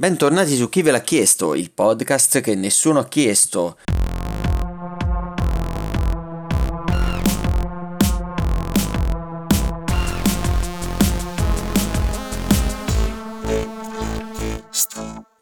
Bentornati 0.00 0.54
su 0.54 0.68
Chi 0.68 0.82
ve 0.82 0.92
l'ha 0.92 1.00
chiesto, 1.00 1.56
il 1.56 1.72
podcast 1.72 2.40
che 2.40 2.54
nessuno 2.54 3.00
ha 3.00 3.08
chiesto. 3.08 3.78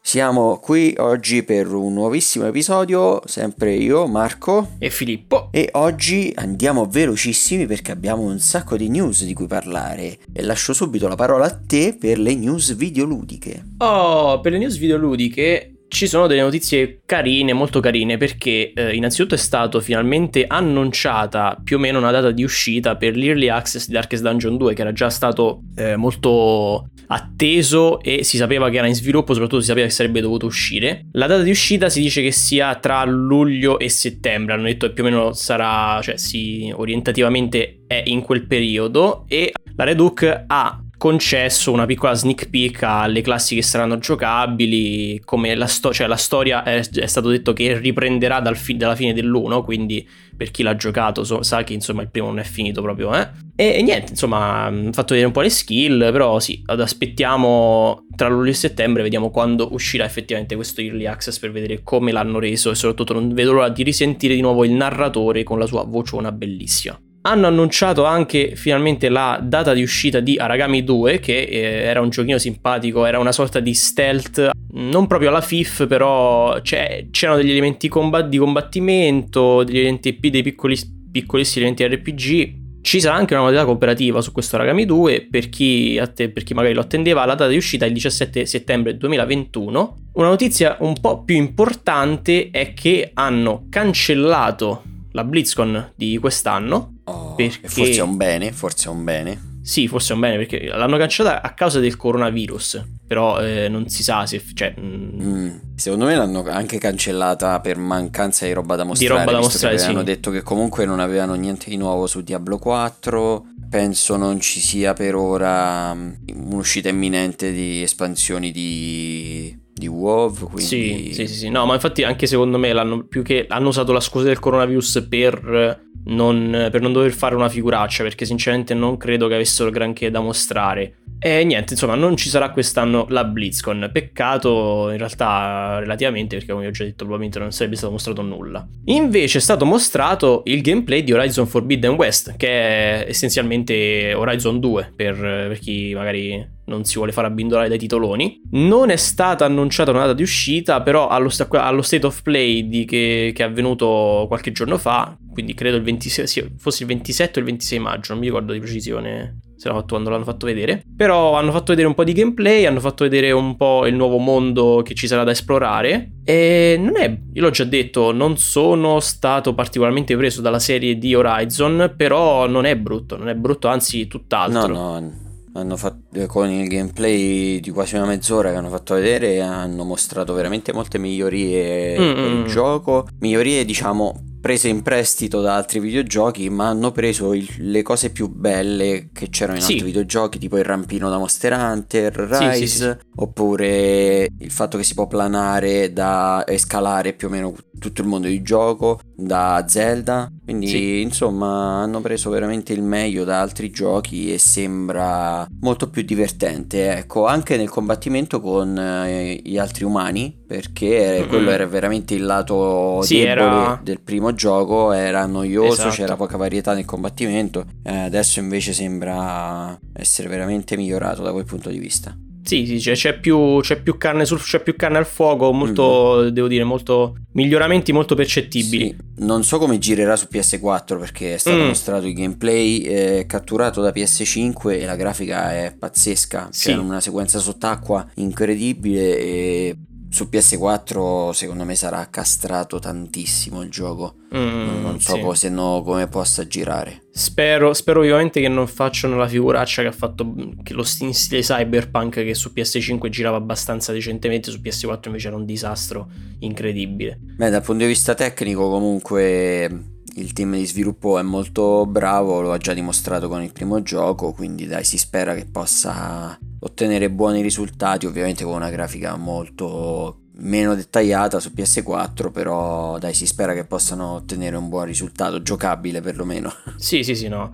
Siamo 0.07 0.57
qui 0.59 0.95
oggi 0.99 1.43
per 1.43 1.67
un 1.73 1.93
nuovissimo 1.93 2.45
episodio, 2.45 3.21
sempre 3.25 3.73
io, 3.73 4.07
Marco 4.07 4.75
e 4.79 4.89
Filippo. 4.89 5.49
E 5.51 5.67
oggi 5.73 6.31
andiamo 6.33 6.85
velocissimi 6.85 7.65
perché 7.65 7.91
abbiamo 7.91 8.21
un 8.21 8.39
sacco 8.39 8.77
di 8.77 8.87
news 8.87 9.25
di 9.25 9.33
cui 9.33 9.47
parlare. 9.47 10.19
E 10.31 10.43
lascio 10.43 10.71
subito 10.71 11.09
la 11.09 11.15
parola 11.15 11.47
a 11.47 11.59
te 11.61 11.97
per 11.99 12.19
le 12.19 12.35
news 12.35 12.73
videoludiche. 12.73 13.65
Oh, 13.79 14.39
per 14.39 14.53
le 14.53 14.59
news 14.59 14.77
videoludiche 14.77 15.73
ci 15.89 16.07
sono 16.07 16.27
delle 16.27 16.41
notizie 16.41 17.01
carine, 17.05 17.51
molto 17.51 17.81
carine, 17.81 18.15
perché 18.15 18.71
eh, 18.73 18.95
innanzitutto 18.95 19.35
è 19.35 19.37
stato 19.37 19.81
finalmente 19.81 20.45
annunciata 20.47 21.59
più 21.61 21.75
o 21.75 21.79
meno 21.79 21.97
una 21.97 22.11
data 22.11 22.31
di 22.31 22.43
uscita 22.43 22.95
per 22.95 23.17
l'Early 23.17 23.49
Access 23.49 23.87
di 23.87 23.93
Darkest 23.93 24.23
Dungeon 24.23 24.55
2, 24.55 24.73
che 24.73 24.81
era 24.83 24.93
già 24.93 25.09
stato 25.09 25.63
eh, 25.75 25.97
molto 25.97 26.91
atteso 27.07 28.01
e 28.01 28.23
si 28.23 28.37
sapeva 28.37 28.69
che 28.69 28.77
era 28.77 28.87
in 28.87 28.95
sviluppo, 28.95 29.33
soprattutto 29.33 29.61
si 29.61 29.67
sapeva 29.67 29.87
che 29.87 29.93
sarebbe 29.93 30.21
dovuto 30.21 30.45
uscire. 30.45 31.07
La 31.13 31.27
data 31.27 31.43
di 31.43 31.49
uscita 31.49 31.89
si 31.89 32.01
dice 32.01 32.21
che 32.21 32.31
sia 32.31 32.75
tra 32.75 33.03
luglio 33.05 33.79
e 33.79 33.89
settembre, 33.89 34.53
hanno 34.53 34.63
detto 34.63 34.87
che 34.87 34.93
più 34.93 35.03
o 35.03 35.07
meno 35.07 35.33
sarà, 35.33 35.99
cioè 36.01 36.17
sì, 36.17 36.71
orientativamente 36.75 37.83
è 37.87 38.03
in 38.05 38.21
quel 38.21 38.45
periodo 38.45 39.25
e 39.27 39.51
la 39.75 39.83
Red 39.83 39.99
Hook 39.99 40.43
ha 40.47 40.81
concesso 40.97 41.71
una 41.71 41.85
piccola 41.85 42.13
sneak 42.13 42.49
peek 42.49 42.83
alle 42.83 43.21
classi 43.21 43.55
che 43.55 43.61
saranno 43.61 43.99
giocabili, 43.99 45.21
come 45.23 45.53
la, 45.53 45.67
sto- 45.67 45.93
cioè 45.93 46.07
la 46.07 46.15
storia 46.15 46.63
è, 46.63 46.79
è, 46.79 47.05
stato 47.05 47.29
detto 47.29 47.53
che 47.53 47.77
riprenderà 47.77 48.39
dal 48.39 48.57
fi- 48.57 48.75
dalla 48.75 48.95
fine 48.95 49.13
dell'1, 49.13 49.63
quindi 49.63 50.07
per 50.35 50.49
chi 50.49 50.63
l'ha 50.63 50.75
giocato 50.75 51.23
so- 51.23 51.43
sa 51.43 51.63
che 51.63 51.73
insomma 51.73 52.01
il 52.01 52.09
primo 52.09 52.27
non 52.27 52.39
è 52.39 52.43
finito 52.43 52.81
proprio, 52.81 53.15
eh? 53.15 53.29
E, 53.55 53.75
e 53.75 53.81
niente, 53.83 54.11
insomma, 54.11 54.65
ha 54.65 54.71
fatto 54.91 55.13
vedere 55.13 55.25
un 55.25 55.31
po' 55.31 55.41
le 55.41 55.49
skill, 55.49 56.11
però 56.11 56.39
sì, 56.39 56.61
aspettiamo 56.65 58.07
tra 58.15 58.27
luglio 58.27 58.51
e 58.51 58.55
settembre, 58.55 59.03
vediamo 59.03 59.29
quando 59.29 59.71
uscirà 59.71 60.03
effettivamente 60.03 60.55
questo 60.55 60.81
early 60.81 61.05
access 61.05 61.37
per 61.37 61.51
vedere 61.51 61.81
come 61.83 62.11
l'hanno 62.11 62.39
reso 62.39 62.71
e 62.71 62.75
soprattutto 62.75 63.13
non 63.13 63.33
vedo 63.33 63.53
l'ora 63.53 63.69
di 63.69 63.83
risentire 63.83 64.33
di 64.33 64.41
nuovo 64.41 64.65
il 64.65 64.71
narratore 64.71 65.43
con 65.43 65.59
la 65.59 65.67
sua 65.67 65.83
vociona 65.83 66.31
bellissima 66.31 66.99
hanno 67.21 67.47
annunciato 67.47 68.05
anche 68.05 68.55
finalmente 68.55 69.09
la 69.09 69.39
data 69.41 69.73
di 69.73 69.81
uscita 69.81 70.19
di 70.19 70.37
Aragami 70.37 70.83
2, 70.83 71.19
che 71.19 71.41
eh, 71.41 71.59
era 71.83 72.01
un 72.01 72.09
giochino 72.09 72.37
simpatico, 72.37 73.05
era 73.05 73.19
una 73.19 73.31
sorta 73.31 73.59
di 73.59 73.73
stealth, 73.73 74.51
non 74.73 75.07
proprio 75.07 75.29
alla 75.29 75.41
FIF, 75.41 75.87
però 75.87 76.59
c'erano 76.61 77.37
degli 77.37 77.51
elementi 77.51 77.87
combat- 77.89 78.29
di 78.29 78.37
combattimento, 78.37 79.63
degli 79.63 79.79
elementi 79.79 80.17
dei 80.19 80.41
piccoli, 80.41 80.77
piccolissimi 81.11 81.65
elementi 81.65 81.95
RPG. 81.95 82.65
Ci 82.79 83.01
sarà 83.01 83.15
anche 83.15 83.33
una 83.33 83.43
modalità 83.43 83.65
cooperativa 83.65 84.21
su 84.21 84.31
questo 84.31 84.55
Aragami 84.55 84.85
2 84.85 85.27
per 85.29 85.49
chi, 85.49 86.01
per 86.15 86.43
chi 86.43 86.53
magari 86.53 86.73
lo 86.73 86.79
attendeva. 86.79 87.25
La 87.25 87.35
data 87.35 87.47
di 87.47 87.57
uscita 87.57 87.83
è 87.83 87.89
il 87.89 87.93
17 87.95 88.45
settembre 88.45 88.95
2021. 88.95 89.97
Una 90.13 90.29
notizia 90.29 90.77
un 90.79 90.93
po' 91.01 91.23
più 91.23 91.35
importante 91.35 92.49
è 92.49 92.73
che 92.73 93.11
hanno 93.13 93.65
cancellato 93.69 94.83
la 95.17 95.23
BlizzCon 95.23 95.93
di 95.95 96.17
quest'anno 96.19 96.97
Oh, 97.07 97.35
perché... 97.35 97.67
Forse 97.67 97.99
è 97.99 98.01
un 98.01 98.17
bene, 98.17 98.51
forse 98.51 98.87
è 98.87 98.91
un 98.91 99.03
bene. 99.03 99.55
Sì, 99.63 99.87
forse 99.87 100.11
è 100.11 100.15
un 100.15 100.21
bene 100.21 100.37
perché 100.37 100.65
l'hanno 100.65 100.97
cancellata 100.97 101.41
a 101.41 101.53
causa 101.53 101.79
del 101.79 101.95
coronavirus, 101.95 102.85
però 103.05 103.39
eh, 103.41 103.69
non 103.69 103.87
si 103.87 104.03
sa 104.03 104.25
se... 104.25 104.41
Cioè, 104.53 104.75
mm. 104.79 105.21
Mm. 105.21 105.49
Secondo 105.75 106.05
me 106.05 106.15
l'hanno 106.15 106.45
anche 106.49 106.77
cancellata 106.77 107.59
per 107.61 107.77
mancanza 107.77 108.45
di 108.45 108.51
roba 108.51 108.75
da 108.75 108.83
mostrare. 108.83 109.13
Di 109.13 109.19
roba 109.19 109.31
da 109.37 109.43
mostrare, 109.43 109.77
sì. 109.77 109.89
Hanno 109.89 110.03
detto 110.03 110.31
che 110.31 110.41
comunque 110.41 110.85
non 110.85 110.99
avevano 110.99 111.33
niente 111.35 111.69
di 111.69 111.77
nuovo 111.77 112.07
su 112.07 112.21
Diablo 112.21 112.57
4, 112.57 113.45
penso 113.69 114.17
non 114.17 114.39
ci 114.41 114.59
sia 114.59 114.93
per 114.93 115.15
ora 115.15 115.93
mm, 115.93 116.13
un'uscita 116.33 116.89
imminente 116.89 117.53
di 117.53 117.81
espansioni 117.81 118.51
di 118.51 119.65
di 119.77 119.87
WoW. 119.87 120.33
Quindi... 120.33 120.61
Sì, 120.61 121.09
sì, 121.13 121.27
sì, 121.27 121.33
sì, 121.35 121.49
no, 121.49 121.65
ma 121.65 121.73
infatti 121.73 122.03
anche 122.03 122.25
secondo 122.25 122.57
me 122.57 122.73
l'hanno 122.73 123.05
più 123.05 123.21
che 123.21 123.45
hanno 123.47 123.69
usato 123.69 123.91
la 123.91 123.99
scusa 123.99 124.25
del 124.25 124.39
coronavirus 124.39 125.07
per 125.09 125.85
non, 126.07 126.69
per 126.71 126.81
non 126.81 126.93
dover 126.93 127.11
fare 127.11 127.35
una 127.35 127.49
figuraccia, 127.49 128.03
perché 128.03 128.25
sinceramente 128.25 128.73
non 128.73 128.97
credo 128.97 129.27
che 129.27 129.35
avessero 129.35 129.69
granché 129.69 130.09
da 130.09 130.19
mostrare. 130.19 130.99
E 131.19 131.43
niente, 131.43 131.73
insomma, 131.73 131.95
non 131.95 132.15
ci 132.15 132.29
sarà 132.29 132.51
quest'anno 132.51 133.07
la 133.09 133.23
BlizzCon. 133.23 133.89
Peccato 133.91 134.89
in 134.91 134.97
realtà 134.97 135.79
relativamente, 135.79 136.37
perché 136.37 136.51
come 136.51 136.67
ho 136.67 136.71
già 136.71 136.83
detto, 136.83 136.97
probabilmente 136.97 137.39
non 137.39 137.51
sarebbe 137.51 137.75
stato 137.75 137.91
mostrato 137.91 138.21
nulla. 138.21 138.67
Invece 138.85 139.39
è 139.39 139.41
stato 139.41 139.65
mostrato 139.65 140.43
il 140.45 140.61
gameplay 140.61 141.03
di 141.03 141.13
Horizon 141.13 141.47
Forbidden 141.47 141.93
West, 141.93 142.35
che 142.37 142.47
è 142.47 143.05
essenzialmente 143.09 144.13
Horizon 144.13 144.59
2, 144.59 144.93
per, 144.95 145.15
per 145.15 145.59
chi 145.59 145.93
magari 145.93 146.55
non 146.67 146.83
si 146.83 146.95
vuole 146.95 147.11
fare 147.11 147.27
abbindolare 147.27 147.69
dai 147.69 147.77
titoloni. 147.77 148.41
Non 148.51 148.89
è 148.89 148.95
stata 148.95 149.45
annunciata 149.45 149.91
una 149.91 150.01
data 150.01 150.13
di 150.13 150.21
uscita, 150.21 150.81
però 150.81 151.07
allo, 151.07 151.29
sta- 151.29 151.47
allo 151.49 151.81
state 151.81 152.05
of 152.05 152.21
play 152.21 152.67
di 152.67 152.85
che, 152.85 153.31
che, 153.33 153.43
è 153.43 153.45
avvenuto 153.45 154.25
qualche 154.27 154.51
giorno 154.51 154.77
fa, 154.77 155.17
quindi 155.31 155.53
credo 155.53 155.77
il 155.77 155.83
26, 155.83 156.27
sì, 156.27 156.45
fosse 156.57 156.83
il 156.83 156.89
27 156.89 157.39
o 157.39 157.41
il 157.41 157.47
26 157.47 157.79
maggio, 157.79 158.11
non 158.11 158.21
mi 158.21 158.27
ricordo 158.27 158.53
di 158.53 158.59
precisione 158.59 159.39
se 159.57 159.67
l'hanno 159.67 159.79
fatto 159.79 159.93
quando 159.93 160.09
l'hanno 160.11 160.23
fatto 160.23 160.45
vedere. 160.45 160.83
Però 160.95 161.33
hanno 161.33 161.51
fatto 161.51 161.71
vedere 161.71 161.87
un 161.87 161.95
po' 161.95 162.03
di 162.03 162.13
gameplay, 162.13 162.65
hanno 162.65 162.79
fatto 162.79 163.03
vedere 163.03 163.31
un 163.31 163.55
po' 163.55 163.87
il 163.87 163.95
nuovo 163.95 164.17
mondo 164.17 164.81
che 164.83 164.93
ci 164.93 165.07
sarà 165.07 165.23
da 165.23 165.31
esplorare. 165.31 166.11
E 166.23 166.75
non 166.79 166.95
è, 166.95 167.17
io 167.33 167.41
l'ho 167.41 167.49
già 167.49 167.63
detto, 167.63 168.11
non 168.11 168.37
sono 168.37 168.99
stato 168.99 169.55
particolarmente 169.55 170.15
preso 170.15 170.41
dalla 170.41 170.59
serie 170.59 170.97
di 170.97 171.15
Horizon, 171.15 171.93
però 171.97 172.47
non 172.47 172.65
è 172.65 172.75
brutto, 172.75 173.17
non 173.17 173.29
è 173.29 173.35
brutto, 173.35 173.67
anzi 173.67 174.05
tutt'altro. 174.05 174.67
No, 174.67 174.99
no 174.99 175.25
fatto 175.75 176.25
con 176.27 176.49
il 176.49 176.67
gameplay 176.67 177.59
di 177.59 177.69
quasi 177.71 177.95
una 177.95 178.05
mezz'ora 178.05 178.51
che 178.51 178.57
hanno 178.57 178.69
fatto 178.69 178.93
vedere 178.93 179.41
hanno 179.41 179.83
mostrato 179.83 180.33
veramente 180.33 180.73
molte 180.73 180.97
migliorie 180.97 181.97
mm-hmm. 181.97 182.15
per 182.15 182.31
il 182.31 182.45
gioco 182.45 183.07
migliorie 183.19 183.65
diciamo 183.65 184.36
prese 184.47 184.69
in 184.69 184.81
prestito 184.81 185.41
da 185.41 185.55
altri 185.55 185.81
videogiochi, 185.81 186.49
ma 186.49 186.69
hanno 186.69 186.93
preso 186.93 187.33
il, 187.33 187.45
le 187.57 187.81
cose 187.81 188.11
più 188.11 188.29
belle 188.29 189.09
che 189.11 189.27
c'erano 189.29 189.57
in 189.57 189.63
sì. 189.63 189.73
altri 189.73 189.87
videogiochi, 189.87 190.39
tipo 190.39 190.57
il 190.57 190.63
rampino 190.63 191.09
da 191.09 191.17
Monster 191.17 191.51
Hunter, 191.51 192.13
Rise, 192.13 192.55
sì, 192.55 192.67
sì, 192.67 192.95
oppure 193.17 194.29
il 194.39 194.51
fatto 194.51 194.77
che 194.77 194.85
si 194.85 194.93
può 194.93 195.05
planare 195.05 195.91
da, 195.91 196.45
e 196.45 196.57
scalare 196.57 197.11
più 197.11 197.27
o 197.27 197.29
meno 197.29 197.53
tutto 197.77 198.01
il 198.01 198.07
mondo 198.07 198.27
di 198.27 198.41
gioco 198.41 199.01
da 199.13 199.65
Zelda. 199.67 200.31
Quindi, 200.45 201.01
insomma, 201.01 201.81
hanno 201.81 201.99
preso 201.99 202.29
veramente 202.29 202.71
il 202.71 202.81
meglio 202.81 203.25
da 203.25 203.41
altri 203.41 203.69
giochi 203.69 204.31
e 204.31 204.37
sembra 204.37 205.45
molto 205.59 205.89
più 205.89 206.03
divertente. 206.03 206.95
Ecco, 206.95 207.25
anche 207.25 207.57
nel 207.57 207.69
combattimento 207.69 208.39
con 208.39 208.79
eh, 208.79 209.41
gli 209.43 209.57
altri 209.57 209.83
umani, 209.83 210.36
perché 210.47 211.19
mm-hmm. 211.19 211.27
quello 211.27 211.49
era 211.49 211.65
veramente 211.67 212.15
il 212.15 212.23
lato 212.23 213.03
debole 213.05 213.29
era... 213.29 213.79
del 213.83 213.99
primo 213.99 214.33
gioco 214.33 214.93
era 214.93 215.25
noioso, 215.25 215.73
esatto. 215.73 215.95
c'era 215.95 216.15
poca 216.15 216.37
varietà 216.37 216.73
nel 216.73 216.85
combattimento, 216.85 217.65
eh, 217.83 217.95
adesso 217.95 218.39
invece 218.39 218.71
sembra 218.71 219.77
essere 219.93 220.29
veramente 220.29 220.77
migliorato 220.77 221.21
da 221.21 221.31
quel 221.31 221.45
punto 221.45 221.69
di 221.69 221.79
vista. 221.79 222.15
Sì, 222.47 222.65
sì, 222.65 222.77
c'è, 222.77 222.93
c'è, 222.93 223.19
più, 223.19 223.59
c'è, 223.59 223.81
più, 223.81 223.97
carne 223.97 224.23
sul, 224.23 224.41
c'è 224.41 224.61
più 224.63 224.77
carne 224.77 224.99
al 224.99 225.05
fuoco, 225.05 225.51
molto, 225.51 226.21
mm. 226.21 226.27
devo 226.27 226.47
dire, 226.47 226.63
molto 226.63 227.17
miglioramenti 227.33 227.91
molto 227.91 228.15
percettibili. 228.15 228.85
Sì, 228.85 229.23
non 229.25 229.43
so 229.43 229.57
come 229.57 229.77
girerà 229.79 230.15
su 230.15 230.27
PS4 230.31 230.97
perché 230.97 231.33
è 231.33 231.37
stato 231.37 231.57
mm. 231.57 231.67
mostrato 231.67 232.07
il 232.07 232.13
gameplay 232.13 232.79
eh, 232.79 233.25
catturato 233.27 233.81
da 233.81 233.91
PS5 233.91 234.79
e 234.79 234.85
la 234.85 234.95
grafica 234.95 235.53
è 235.53 235.75
pazzesca, 235.77 236.47
sì. 236.51 236.69
c'è 236.69 236.77
una 236.77 237.01
sequenza 237.01 237.39
sott'acqua 237.39 238.07
incredibile 238.15 239.19
e 239.19 239.75
su 240.09 240.29
PS4 240.31 241.31
secondo 241.31 241.63
me 241.63 241.75
sarà 241.75 242.07
castrato 242.09 242.79
tantissimo 242.79 243.61
il 243.61 243.69
gioco. 243.69 244.15
Mm, 244.35 244.81
non 244.81 244.99
so 244.99 245.15
sì. 245.15 245.21
cosa, 245.21 245.49
no, 245.49 245.81
come 245.83 246.07
possa 246.07 246.47
girare. 246.47 247.03
Spero, 247.11 247.73
spero 247.73 247.99
ovviamente 247.99 248.41
che 248.41 248.47
non 248.47 248.67
facciano 248.67 249.17
la 249.17 249.27
figuraccia 249.27 249.81
che 249.81 249.87
ha 249.87 249.93
fatto 249.93 250.33
che 250.63 250.73
lo 250.73 250.83
stile 250.83 251.41
cyberpunk 251.41 252.23
che 252.23 252.33
su 252.33 252.51
PS5 252.53 253.09
girava 253.09 253.37
abbastanza 253.37 253.91
decentemente, 253.91 254.51
su 254.51 254.59
PS4 254.61 255.07
invece 255.07 255.27
era 255.27 255.35
un 255.35 255.45
disastro 255.45 256.09
incredibile. 256.39 257.19
Beh, 257.21 257.49
dal 257.49 257.63
punto 257.63 257.83
di 257.83 257.89
vista 257.89 258.13
tecnico 258.13 258.69
comunque 258.69 259.95
il 260.17 260.33
team 260.33 260.55
di 260.55 260.65
sviluppo 260.65 261.19
è 261.19 261.21
molto 261.21 261.85
bravo, 261.85 262.41
lo 262.41 262.51
ha 262.51 262.57
già 262.57 262.73
dimostrato 262.73 263.27
con 263.27 263.41
il 263.43 263.51
primo 263.51 263.81
gioco, 263.81 264.31
quindi 264.31 264.65
dai 264.65 264.83
si 264.83 264.97
spera 264.97 265.35
che 265.35 265.45
possa 265.45 266.37
ottenere 266.59 267.09
buoni 267.09 267.41
risultati, 267.41 268.05
ovviamente 268.05 268.43
con 268.43 268.53
una 268.53 268.69
grafica 268.69 269.15
molto 269.15 270.21
meno 270.39 270.75
dettagliata 270.75 271.39
su 271.39 271.51
PS4, 271.55 272.31
però 272.31 272.97
dai 272.99 273.13
si 273.13 273.25
spera 273.25 273.53
che 273.53 273.65
possano 273.65 274.13
ottenere 274.13 274.55
un 274.55 274.69
buon 274.69 274.85
risultato, 274.85 275.41
giocabile 275.41 276.01
perlomeno. 276.01 276.53
Sì, 276.77 277.03
sì, 277.03 277.15
sì, 277.15 277.27
no. 277.27 277.51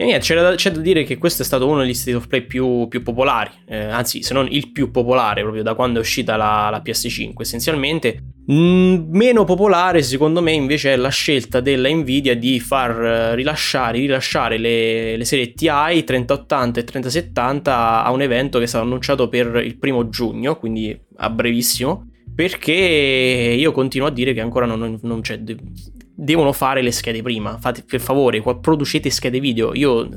E 0.00 0.04
niente, 0.04 0.24
c'è 0.24 0.34
da, 0.34 0.54
c'è 0.54 0.70
da, 0.70 0.80
dire 0.80 1.04
che 1.04 1.18
questo 1.18 1.42
è 1.42 1.44
stato 1.44 1.68
uno 1.68 1.80
degli 1.80 1.92
state 1.92 2.16
of 2.16 2.26
play 2.26 2.46
più, 2.46 2.88
più 2.88 3.02
popolari, 3.02 3.50
eh, 3.66 3.84
anzi, 3.84 4.22
se 4.22 4.32
non 4.32 4.48
il 4.50 4.72
più 4.72 4.90
popolare 4.90 5.42
proprio 5.42 5.62
da 5.62 5.74
quando 5.74 5.98
è 5.98 6.00
uscita 6.00 6.36
la, 6.36 6.70
la 6.70 6.80
PS5. 6.82 7.34
Essenzialmente, 7.38 8.22
mh, 8.46 9.08
meno 9.10 9.44
popolare, 9.44 10.02
secondo 10.02 10.40
me, 10.40 10.52
invece 10.52 10.94
è 10.94 10.96
la 10.96 11.10
scelta 11.10 11.60
della 11.60 11.90
Nvidia 11.90 12.34
di 12.34 12.58
far 12.60 13.04
eh, 13.04 13.34
rilasciare, 13.34 13.98
rilasciare 13.98 14.56
le, 14.56 15.18
le 15.18 15.24
serie 15.26 15.52
TI 15.52 16.02
3080 16.02 16.80
e 16.80 16.84
3070 16.84 18.02
a 18.02 18.10
un 18.10 18.22
evento 18.22 18.56
che 18.56 18.64
è 18.64 18.68
stato 18.68 18.86
annunciato 18.86 19.28
per 19.28 19.60
il 19.62 19.76
primo 19.76 20.08
giugno, 20.08 20.56
quindi 20.56 20.98
a 21.16 21.28
brevissimo. 21.28 22.08
Perché 22.34 22.72
io 22.72 23.70
continuo 23.72 24.08
a 24.08 24.10
dire 24.10 24.32
che 24.32 24.40
ancora 24.40 24.64
non, 24.64 24.98
non 25.02 25.20
c'è 25.20 25.42
devono 26.22 26.52
fare 26.52 26.82
le 26.82 26.92
schede 26.92 27.22
prima. 27.22 27.56
Fate 27.58 27.82
per 27.82 28.00
favore, 28.00 28.42
producete 28.42 29.08
schede 29.08 29.40
video. 29.40 29.74
Io 29.74 30.08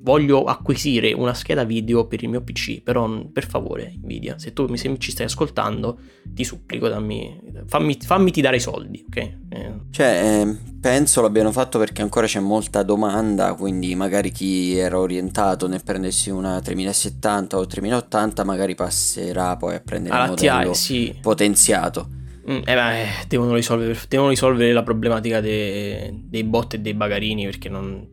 voglio 0.00 0.44
acquisire 0.44 1.12
una 1.12 1.34
scheda 1.34 1.64
video 1.64 2.06
per 2.06 2.22
il 2.22 2.30
mio 2.30 2.42
PC, 2.42 2.80
però 2.82 3.08
per 3.30 3.46
favore, 3.46 3.94
Nvidia, 4.02 4.38
se 4.38 4.54
tu 4.54 4.64
mi, 4.66 4.78
se 4.78 4.94
ci 4.98 5.10
stai 5.10 5.26
ascoltando, 5.26 5.98
ti 6.24 6.42
supplico, 6.44 6.88
dammi, 6.88 7.38
fammi, 7.66 7.98
fammi 8.00 8.30
ti 8.30 8.40
dare 8.40 8.56
i 8.56 8.60
soldi, 8.60 9.04
ok? 9.06 9.16
Eh. 9.16 9.72
Cioè, 9.90 10.06
eh, 10.06 10.56
penso 10.80 11.20
l'abbiano 11.20 11.52
fatto 11.52 11.78
perché 11.78 12.00
ancora 12.00 12.26
c'è 12.26 12.40
molta 12.40 12.82
domanda, 12.82 13.52
quindi 13.52 13.94
magari 13.94 14.32
chi 14.32 14.76
era 14.78 14.98
orientato 14.98 15.68
nel 15.68 15.82
prendersi 15.84 16.30
una 16.30 16.60
3070 16.60 17.58
o 17.58 17.66
3080 17.66 18.44
magari 18.44 18.74
passerà 18.74 19.56
poi 19.56 19.74
a 19.74 19.80
prendere 19.80 20.14
Alla 20.14 20.28
modello 20.28 20.70
TI, 20.70 20.76
sì. 20.76 21.18
potenziato. 21.20 22.20
Mm, 22.50 22.62
eh 22.64 22.74
beh, 22.74 23.26
devono 23.28 23.54
risolvere, 23.54 23.96
devono 24.08 24.30
risolvere 24.30 24.72
la 24.72 24.82
problematica 24.82 25.40
de, 25.40 26.12
dei 26.12 26.42
bot 26.42 26.74
e 26.74 26.80
dei 26.80 26.94
bagarini 26.94 27.44
perché 27.44 27.68
non, 27.68 28.04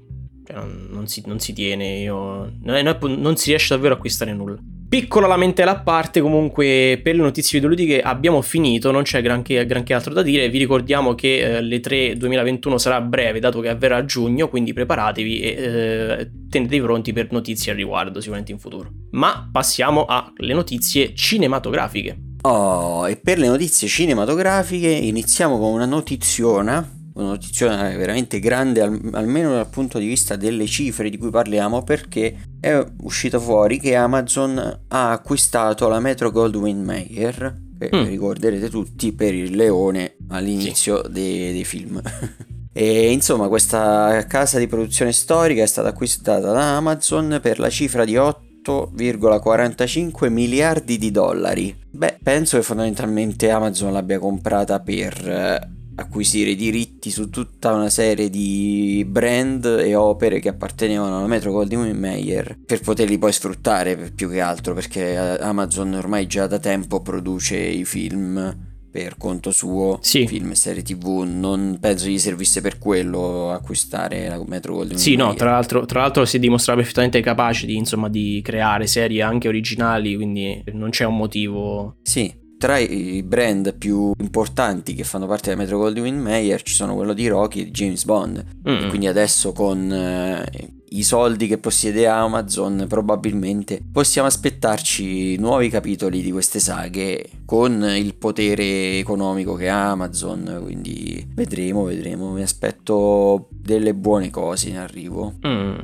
cioè 0.46 0.56
non, 0.56 0.88
non, 0.92 1.08
si, 1.08 1.24
non 1.26 1.40
si, 1.40 1.54
tiene, 1.54 2.00
io, 2.00 2.52
non, 2.62 2.98
non, 3.18 3.38
si 3.38 3.50
riesce 3.50 3.74
davvero 3.74 3.94
a 3.94 3.98
acquistare 3.98 4.34
nulla. 4.34 4.58
Piccola 4.90 5.28
lamentela 5.28 5.72
a 5.72 5.80
parte, 5.82 6.20
comunque 6.20 7.00
per 7.04 7.16
le 7.16 7.22
notizie 7.22 7.60
videoludiche 7.60 8.02
abbiamo 8.02 8.42
finito, 8.42 8.90
non 8.90 9.04
c'è 9.04 9.22
granché, 9.22 9.64
granché 9.68 9.94
altro 9.94 10.14
da 10.14 10.24
dire, 10.24 10.50
vi 10.50 10.58
ricordiamo 10.58 11.14
che 11.14 11.58
eh, 11.58 11.62
le 11.62 11.80
3 11.80 12.18
2021 12.18 12.78
sarà 12.80 13.00
breve 13.00 13.40
dato 13.40 13.60
che 13.60 13.70
avverrà 13.70 13.98
a 13.98 14.06
giugno, 14.06 14.50
quindi 14.50 14.74
preparatevi 14.74 15.42
e 15.42 15.48
eh, 15.50 16.32
tenetevi 16.50 16.82
pronti 16.82 17.14
per 17.14 17.32
notizie 17.32 17.72
al 17.72 17.78
riguardo 17.78 18.20
sicuramente 18.20 18.52
in 18.52 18.58
futuro. 18.58 18.90
Ma 19.12 19.48
passiamo 19.52 20.06
alle 20.06 20.54
notizie 20.54 21.14
cinematografiche. 21.14 22.29
Oh, 22.42 23.08
e 23.08 23.18
per 23.18 23.38
le 23.38 23.48
notizie 23.48 23.88
cinematografiche 23.88 24.88
iniziamo 24.88 25.60
con 25.60 25.74
una 25.74 25.86
notiziona, 25.86 26.88
una 27.16 27.28
notiziona 27.28 27.90
veramente 27.90 28.40
grande 28.40 28.82
al, 28.82 29.10
almeno 29.12 29.52
dal 29.52 29.68
punto 29.68 30.00
di 30.00 30.08
vista 30.08 30.38
delle 30.38 30.66
cifre 30.66 31.10
di 31.10 31.18
cui 31.18 31.32
parliamo 31.32 31.84
perché 31.84 32.38
è 32.62 32.82
uscito 33.02 33.42
fuori 33.42 33.78
che 33.80 33.96
Amazon 33.96 34.58
ha 34.88 35.12
acquistato 35.12 35.90
la 35.90 36.00
Metro 36.00 36.32
Goldwyn 36.32 36.82
Mayer 36.82 37.68
che 37.78 37.90
mm. 37.94 38.06
ricorderete 38.06 38.70
tutti 38.70 39.12
per 39.12 39.34
il 39.34 39.56
leone 39.56 40.16
all'inizio 40.30 41.04
sì. 41.06 41.12
dei, 41.12 41.52
dei 41.52 41.66
film. 41.66 42.02
E 42.72 43.12
insomma, 43.12 43.50
questa 43.50 44.26
casa 44.28 44.58
di 44.58 44.68
produzione 44.68 45.12
storica 45.12 45.64
è 45.64 45.66
stata 45.66 45.90
acquistata 45.90 46.52
da 46.52 46.78
Amazon 46.78 47.40
per 47.42 47.60
la 47.60 47.70
cifra 47.70 48.06
di 48.06 48.16
8 48.16 48.49
8,45 48.70 50.30
miliardi 50.30 50.98
di 50.98 51.12
dollari. 51.12 51.76
Beh, 51.90 52.18
penso 52.22 52.58
che 52.58 52.64
fondamentalmente 52.64 53.50
Amazon 53.50 53.92
l'abbia 53.92 54.20
comprata 54.20 54.80
per 54.80 55.28
eh, 55.28 55.70
acquisire 55.96 56.56
diritti 56.56 57.12
su 57.12 57.30
tutta 57.30 57.74
una 57.74 57.90
serie 57.90 58.30
di 58.30 59.06
brand 59.08 59.66
e 59.66 59.96
opere 59.96 60.40
che 60.40 60.50
appartenevano 60.50 61.18
alla 61.18 61.28
Metro 61.28 61.52
Goldwyn 61.52 61.98
Mayer 61.98 62.58
per 62.66 62.80
poterli 62.80 63.18
poi 63.18 63.34
sfruttare 63.34 64.12
più 64.16 64.30
che 64.30 64.40
altro 64.40 64.74
perché 64.74 65.12
eh, 65.12 65.44
Amazon 65.44 65.94
ormai 65.94 66.28
già 66.28 66.48
da 66.48 66.60
tempo 66.60 67.02
produce 67.02 67.58
i 67.58 67.86
film 67.86 68.68
per 68.92 69.18
conto 69.18 69.52
suo 69.52 70.00
sì. 70.02 70.28
film 70.28 70.52
e 70.52 70.56
serie 70.56 70.82
tv 70.82 71.24
non 71.26 71.78
penso 71.80 72.08
gli 72.08 72.18
servisse 72.18 72.62
per 72.62 72.78
quello 72.78 73.52
acquistare 73.52 74.28
la 74.28 74.42
Metro 74.48 74.76
Golden 74.76 74.98
sì 74.98 75.16
no 75.16 75.34
tra 75.34 75.52
l'altro, 75.52 75.86
tra 75.86 76.02
l'altro, 76.02 76.26
si 76.26 76.40
dimostra 76.40 76.76
perfettamente 76.76 77.22
capace 77.22 77.66
di, 77.66 77.76
insomma, 77.76 78.10
di 78.10 78.42
creare 78.44 78.88
serie 78.88 79.22
anche 79.22 79.48
originali 79.48 80.16
quindi 80.16 80.64
non 80.74 80.90
c'è 80.90 81.06
un 81.06 81.18
motivo 81.18 81.98
sì 82.02 82.39
tra 82.60 82.78
i 82.78 83.24
brand 83.24 83.74
più 83.74 84.12
importanti 84.20 84.94
che 84.94 85.06
fanno 85.06 85.28
parte 85.28 85.50
della 85.50 85.62
Metro 85.62 85.78
Goldwyn 85.78 86.20
Mayer 86.20 86.62
ci 86.62 86.74
sono 86.74 86.94
quello 86.94 87.14
di 87.14 87.26
Rocky 87.30 87.62
e 87.62 87.64
di 87.64 87.72
James 87.72 88.04
Bond. 88.04 88.44
Mm-hmm. 88.68 88.90
Quindi 88.90 89.08
adesso 89.08 89.54
con 89.54 89.90
eh, 89.90 90.70
i 90.90 91.04
soldi 91.04 91.48
che 91.48 91.58
possiede 91.58 92.06
Amazon 92.06 92.86
probabilmente 92.90 93.82
possiamo 93.90 94.28
aspettarci 94.28 95.38
nuovi 95.38 95.70
capitoli 95.70 96.22
di 96.22 96.32
queste 96.34 96.60
saghe 96.60 97.30
con 97.46 97.82
il 97.96 98.16
potere 98.16 98.98
economico 98.98 99.54
che 99.54 99.70
ha 99.70 99.92
Amazon. 99.92 100.60
Quindi 100.62 101.26
vedremo, 101.34 101.86
vedremo. 101.86 102.34
Mi 102.34 102.42
aspetto 102.42 103.48
delle 103.52 103.96
buone 103.96 104.30
cose 104.30 104.68
in 104.68 104.78
arrivo. 104.78 105.36
Mm. 105.48 105.78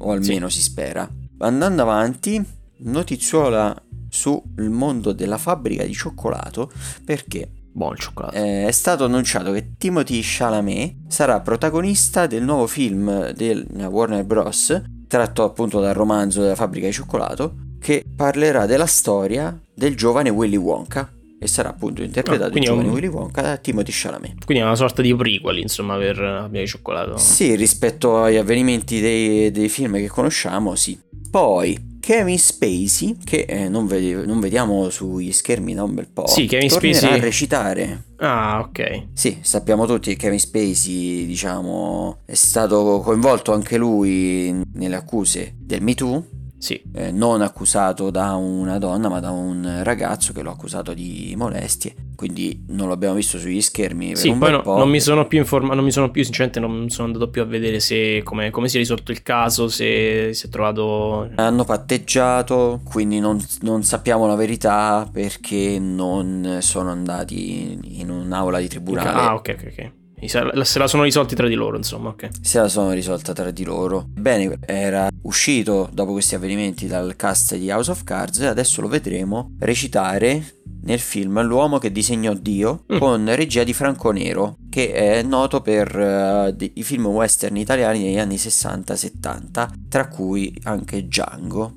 O 0.00 0.10
almeno 0.12 0.50
sì. 0.50 0.58
si 0.58 0.62
spera. 0.62 1.08
Andando 1.38 1.80
avanti, 1.80 2.44
notiziola 2.80 3.74
sul 4.18 4.70
mondo 4.70 5.12
della 5.12 5.38
fabbrica 5.38 5.84
di 5.84 5.92
cioccolato 5.92 6.70
perché 7.04 7.52
Buon 7.70 7.94
cioccolato. 7.96 8.34
Eh, 8.34 8.66
è 8.66 8.72
stato 8.72 9.04
annunciato 9.04 9.52
che 9.52 9.74
Timothy 9.78 10.20
Chalamet 10.20 10.94
sarà 11.06 11.40
protagonista 11.40 12.26
del 12.26 12.42
nuovo 12.42 12.66
film 12.66 13.30
del 13.30 13.64
Warner 13.88 14.24
Bros. 14.24 14.82
tratto 15.06 15.44
appunto 15.44 15.78
dal 15.78 15.94
romanzo 15.94 16.42
della 16.42 16.56
fabbrica 16.56 16.86
di 16.86 16.92
cioccolato 16.92 17.54
che 17.78 18.04
parlerà 18.16 18.66
della 18.66 18.86
storia 18.86 19.56
del 19.72 19.94
giovane 19.94 20.28
Willy 20.28 20.56
Wonka 20.56 21.12
e 21.38 21.46
sarà 21.46 21.68
appunto 21.68 22.02
interpretato 22.02 22.54
ah, 22.54 22.58
il 22.58 22.64
giovane 22.64 22.88
un... 22.88 22.94
Willy 22.94 23.06
Wonka 23.06 23.42
da 23.42 23.56
Timothy 23.58 23.92
Chalamet. 23.94 24.44
Quindi 24.44 24.64
è 24.64 24.66
una 24.66 24.74
sorta 24.74 25.00
di 25.00 25.14
prequel, 25.14 25.58
insomma, 25.58 25.96
per 25.96 26.18
la 26.18 26.40
fabbrica 26.40 26.62
di 26.62 26.66
cioccolato. 26.66 27.16
Sì, 27.16 27.54
rispetto 27.54 28.20
agli 28.24 28.36
avvenimenti 28.36 29.00
dei, 29.00 29.52
dei 29.52 29.68
film 29.68 29.94
che 29.98 30.08
conosciamo, 30.08 30.74
sì. 30.74 30.98
Poi 31.30 31.97
Kevin 32.08 32.38
Spacey, 32.38 33.18
che 33.22 33.44
eh, 33.46 33.68
non, 33.68 33.86
ved- 33.86 34.24
non, 34.24 34.40
vediamo 34.40 34.88
sugli 34.88 35.30
schermi 35.30 35.74
da 35.74 35.82
un 35.82 35.92
bel 35.92 36.08
po', 36.08 36.26
sì, 36.26 36.46
Kevin 36.46 36.70
Spacey... 36.70 37.12
a 37.12 37.20
recitare. 37.20 38.04
Ah, 38.16 38.60
ok. 38.60 39.08
Sì, 39.12 39.40
sappiamo 39.42 39.84
tutti 39.84 40.12
che 40.12 40.16
Kevin 40.16 40.40
Spacey, 40.40 41.26
diciamo, 41.26 42.20
è 42.24 42.32
stato 42.32 43.00
coinvolto 43.04 43.52
anche 43.52 43.76
lui 43.76 44.58
nelle 44.72 44.96
accuse 44.96 45.54
del 45.58 45.82
Me 45.82 45.92
Too 45.92 46.24
sì. 46.58 46.82
Eh, 46.92 47.10
non 47.12 47.40
accusato 47.40 48.10
da 48.10 48.34
una 48.34 48.78
donna 48.78 49.08
ma 49.08 49.20
da 49.20 49.30
un 49.30 49.80
ragazzo 49.82 50.32
che 50.32 50.42
l'ha 50.42 50.50
accusato 50.50 50.92
di 50.92 51.34
molestie. 51.36 51.94
Quindi 52.18 52.64
non 52.70 52.88
l'abbiamo 52.88 53.14
visto 53.14 53.38
sugli 53.38 53.60
schermi 53.60 54.16
sì, 54.16 54.32
poi 54.32 54.50
no, 54.50 54.62
non 54.64 54.90
mi 54.90 54.98
sono 54.98 55.28
più 55.28 55.38
informato 55.38 55.76
non 55.76 55.84
mi 55.84 55.92
sono 55.92 56.10
più 56.10 56.24
sinceramente 56.24 56.58
non 56.58 56.90
sono 56.90 57.06
andato 57.06 57.30
più 57.30 57.42
a 57.42 57.44
vedere 57.44 57.78
se 57.78 58.22
come, 58.24 58.50
come 58.50 58.68
si 58.68 58.74
è 58.74 58.80
risolto 58.80 59.12
il 59.12 59.22
caso 59.22 59.68
se 59.68 60.30
si 60.32 60.46
è 60.46 60.48
trovato 60.48 61.30
hanno 61.36 61.62
patteggiato 61.62 62.80
quindi 62.82 63.20
non, 63.20 63.40
non 63.60 63.84
sappiamo 63.84 64.26
la 64.26 64.34
verità 64.34 65.08
perché 65.12 65.78
non 65.78 66.58
sono 66.60 66.90
andati 66.90 67.78
in 68.00 68.10
un'aula 68.10 68.58
di 68.58 68.66
tribunale. 68.66 69.10
Ah 69.10 69.34
ok 69.34 69.56
ok 69.56 69.68
ok 69.70 69.92
se 70.26 70.78
la 70.78 70.86
sono 70.86 71.02
risolti 71.02 71.34
tra 71.34 71.46
di 71.46 71.54
loro, 71.54 71.76
insomma, 71.76 72.08
ok. 72.08 72.28
Se 72.40 72.58
la 72.58 72.68
sono 72.68 72.92
risolta 72.92 73.32
tra 73.32 73.50
di 73.50 73.64
loro. 73.64 74.06
Bene, 74.08 74.58
era 74.64 75.08
uscito 75.22 75.88
dopo 75.92 76.12
questi 76.12 76.34
avvenimenti 76.34 76.86
dal 76.86 77.14
cast 77.16 77.56
di 77.56 77.70
House 77.70 77.90
of 77.90 78.04
Cards, 78.04 78.40
adesso 78.40 78.80
lo 78.80 78.88
vedremo 78.88 79.54
recitare 79.60 80.56
nel 80.82 80.98
film 80.98 81.42
L'uomo 81.42 81.78
che 81.78 81.92
disegnò 81.92 82.32
Dio 82.34 82.84
mm. 82.92 82.98
con 82.98 83.34
regia 83.34 83.64
di 83.64 83.72
Franco 83.72 84.10
Nero, 84.10 84.56
che 84.70 84.92
è 84.92 85.22
noto 85.22 85.60
per 85.60 85.94
uh, 85.94 86.70
i 86.74 86.82
film 86.82 87.06
western 87.06 87.56
italiani 87.56 88.02
negli 88.02 88.18
anni 88.18 88.36
60-70, 88.36 89.68
tra 89.88 90.08
cui 90.08 90.54
anche 90.64 91.06
Django. 91.06 91.74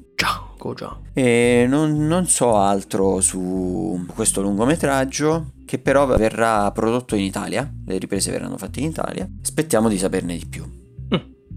Django, 0.62 0.74
Django. 0.74 1.02
E 1.14 1.66
non, 1.68 2.06
non 2.08 2.28
so 2.28 2.56
altro 2.56 3.20
su 3.20 4.06
questo 4.14 4.42
lungometraggio 4.42 5.54
che 5.66 5.80
però 5.80 6.06
verrà 6.06 6.70
prodotto 6.72 7.16
in 7.16 7.24
Italia, 7.24 7.70
le 7.86 7.98
riprese 7.98 8.32
verranno 8.32 8.58
fatte 8.58 8.80
in 8.82 8.88
Italia, 8.88 9.28
aspettiamo 9.42 9.90
di 9.90 9.98
saperne 9.98 10.38
di 10.38 10.46
più. 10.46 10.71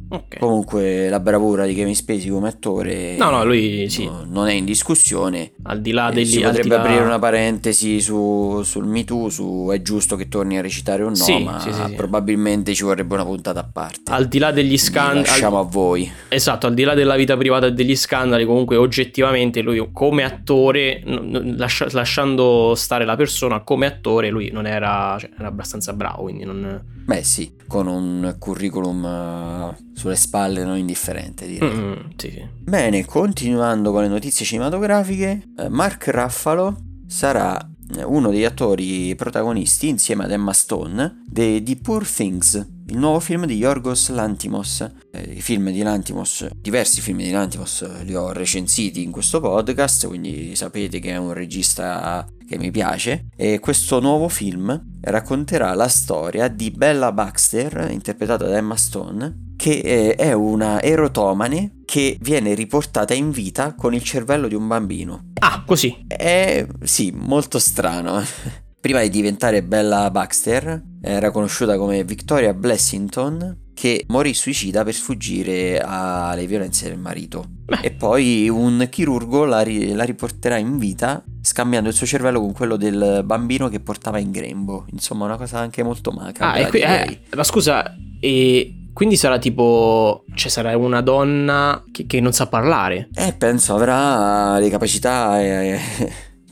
Okay. 0.06 0.38
Comunque 0.38 1.08
la 1.08 1.18
bravura 1.18 1.66
di 1.66 1.74
Kevin 1.74 1.94
Spacey 1.94 2.28
come 2.28 2.48
attore 2.48 3.16
no, 3.16 3.30
no, 3.30 3.44
lui, 3.44 3.88
sì. 3.88 4.04
no, 4.04 4.24
non 4.28 4.48
è 4.48 4.52
in 4.52 4.64
discussione. 4.64 5.52
Al 5.62 5.80
di 5.80 5.92
là 5.92 6.10
degli... 6.10 6.26
Si 6.26 6.40
potrebbe 6.40 6.76
aprire 6.76 7.00
là... 7.00 7.06
una 7.06 7.18
parentesi 7.18 8.00
su, 8.00 8.62
sul 8.62 8.86
Me 8.86 9.04
Too, 9.04 9.28
su 9.30 9.70
è 9.72 9.80
giusto 9.82 10.14
che 10.16 10.28
torni 10.28 10.58
a 10.58 10.60
recitare 10.60 11.02
o 11.02 11.08
no, 11.08 11.14
sì, 11.14 11.42
ma 11.42 11.58
sì, 11.58 11.94
probabilmente 11.94 12.74
ci 12.74 12.84
vorrebbe 12.84 13.14
una 13.14 13.24
puntata 13.24 13.60
a 13.60 13.68
parte. 13.70 14.12
Al 14.12 14.28
di 14.28 14.38
là 14.38 14.52
degli 14.52 14.76
scandali... 14.76 15.26
Lasciamo 15.26 15.58
al... 15.58 15.64
a 15.64 15.68
voi. 15.68 16.10
Esatto, 16.28 16.66
al 16.66 16.74
di 16.74 16.84
là 16.84 16.94
della 16.94 17.16
vita 17.16 17.36
privata 17.36 17.66
e 17.66 17.72
degli 17.72 17.96
scandali, 17.96 18.44
comunque 18.44 18.76
oggettivamente 18.76 19.62
lui 19.62 19.88
come 19.92 20.22
attore, 20.22 21.02
lascia, 21.04 21.86
lasciando 21.90 22.74
stare 22.76 23.04
la 23.04 23.16
persona, 23.16 23.60
come 23.60 23.86
attore 23.86 24.28
lui 24.28 24.50
non 24.50 24.66
era, 24.66 25.16
cioè, 25.18 25.30
era 25.36 25.48
abbastanza 25.48 25.92
bravo, 25.92 26.22
quindi 26.22 26.44
non... 26.44 26.92
Beh 27.06 27.22
sì, 27.22 27.52
con 27.66 27.86
un 27.86 28.36
curriculum 28.38 29.76
sulle 29.94 30.16
spalle 30.16 30.64
non 30.64 30.76
indifferente 30.76 31.46
direi. 31.46 31.70
Mm, 31.70 31.92
sì, 32.16 32.30
sì. 32.30 32.46
Bene, 32.60 33.04
continuando 33.04 33.92
con 33.92 34.02
le 34.02 34.08
notizie 34.08 34.44
cinematografiche, 34.44 35.42
eh, 35.56 35.68
Mark 35.68 36.08
Ruffalo 36.08 36.76
sarà 37.06 37.58
eh, 37.96 38.02
uno 38.02 38.30
degli 38.30 38.44
attori 38.44 39.14
protagonisti 39.14 39.88
insieme 39.88 40.24
ad 40.24 40.32
Emma 40.32 40.52
Stone 40.52 41.22
di 41.26 41.62
The 41.62 41.76
Poor 41.76 42.06
Things, 42.06 42.66
il 42.86 42.98
nuovo 42.98 43.20
film 43.20 43.46
di 43.46 43.56
Yorgos 43.56 44.10
Lantimos. 44.10 44.86
Eh, 45.10 45.34
I 45.36 45.40
film 45.40 45.70
di 45.70 45.82
Lantimos, 45.82 46.46
diversi 46.54 47.00
film 47.00 47.18
di 47.18 47.30
Lantimos 47.30 47.82
eh, 47.82 48.04
li 48.04 48.14
ho 48.14 48.32
recensiti 48.32 49.02
in 49.02 49.10
questo 49.10 49.40
podcast, 49.40 50.06
quindi 50.06 50.54
sapete 50.54 50.98
che 50.98 51.10
è 51.10 51.16
un 51.16 51.32
regista 51.32 52.26
che 52.46 52.58
mi 52.58 52.70
piace. 52.70 53.26
E 53.36 53.58
questo 53.58 54.00
nuovo 54.00 54.28
film 54.28 54.98
racconterà 55.00 55.72
la 55.74 55.88
storia 55.88 56.48
di 56.48 56.70
Bella 56.70 57.12
Baxter, 57.12 57.88
interpretata 57.90 58.46
da 58.46 58.56
Emma 58.56 58.76
Stone, 58.76 59.52
che 59.56 60.14
è 60.16 60.32
una 60.32 60.82
erotomane 60.82 61.82
che 61.84 62.18
viene 62.20 62.54
riportata 62.54 63.14
in 63.14 63.30
vita 63.30 63.74
con 63.74 63.94
il 63.94 64.02
cervello 64.02 64.48
di 64.48 64.54
un 64.54 64.66
bambino. 64.66 65.32
Ah, 65.40 65.62
così. 65.64 66.04
È 66.06 66.66
sì, 66.82 67.12
molto 67.14 67.58
strano. 67.58 68.22
Prima 68.84 69.00
di 69.00 69.08
diventare 69.08 69.62
Bella 69.62 70.10
Baxter, 70.10 70.82
era 71.00 71.30
conosciuta 71.30 71.78
come 71.78 72.04
Victoria 72.04 72.52
Blessington, 72.52 73.70
che 73.72 74.04
morì 74.08 74.34
suicida 74.34 74.84
per 74.84 74.92
sfuggire 74.92 75.80
alle 75.82 76.46
violenze 76.46 76.90
del 76.90 76.98
marito. 76.98 77.46
Beh. 77.64 77.78
E 77.80 77.92
poi 77.92 78.46
un 78.50 78.86
chirurgo 78.90 79.46
la, 79.46 79.62
ri- 79.62 79.94
la 79.94 80.04
riporterà 80.04 80.58
in 80.58 80.76
vita 80.76 81.24
scambiando 81.40 81.88
il 81.88 81.94
suo 81.94 82.04
cervello 82.04 82.40
con 82.40 82.52
quello 82.52 82.76
del 82.76 83.22
bambino 83.24 83.70
che 83.70 83.80
portava 83.80 84.18
in 84.18 84.30
grembo. 84.30 84.84
Insomma, 84.90 85.24
una 85.24 85.38
cosa 85.38 85.60
anche 85.60 85.82
molto 85.82 86.10
macabra. 86.10 86.52
Ah, 86.52 86.58
e 86.58 86.68
qui, 86.68 86.80
eh, 86.80 87.20
ma 87.34 87.42
scusa, 87.42 87.96
e 88.20 88.90
quindi 88.92 89.16
sarà 89.16 89.38
tipo. 89.38 90.26
Cioè, 90.34 90.50
sarà 90.50 90.76
una 90.76 91.00
donna 91.00 91.82
che, 91.90 92.04
che 92.04 92.20
non 92.20 92.32
sa 92.32 92.48
parlare. 92.48 93.08
Eh, 93.14 93.32
penso 93.32 93.76
avrà 93.76 94.58
le 94.58 94.68
capacità 94.68 95.40
eh, 95.40 95.80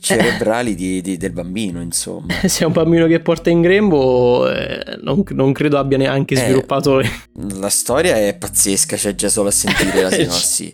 cerebrali 0.03 0.75
di- 0.75 1.01
di- 1.01 1.17
del 1.17 1.31
bambino, 1.31 1.81
insomma. 1.81 2.27
Se 2.45 2.63
è 2.63 2.67
un 2.67 2.73
bambino 2.73 3.07
che 3.07 3.19
porta 3.21 3.49
in 3.49 3.61
grembo, 3.61 4.51
eh, 4.51 4.97
non, 5.01 5.23
non 5.29 5.53
credo 5.53 5.77
abbia 5.77 5.97
neanche 5.97 6.35
Eh. 6.35 6.37
sviluppato. 6.39 7.01
La 7.59 7.69
storia 7.69 8.17
è 8.17 8.35
pazzesca, 8.35 8.97
cioè 8.97 9.15
già 9.15 9.29
solo 9.29 9.47
a 9.47 9.51
sentire 9.51 10.01
la 10.01 10.11
sinossi. 10.11 10.71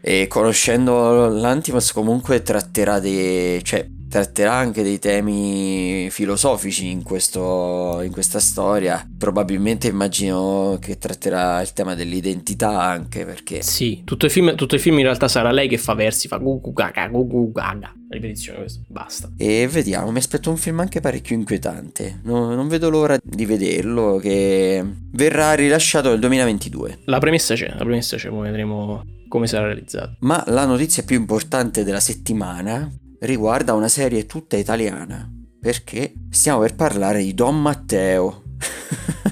E 0.00 0.26
conoscendo 0.28 1.28
l'Antimos 1.28 1.92
comunque 1.92 2.42
tratterà 2.42 3.00
dei... 3.00 3.62
cioè 3.64 3.86
tratterà 4.10 4.52
anche 4.52 4.82
dei 4.82 4.98
temi 4.98 6.08
filosofici 6.10 6.90
in, 6.90 7.04
questo, 7.04 8.00
in 8.02 8.10
questa 8.10 8.40
storia. 8.40 9.08
Probabilmente 9.16 9.86
immagino 9.86 10.78
che 10.80 10.98
tratterà 10.98 11.60
il 11.60 11.72
tema 11.72 11.94
dell'identità 11.94 12.80
anche 12.80 13.24
perché... 13.24 13.62
Sì, 13.62 14.02
tutto 14.04 14.26
il, 14.26 14.32
film, 14.32 14.56
tutto 14.56 14.74
il 14.74 14.80
film 14.80 14.98
in 14.98 15.04
realtà 15.04 15.28
sarà 15.28 15.52
lei 15.52 15.68
che 15.68 15.78
fa 15.78 15.94
versi, 15.94 16.26
fa 16.26 16.38
gu 16.38 16.60
gu 16.60 16.72
gaga, 16.72 17.06
gu 17.06 17.26
gu 17.26 17.52
gaga. 17.52 17.94
Ripetizione 18.08 18.58
questo, 18.58 18.80
basta. 18.88 19.30
E 19.36 19.68
vediamo, 19.68 20.10
mi 20.10 20.18
aspetto 20.18 20.50
un 20.50 20.56
film 20.56 20.80
anche 20.80 21.00
parecchio 21.00 21.36
inquietante. 21.36 22.20
No- 22.24 22.52
non 22.52 22.66
vedo 22.66 22.90
l'ora 22.90 23.16
di 23.22 23.46
vederlo 23.46 24.16
che 24.16 24.84
verrà 25.12 25.54
rilasciato 25.54 26.10
nel 26.10 26.18
2022. 26.18 27.02
La 27.04 27.18
premessa 27.18 27.54
c'è, 27.54 27.68
la 27.68 27.84
premessa 27.84 28.16
c'è, 28.16 28.28
poi 28.28 28.42
vedremo 28.42 29.04
come 29.28 29.46
sarà 29.46 29.66
realizzato. 29.66 30.16
Ma 30.20 30.42
la 30.48 30.66
notizia 30.66 31.04
più 31.04 31.16
importante 31.16 31.84
della 31.84 32.00
settimana 32.00 32.92
riguarda 33.20 33.72
una 33.74 33.88
serie 33.88 34.26
tutta 34.26 34.56
italiana. 34.56 35.28
Perché 35.60 36.12
stiamo 36.30 36.60
per 36.60 36.74
parlare 36.74 37.22
di 37.22 37.34
Don 37.34 37.60
Matteo. 37.60 38.42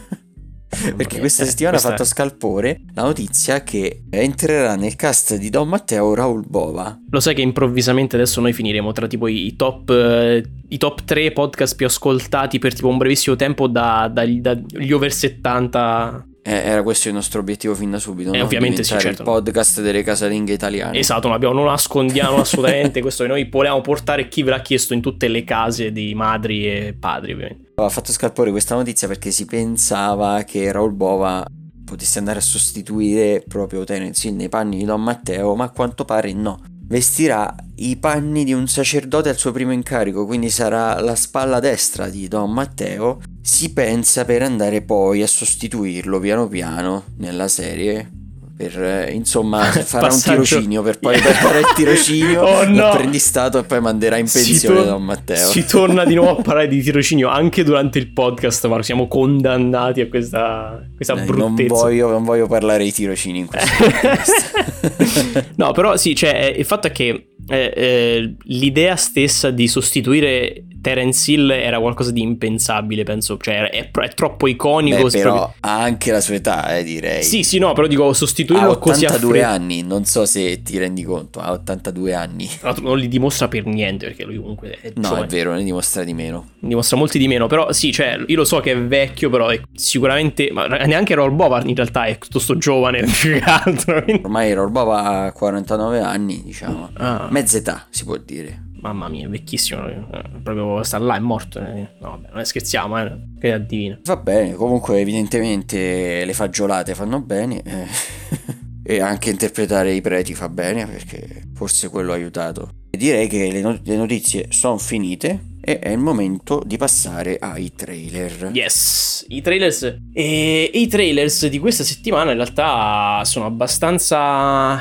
Perché 0.96 1.18
questa 1.18 1.42
Eh, 1.42 1.46
settimana 1.46 1.76
ha 1.76 1.80
fatto 1.80 2.04
scalpore 2.04 2.82
la 2.94 3.02
notizia 3.02 3.62
che 3.64 4.04
entrerà 4.10 4.76
nel 4.76 4.94
cast 4.94 5.34
di 5.36 5.50
Don 5.50 5.68
Matteo 5.68 6.14
Raul 6.14 6.44
Bova. 6.46 6.96
Lo 7.10 7.18
sai 7.18 7.34
che 7.34 7.40
improvvisamente 7.40 8.14
adesso 8.14 8.40
noi 8.40 8.52
finiremo 8.52 8.92
tra 8.92 9.06
tipo 9.08 9.26
i, 9.26 9.56
top, 9.56 9.88
eh, 9.90 10.44
i 10.68 10.78
top 10.78 11.02
3 11.04 11.32
podcast 11.32 11.74
più 11.74 11.86
ascoltati 11.86 12.58
per 12.60 12.74
tipo 12.74 12.88
un 12.88 12.98
brevissimo 12.98 13.34
tempo 13.34 13.66
da- 13.66 14.08
dagli 14.12 14.40
dagli 14.40 14.92
over 14.92 15.12
70. 15.12 16.26
Eh, 16.48 16.62
era 16.66 16.82
questo 16.82 17.08
il 17.08 17.14
nostro 17.14 17.40
obiettivo 17.40 17.74
fin 17.74 17.90
da 17.90 17.98
subito. 17.98 18.32
Eh, 18.32 18.38
no? 18.38 18.44
ovviamente 18.44 18.82
sì, 18.82 18.98
certo. 18.98 19.22
Il 19.22 19.28
podcast 19.28 19.82
delle 19.82 20.02
casalinghe 20.02 20.54
italiane. 20.54 20.98
Esatto, 20.98 21.26
non, 21.26 21.36
abbiamo, 21.36 21.52
non 21.52 21.66
nascondiamo 21.66 22.38
assolutamente 22.40 23.02
questo 23.02 23.24
che 23.24 23.28
noi 23.28 23.44
vogliamo 23.44 23.82
portare 23.82 24.28
chi 24.28 24.42
ve 24.42 24.50
l'ha 24.50 24.62
chiesto 24.62 24.94
in 24.94 25.02
tutte 25.02 25.28
le 25.28 25.44
case 25.44 25.92
di 25.92 26.14
madri 26.14 26.66
e 26.66 26.96
padri, 26.98 27.34
ovviamente. 27.34 27.72
Ha 27.74 27.88
fatto 27.90 28.12
scalpore 28.12 28.50
questa 28.50 28.74
notizia 28.74 29.06
perché 29.06 29.30
si 29.30 29.44
pensava 29.44 30.42
che 30.44 30.72
Raul 30.72 30.94
Bova 30.94 31.46
potesse 31.84 32.18
andare 32.18 32.38
a 32.38 32.42
sostituire 32.42 33.44
proprio 33.46 33.84
Terence 33.84 34.26
Hill 34.26 34.36
nei 34.36 34.48
panni 34.48 34.78
di 34.78 34.84
Don 34.86 35.02
Matteo, 35.02 35.54
ma 35.54 35.64
a 35.64 35.70
quanto 35.70 36.06
pare 36.06 36.32
no. 36.32 36.62
Vestirà 36.84 37.54
i 37.76 37.96
panni 37.98 38.44
di 38.44 38.54
un 38.54 38.66
sacerdote 38.66 39.28
al 39.28 39.36
suo 39.36 39.52
primo 39.52 39.72
incarico, 39.72 40.24
quindi 40.24 40.48
sarà 40.48 40.98
la 41.00 41.14
spalla 41.14 41.60
destra 41.60 42.08
di 42.08 42.26
Don 42.26 42.50
Matteo. 42.50 43.20
Si 43.48 43.72
pensa 43.72 44.26
per 44.26 44.42
andare 44.42 44.82
poi 44.82 45.22
a 45.22 45.26
sostituirlo 45.26 46.20
piano 46.20 46.48
piano 46.48 47.04
nella 47.16 47.48
serie. 47.48 48.10
Per 48.58 48.82
eh, 48.82 49.12
insomma, 49.12 49.62
farà 49.72 50.08
un 50.08 50.10
Passaggio- 50.10 50.42
tirocinio 50.42 50.82
per 50.82 50.98
poi 50.98 51.18
perdere 51.18 51.60
il 51.60 51.66
tirocinio, 51.74 52.42
Oh, 52.44 52.64
no! 52.66 52.74
l'apprendistato 52.74 53.58
e 53.58 53.64
poi 53.64 53.80
manderà 53.80 54.18
in 54.18 54.26
Si 54.26 54.42
pensione 54.42 54.76
tor- 54.76 54.86
Don 54.88 55.02
Matteo. 55.02 55.48
Si 55.48 55.64
torna 55.64 56.04
di 56.04 56.14
nuovo 56.14 56.40
a 56.40 56.42
parlare 56.44 56.68
di 56.68 56.82
tirocinio 56.82 57.28
anche 57.28 57.64
durante 57.64 57.98
il 57.98 58.12
podcast, 58.12 58.66
ma 58.66 58.82
siamo 58.82 59.08
condannati 59.08 60.02
a 60.02 60.08
questa, 60.08 60.84
questa 60.94 61.14
Dai, 61.14 61.26
non, 61.26 61.54
bruttezza. 61.54 61.74
voglio, 61.74 62.10
non 62.10 62.24
voglio 62.24 62.46
parlare 62.48 62.84
di 62.84 62.92
tirocini 62.92 63.38
in 63.38 63.46
questo 63.46 63.70
podcast. 63.82 65.52
no, 65.56 65.72
però 65.72 65.96
sì, 65.96 66.14
cioè, 66.14 66.52
il 66.54 66.64
fatto 66.66 66.88
è 66.88 66.92
che 66.92 67.28
eh, 67.48 67.72
eh, 67.74 68.34
l'idea 68.42 68.94
stessa 68.96 69.50
di 69.50 69.68
sostituire 69.68 70.64
Terence 70.88 71.30
Hill 71.30 71.50
era 71.50 71.78
qualcosa 71.80 72.10
di 72.10 72.22
impensabile, 72.22 73.02
penso. 73.02 73.36
Cioè, 73.40 73.68
è, 73.70 73.90
è 73.90 74.08
troppo 74.14 74.46
iconico. 74.46 75.04
Beh, 75.04 75.10
però 75.10 75.52
ha 75.60 75.80
anche 75.82 76.10
la 76.12 76.20
sua 76.20 76.34
età, 76.36 76.76
eh, 76.76 76.82
direi. 76.84 77.22
Sì, 77.22 77.42
sì, 77.42 77.58
no, 77.58 77.72
però 77.74 77.86
dico 77.86 78.12
sostituirlo 78.12 78.78
così 78.78 79.04
a 79.04 79.08
82 79.08 79.30
freddo. 79.38 79.46
anni, 79.52 79.82
non 79.82 80.04
so 80.04 80.24
se 80.24 80.62
ti 80.62 80.78
rendi 80.78 81.02
conto, 81.02 81.40
ha 81.40 81.52
82 81.52 82.14
anni. 82.14 82.48
Non 82.80 82.98
li 82.98 83.08
dimostra 83.08 83.48
per 83.48 83.66
niente 83.66 84.06
perché 84.06 84.24
lui 84.24 84.36
comunque 84.38 84.78
è 84.80 84.92
No, 84.96 85.02
giovane. 85.02 85.24
è 85.26 85.28
vero, 85.28 85.54
ne 85.54 85.62
dimostra 85.62 86.04
di 86.04 86.14
meno. 86.14 86.50
dimostra 86.58 86.96
molti 86.96 87.18
di 87.18 87.28
meno, 87.28 87.46
però 87.46 87.72
sì, 87.72 87.92
cioè, 87.92 88.18
io 88.26 88.36
lo 88.36 88.44
so 88.44 88.60
che 88.60 88.72
è 88.72 88.78
vecchio, 88.80 89.28
però 89.30 89.48
è 89.48 89.60
sicuramente, 89.74 90.50
ma 90.52 90.66
neanche 90.66 91.14
Roll 91.14 91.34
Bova 91.34 91.62
in 91.64 91.74
realtà 91.74 92.04
è 92.04 92.16
piuttosto 92.16 92.56
giovane, 92.56 93.02
più 93.20 93.32
che 93.34 93.40
altro. 93.44 94.04
Ormai 94.22 94.52
Rorbova 94.52 95.02
ha 95.24 95.32
49 95.32 96.00
anni, 96.00 96.42
diciamo. 96.44 96.90
Ah, 96.94 97.28
Mezza 97.30 97.58
età, 97.58 97.86
si 97.90 98.04
può 98.04 98.16
dire. 98.16 98.62
Mamma 98.80 99.08
mia, 99.08 99.26
è 99.26 99.28
vecchissimo, 99.28 99.86
eh, 99.88 100.04
proprio 100.42 100.82
sta 100.82 100.98
là, 100.98 101.16
è 101.16 101.20
morto. 101.20 101.58
eh. 101.60 101.88
No, 102.00 102.10
vabbè, 102.10 102.28
non 102.30 102.40
è 102.40 102.44
scherziamo, 102.44 102.98
eh, 102.98 103.16
che 103.40 103.64
divina. 103.66 103.98
Va 104.04 104.16
bene, 104.16 104.54
comunque 104.54 104.98
evidentemente 105.00 106.24
le 106.24 106.32
fagiolate 106.34 106.94
fanno 106.94 107.20
bene. 107.20 107.62
eh. 107.62 107.86
e 108.90 109.00
anche 109.02 109.28
interpretare 109.28 109.92
i 109.92 110.00
preti 110.00 110.32
fa 110.34 110.48
bene 110.48 110.86
perché 110.86 111.42
forse 111.54 111.90
quello 111.90 112.12
ha 112.12 112.14
aiutato. 112.14 112.70
E 112.90 112.96
direi 112.96 113.28
che 113.28 113.50
le, 113.52 113.60
no- 113.60 113.78
le 113.82 113.96
notizie 113.96 114.46
sono 114.48 114.78
finite 114.78 115.56
e 115.60 115.78
è 115.78 115.90
il 115.90 115.98
momento 115.98 116.62
di 116.64 116.78
passare 116.78 117.36
ai 117.38 117.70
trailer. 117.74 118.50
Yes, 118.54 119.26
i 119.28 119.42
trailers. 119.42 119.98
E 120.14 120.70
i 120.72 120.86
trailers 120.86 121.46
di 121.48 121.58
questa 121.58 121.84
settimana 121.84 122.30
in 122.30 122.38
realtà 122.38 123.22
sono 123.26 123.44
abbastanza. 123.44 124.76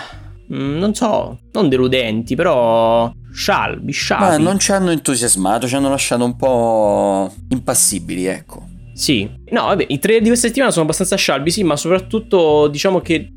mm, 0.53 0.77
Non 0.77 0.93
so, 0.93 1.39
non 1.51 1.67
deludenti, 1.67 2.35
però. 2.35 3.11
Scialbi, 3.37 3.91
scialbi. 3.91 4.43
Ma 4.43 4.49
non 4.49 4.57
ci 4.57 4.71
hanno 4.71 4.89
entusiasmato, 4.89 5.67
ci 5.67 5.75
hanno 5.75 5.89
lasciato 5.89 6.25
un 6.25 6.35
po' 6.35 7.31
impassibili, 7.49 8.25
ecco. 8.25 8.65
Sì, 8.93 9.29
no, 9.51 9.65
vabbè, 9.65 9.85
i 9.89 9.99
trailer 9.99 10.23
di 10.23 10.29
questa 10.29 10.47
settimana 10.47 10.71
sono 10.71 10.85
abbastanza 10.85 11.15
scialbi, 11.15 11.51
sì, 11.51 11.61
ma 11.61 11.75
soprattutto 11.75 12.67
diciamo 12.67 12.99
che 12.99 13.31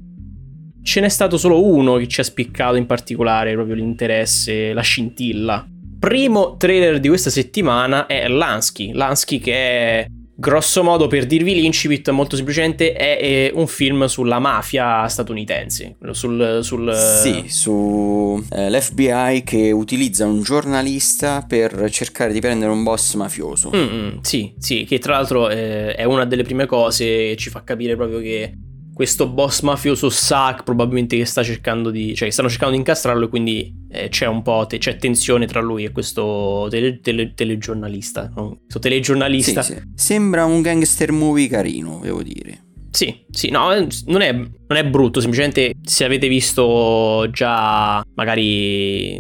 ce 0.83 1.01
n'è 1.03 1.09
stato 1.11 1.37
solo 1.37 1.63
uno 1.63 1.97
che 1.97 2.09
ci 2.09 2.21
ha 2.21 2.25
spiccato 2.25 2.77
in 2.77 2.87
particolare 2.87 3.53
proprio 3.53 3.75
l'interesse, 3.75 4.73
la 4.73 4.81
scintilla. 4.81 5.69
Primo 5.99 6.57
trailer 6.57 6.99
di 6.99 7.09
questa 7.09 7.29
settimana 7.29 8.07
è 8.07 8.27
Lansky, 8.27 8.93
Lansky 8.95 9.39
che 9.39 9.53
è 9.53 10.07
grosso 10.41 10.83
modo 10.83 11.07
per 11.07 11.27
dirvi 11.27 11.55
l'incipit 11.55 12.09
molto 12.09 12.35
semplicemente 12.35 12.95
è, 12.95 13.19
è 13.19 13.51
un 13.53 13.67
film 13.67 14.07
sulla 14.07 14.39
mafia 14.39 15.07
statunitense, 15.07 15.97
sul, 16.13 16.61
sul 16.63 16.95
Sì, 16.95 17.45
su 17.49 18.43
eh, 18.51 18.71
l'FBI 18.71 19.43
che 19.45 19.71
utilizza 19.71 20.25
un 20.25 20.43
giornalista 20.43 21.45
per 21.47 21.91
cercare 21.91 22.33
di 22.33 22.41
prendere 22.41 22.73
un 22.73 22.83
boss 22.83 23.15
mafioso. 23.15 23.71
Mm, 23.75 23.81
mm, 23.81 24.09
sì, 24.23 24.55
sì, 24.59 24.85
che 24.85 24.99
tra 24.99 25.17
l'altro 25.17 25.51
eh, 25.51 25.95
è 25.95 26.05
una 26.05 26.25
delle 26.25 26.43
prime 26.43 26.65
cose 26.65 27.05
che 27.05 27.35
ci 27.37 27.51
fa 27.51 27.63
capire 27.63 27.95
proprio 27.95 28.21
che 28.21 28.55
questo 29.01 29.29
boss 29.29 29.63
mafioso 29.63 30.11
sa 30.11 30.61
probabilmente 30.63 31.17
che 31.17 31.25
sta 31.25 31.43
cercando 31.43 31.89
di... 31.89 32.15
cioè 32.15 32.29
che 32.29 32.35
stanno 32.35 32.51
cercando 32.51 32.75
di 32.75 32.81
incastrarlo 32.81 33.25
e 33.25 33.29
quindi 33.31 33.75
eh, 33.91 34.11
c'è 34.11 34.27
un 34.27 34.43
po', 34.43 34.67
te- 34.69 34.77
c'è 34.77 34.99
tensione 34.99 35.47
tra 35.47 35.63
lui 35.63 35.85
e 35.85 35.91
questo 35.91 36.67
tele- 36.69 37.01
tele- 37.01 37.33
telegiornalista, 37.33 38.31
no? 38.37 38.49
questo 38.59 38.73
Sì, 38.75 38.79
telegiornalista. 38.81 39.63
sì. 39.63 39.75
Sembra 39.95 40.45
un 40.45 40.61
gangster 40.61 41.13
movie 41.13 41.49
carino, 41.49 42.01
devo 42.03 42.23
dire. 42.23 42.65
Sì, 42.91 43.25
sì, 43.31 43.49
no, 43.49 43.73
eh, 43.73 43.87
non 44.05 44.21
è, 44.21 44.33
non 44.33 44.77
è 44.77 44.85
brutto, 44.85 45.21
semplicemente 45.21 45.73
se 45.83 46.05
avete 46.05 46.29
visto 46.29 47.27
già 47.33 48.05
magari... 48.17 49.19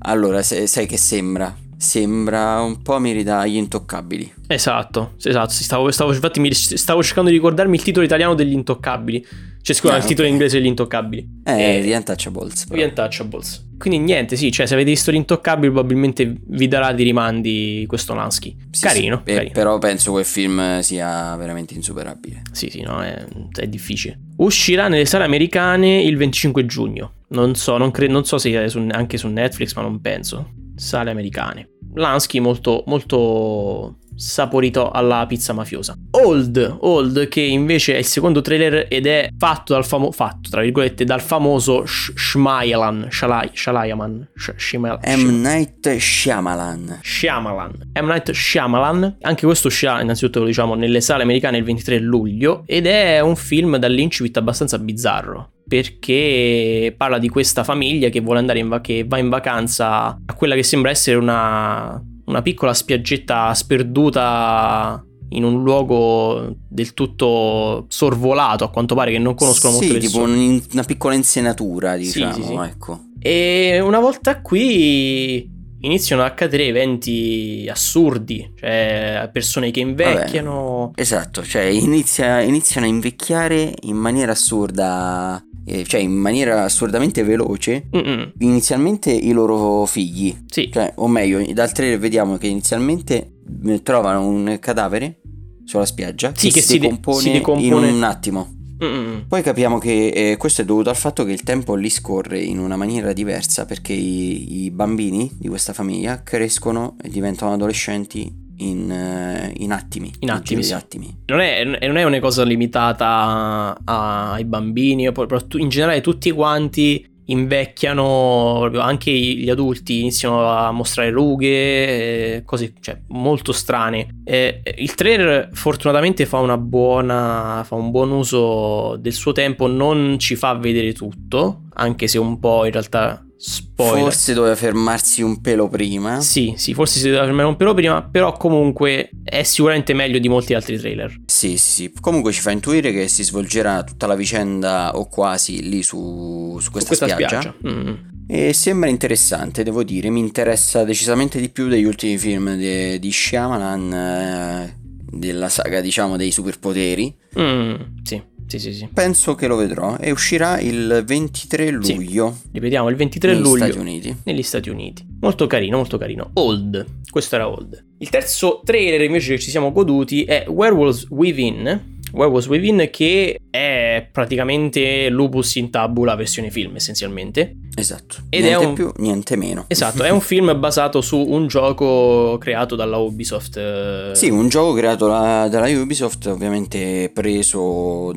Allora, 0.00 0.42
sai 0.42 0.86
che 0.88 0.96
sembra? 0.96 1.56
Sembra 1.80 2.60
un 2.60 2.82
po' 2.82 2.98
mi 3.00 3.10
ridà 3.12 3.46
gli 3.46 3.56
intoccabili. 3.56 4.30
Esatto, 4.48 5.14
esatto, 5.22 5.50
stavo, 5.50 5.90
stavo, 5.90 6.12
infatti 6.12 6.38
mi, 6.38 6.52
stavo 6.52 7.02
cercando 7.02 7.30
di 7.30 7.36
ricordarmi 7.36 7.74
il 7.74 7.82
titolo 7.82 8.04
italiano 8.04 8.34
degli 8.34 8.52
intoccabili. 8.52 9.26
Cioè, 9.62 9.74
scusa, 9.74 9.94
ah, 9.94 9.96
il 9.96 10.02
titolo 10.02 10.26
okay. 10.26 10.30
inglese 10.30 10.58
degli 10.58 10.66
intoccabili. 10.66 11.40
Eh, 11.42 11.78
eh 11.78 11.82
The 11.82 11.96
Untouchables. 11.96 12.66
The 12.66 12.84
Untouchables. 12.84 13.68
Quindi 13.78 13.98
niente, 13.98 14.36
sì, 14.36 14.52
cioè 14.52 14.66
se 14.66 14.74
avete 14.74 14.90
visto 14.90 15.10
gli 15.10 15.14
intoccabili 15.14 15.72
probabilmente 15.72 16.34
vi 16.48 16.68
darà 16.68 16.92
di 16.92 17.02
rimandi 17.02 17.86
questo 17.88 18.12
Lansky. 18.12 18.54
Sì, 18.70 18.82
carino, 18.82 19.22
sì. 19.24 19.32
carino. 19.32 19.52
però 19.52 19.78
penso 19.78 20.12
che 20.12 20.20
il 20.20 20.26
film 20.26 20.80
sia 20.80 21.34
veramente 21.36 21.72
insuperabile. 21.72 22.42
Sì, 22.52 22.68
sì, 22.68 22.82
no, 22.82 23.02
è, 23.02 23.24
è 23.58 23.66
difficile. 23.66 24.18
Uscirà 24.36 24.88
nelle 24.88 25.06
sale 25.06 25.24
americane 25.24 26.02
il 26.02 26.18
25 26.18 26.66
giugno. 26.66 27.12
Non 27.28 27.54
so, 27.54 27.78
non, 27.78 27.90
cre- 27.90 28.06
non 28.06 28.26
so 28.26 28.36
se 28.36 28.50
è 28.50 28.68
su, 28.68 28.86
anche 28.90 29.16
su 29.16 29.28
Netflix, 29.28 29.72
ma 29.74 29.80
non 29.80 29.98
penso. 30.02 30.59
Sale 30.80 31.10
americane. 31.10 31.68
Lansky 31.92 32.38
molto, 32.38 32.84
molto 32.86 33.98
saporito 34.16 34.90
alla 34.90 35.26
pizza 35.26 35.52
mafiosa. 35.52 35.94
Old, 36.12 36.78
Old 36.80 37.28
che 37.28 37.42
invece 37.42 37.94
è 37.94 37.98
il 37.98 38.04
secondo 38.06 38.40
trailer 38.40 38.86
ed 38.88 39.06
è 39.06 39.28
fatto 39.36 39.74
dal 39.74 39.84
famoso, 39.84 40.12
fatto 40.12 40.48
tra 40.48 40.62
virgolette, 40.62 41.04
dal 41.04 41.20
famoso 41.20 41.84
Sh- 41.84 42.12
Shalai, 42.16 43.50
Shalayaman, 43.52 44.30
Sh- 44.34 44.54
Shimel, 44.56 45.00
M. 45.04 45.40
Night 45.42 45.96
Shyamalan. 45.96 47.00
Shyamalan. 47.02 47.92
M. 48.00 48.06
Night 48.06 48.30
Shyamalan, 48.30 49.18
anche 49.20 49.44
questo 49.44 49.68
uscirà 49.68 50.00
innanzitutto 50.00 50.40
lo 50.40 50.46
diciamo 50.46 50.74
nelle 50.74 51.02
sale 51.02 51.22
americane 51.22 51.58
il 51.58 51.64
23 51.64 51.98
luglio 51.98 52.62
ed 52.64 52.86
è 52.86 53.20
un 53.20 53.36
film 53.36 53.76
dall'incipit 53.76 54.36
abbastanza 54.38 54.78
bizzarro 54.78 55.50
perché 55.70 56.92
parla 56.96 57.18
di 57.18 57.28
questa 57.28 57.62
famiglia 57.62 58.08
che 58.08 58.20
vuole 58.20 58.40
andare 58.40 58.58
in 58.58 58.66
va- 58.66 58.80
che 58.80 59.04
va 59.06 59.18
in 59.18 59.28
vacanza 59.28 60.18
a 60.26 60.34
quella 60.34 60.56
che 60.56 60.64
sembra 60.64 60.90
essere 60.90 61.16
una 61.16 62.02
una 62.24 62.42
piccola 62.42 62.74
spiaggetta 62.74 63.54
sperduta 63.54 65.04
in 65.30 65.44
un 65.44 65.62
luogo 65.62 66.56
del 66.68 66.92
tutto 66.92 67.84
sorvolato, 67.88 68.64
a 68.64 68.70
quanto 68.70 68.96
pare 68.96 69.12
che 69.12 69.18
non 69.18 69.34
conoscono 69.34 69.74
sì, 69.74 69.86
molte 69.86 70.00
persone. 70.00 70.36
Sì, 70.36 70.60
tipo 70.60 70.72
una 70.72 70.82
piccola 70.82 71.14
insenatura, 71.14 71.96
diciamo, 71.96 72.32
sì, 72.32 72.42
sì, 72.42 72.54
ecco. 72.54 73.00
E 73.20 73.80
una 73.80 74.00
volta 74.00 74.40
qui 74.40 75.48
iniziano 75.80 76.22
ad 76.22 76.30
accadere 76.30 76.66
eventi 76.66 77.66
assurdi, 77.70 78.52
cioè 78.58 79.28
persone 79.32 79.70
che 79.70 79.80
invecchiano. 79.80 80.86
Vabbè, 80.86 81.00
esatto, 81.00 81.44
cioè 81.44 81.62
inizia, 81.62 82.40
iniziano 82.40 82.86
a 82.86 82.88
invecchiare 82.88 83.74
in 83.82 83.96
maniera 83.96 84.32
assurda 84.32 85.42
eh, 85.64 85.84
cioè 85.84 86.00
in 86.00 86.12
maniera 86.12 86.64
assurdamente 86.64 87.22
veloce, 87.22 87.88
Mm-mm. 87.94 88.32
inizialmente 88.38 89.10
i 89.10 89.30
loro 89.32 89.84
figli. 89.86 90.36
Sì. 90.46 90.70
Cioè, 90.72 90.94
o 90.96 91.06
meglio, 91.06 91.44
dal 91.52 91.72
trailer 91.72 91.98
vediamo 91.98 92.36
che 92.38 92.48
inizialmente 92.48 93.34
eh, 93.66 93.82
trovano 93.82 94.26
un 94.26 94.56
cadavere 94.60 95.20
sulla 95.64 95.86
spiaggia 95.86 96.32
sì, 96.34 96.48
che, 96.48 96.54
che 96.54 96.62
si, 96.62 96.78
decompone 96.78 97.20
si, 97.20 97.30
decompone 97.30 97.88
in 97.88 97.94
un 97.94 98.02
attimo. 98.02 98.54
Mm-mm. 98.82 99.26
Poi 99.28 99.42
capiamo 99.42 99.78
che 99.78 100.08
eh, 100.08 100.36
questo 100.36 100.62
è 100.62 100.64
dovuto 100.64 100.90
al 100.90 100.96
fatto 100.96 101.24
che 101.24 101.32
il 101.32 101.42
tempo 101.42 101.74
lì 101.74 101.90
scorre 101.90 102.38
in 102.40 102.58
una 102.58 102.76
maniera 102.76 103.12
diversa 103.12 103.66
perché 103.66 103.92
i, 103.92 104.64
i 104.64 104.70
bambini 104.70 105.30
di 105.38 105.48
questa 105.48 105.72
famiglia 105.72 106.22
crescono 106.22 106.96
e 107.02 107.08
diventano 107.08 107.52
adolescenti 107.52 108.48
in, 108.60 108.90
eh, 108.90 109.52
in 109.58 109.72
attimi. 109.72 110.12
In 110.20 110.30
attimi, 110.30 110.62
sì. 110.62 110.72
attimi. 110.72 111.22
Non, 111.26 111.40
è, 111.40 111.64
non 111.64 111.96
è 111.96 112.04
una 112.04 112.20
cosa 112.20 112.44
limitata 112.44 113.78
ai 113.84 114.44
bambini, 114.44 115.04
in 115.04 115.68
generale 115.68 116.00
tutti 116.00 116.30
quanti 116.30 117.09
invecchiano, 117.30 118.70
anche 118.80 119.10
gli 119.10 119.48
adulti 119.48 120.00
iniziano 120.00 120.48
a 120.48 120.70
mostrare 120.70 121.10
rughe, 121.10 122.42
cose 122.44 122.72
cioè, 122.80 123.00
molto 123.08 123.52
strane. 123.52 124.20
Eh, 124.24 124.62
il 124.76 124.94
trailer 124.94 125.48
fortunatamente 125.52 126.26
fa 126.26 126.38
buona, 126.58 127.62
fa 127.64 127.74
un 127.74 127.90
buon 127.90 128.10
uso 128.10 128.96
del 128.96 129.12
suo 129.12 129.32
tempo, 129.32 129.66
non 129.66 130.18
ci 130.18 130.36
fa 130.36 130.54
vedere 130.54 130.92
tutto, 130.92 131.62
anche 131.74 132.06
se 132.06 132.18
un 132.18 132.38
po' 132.38 132.64
in 132.64 132.72
realtà 132.72 133.24
Spoiler. 133.42 134.02
Forse 134.02 134.34
doveva 134.34 134.54
fermarsi 134.54 135.22
un 135.22 135.40
pelo 135.40 135.66
prima. 135.66 136.20
Sì, 136.20 136.52
sì, 136.58 136.74
forse 136.74 136.98
si 136.98 137.06
doveva 137.06 137.24
fermare 137.24 137.48
un 137.48 137.56
pelo 137.56 137.72
prima, 137.72 138.02
però 138.02 138.36
comunque 138.36 139.08
è 139.24 139.42
sicuramente 139.44 139.94
meglio 139.94 140.18
di 140.18 140.28
molti 140.28 140.52
altri 140.52 140.78
trailer. 140.78 141.22
Sì, 141.24 141.56
sì. 141.56 141.90
Comunque 142.00 142.32
ci 142.32 142.42
fa 142.42 142.50
intuire 142.50 142.92
che 142.92 143.08
si 143.08 143.24
svolgerà 143.24 143.82
tutta 143.82 144.06
la 144.06 144.14
vicenda 144.14 144.94
o 144.94 145.08
quasi 145.08 145.66
lì 145.70 145.82
su, 145.82 146.58
su 146.60 146.70
questa, 146.70 146.94
su 146.94 146.98
questa 147.00 147.06
spiaggia. 147.06 147.40
spiaggia. 147.40 147.56
Mm. 147.66 147.94
E 148.28 148.52
sembra 148.52 148.90
interessante, 148.90 149.62
devo 149.62 149.82
dire, 149.84 150.10
mi 150.10 150.20
interessa 150.20 150.84
decisamente 150.84 151.40
di 151.40 151.48
più 151.48 151.66
degli 151.66 151.84
ultimi 151.84 152.18
film 152.18 152.56
de, 152.56 152.98
di 152.98 153.10
Shyamalan, 153.10 153.92
eh, 153.92 154.76
della 155.10 155.48
saga, 155.48 155.80
diciamo, 155.80 156.16
dei 156.18 156.30
superpoteri. 156.30 157.16
Mm, 157.38 157.74
sì. 158.02 158.22
Sì, 158.50 158.58
sì, 158.58 158.72
sì. 158.72 158.88
Penso 158.92 159.36
che 159.36 159.46
lo 159.46 159.54
vedrò 159.54 159.96
e 159.96 160.10
uscirà 160.10 160.58
il 160.58 161.04
23 161.06 161.70
luglio. 161.70 162.36
Sì. 162.36 162.48
Ripetiamo, 162.54 162.88
il 162.88 162.96
23 162.96 163.32
negli 163.32 163.42
luglio. 163.42 163.64
Negli 163.64 163.70
Stati 163.70 163.78
Uniti. 163.78 164.16
Negli 164.24 164.42
Stati 164.42 164.70
Uniti. 164.70 165.06
Molto 165.20 165.46
carino, 165.46 165.76
molto 165.76 165.98
carino. 165.98 166.30
Old. 166.34 166.84
Questo 167.08 167.36
era 167.36 167.48
Old. 167.48 167.84
Il 167.98 168.08
terzo 168.08 168.60
trailer 168.64 169.02
invece 169.02 169.34
che 169.34 169.40
ci 169.40 169.50
siamo 169.50 169.70
goduti 169.70 170.24
è 170.24 170.46
Werewolves 170.48 171.06
Within. 171.10 171.98
Werewolves 172.12 172.48
Within 172.48 172.88
che 172.90 173.38
è 173.50 174.08
praticamente 174.10 175.08
Lupus 175.10 175.54
in 175.54 175.70
tabula 175.70 176.16
versione 176.16 176.50
film 176.50 176.74
essenzialmente. 176.74 177.54
Esatto. 177.76 178.16
Ed 178.30 178.42
niente 178.42 178.64
è 178.64 178.66
un... 178.66 178.74
più, 178.74 178.92
niente 178.96 179.36
meno. 179.36 179.66
Esatto, 179.68 180.02
è 180.02 180.10
un 180.10 180.20
film 180.20 180.58
basato 180.58 181.00
su 181.00 181.18
un 181.18 181.46
gioco 181.46 182.36
creato 182.38 182.74
dalla 182.74 182.96
Ubisoft. 182.96 183.56
Eh. 183.56 184.10
Sì, 184.14 184.28
un 184.28 184.48
gioco 184.48 184.72
creato 184.72 185.06
la, 185.06 185.46
dalla 185.48 185.68
Ubisoft, 185.68 186.26
ovviamente 186.26 187.12
preso 187.14 188.12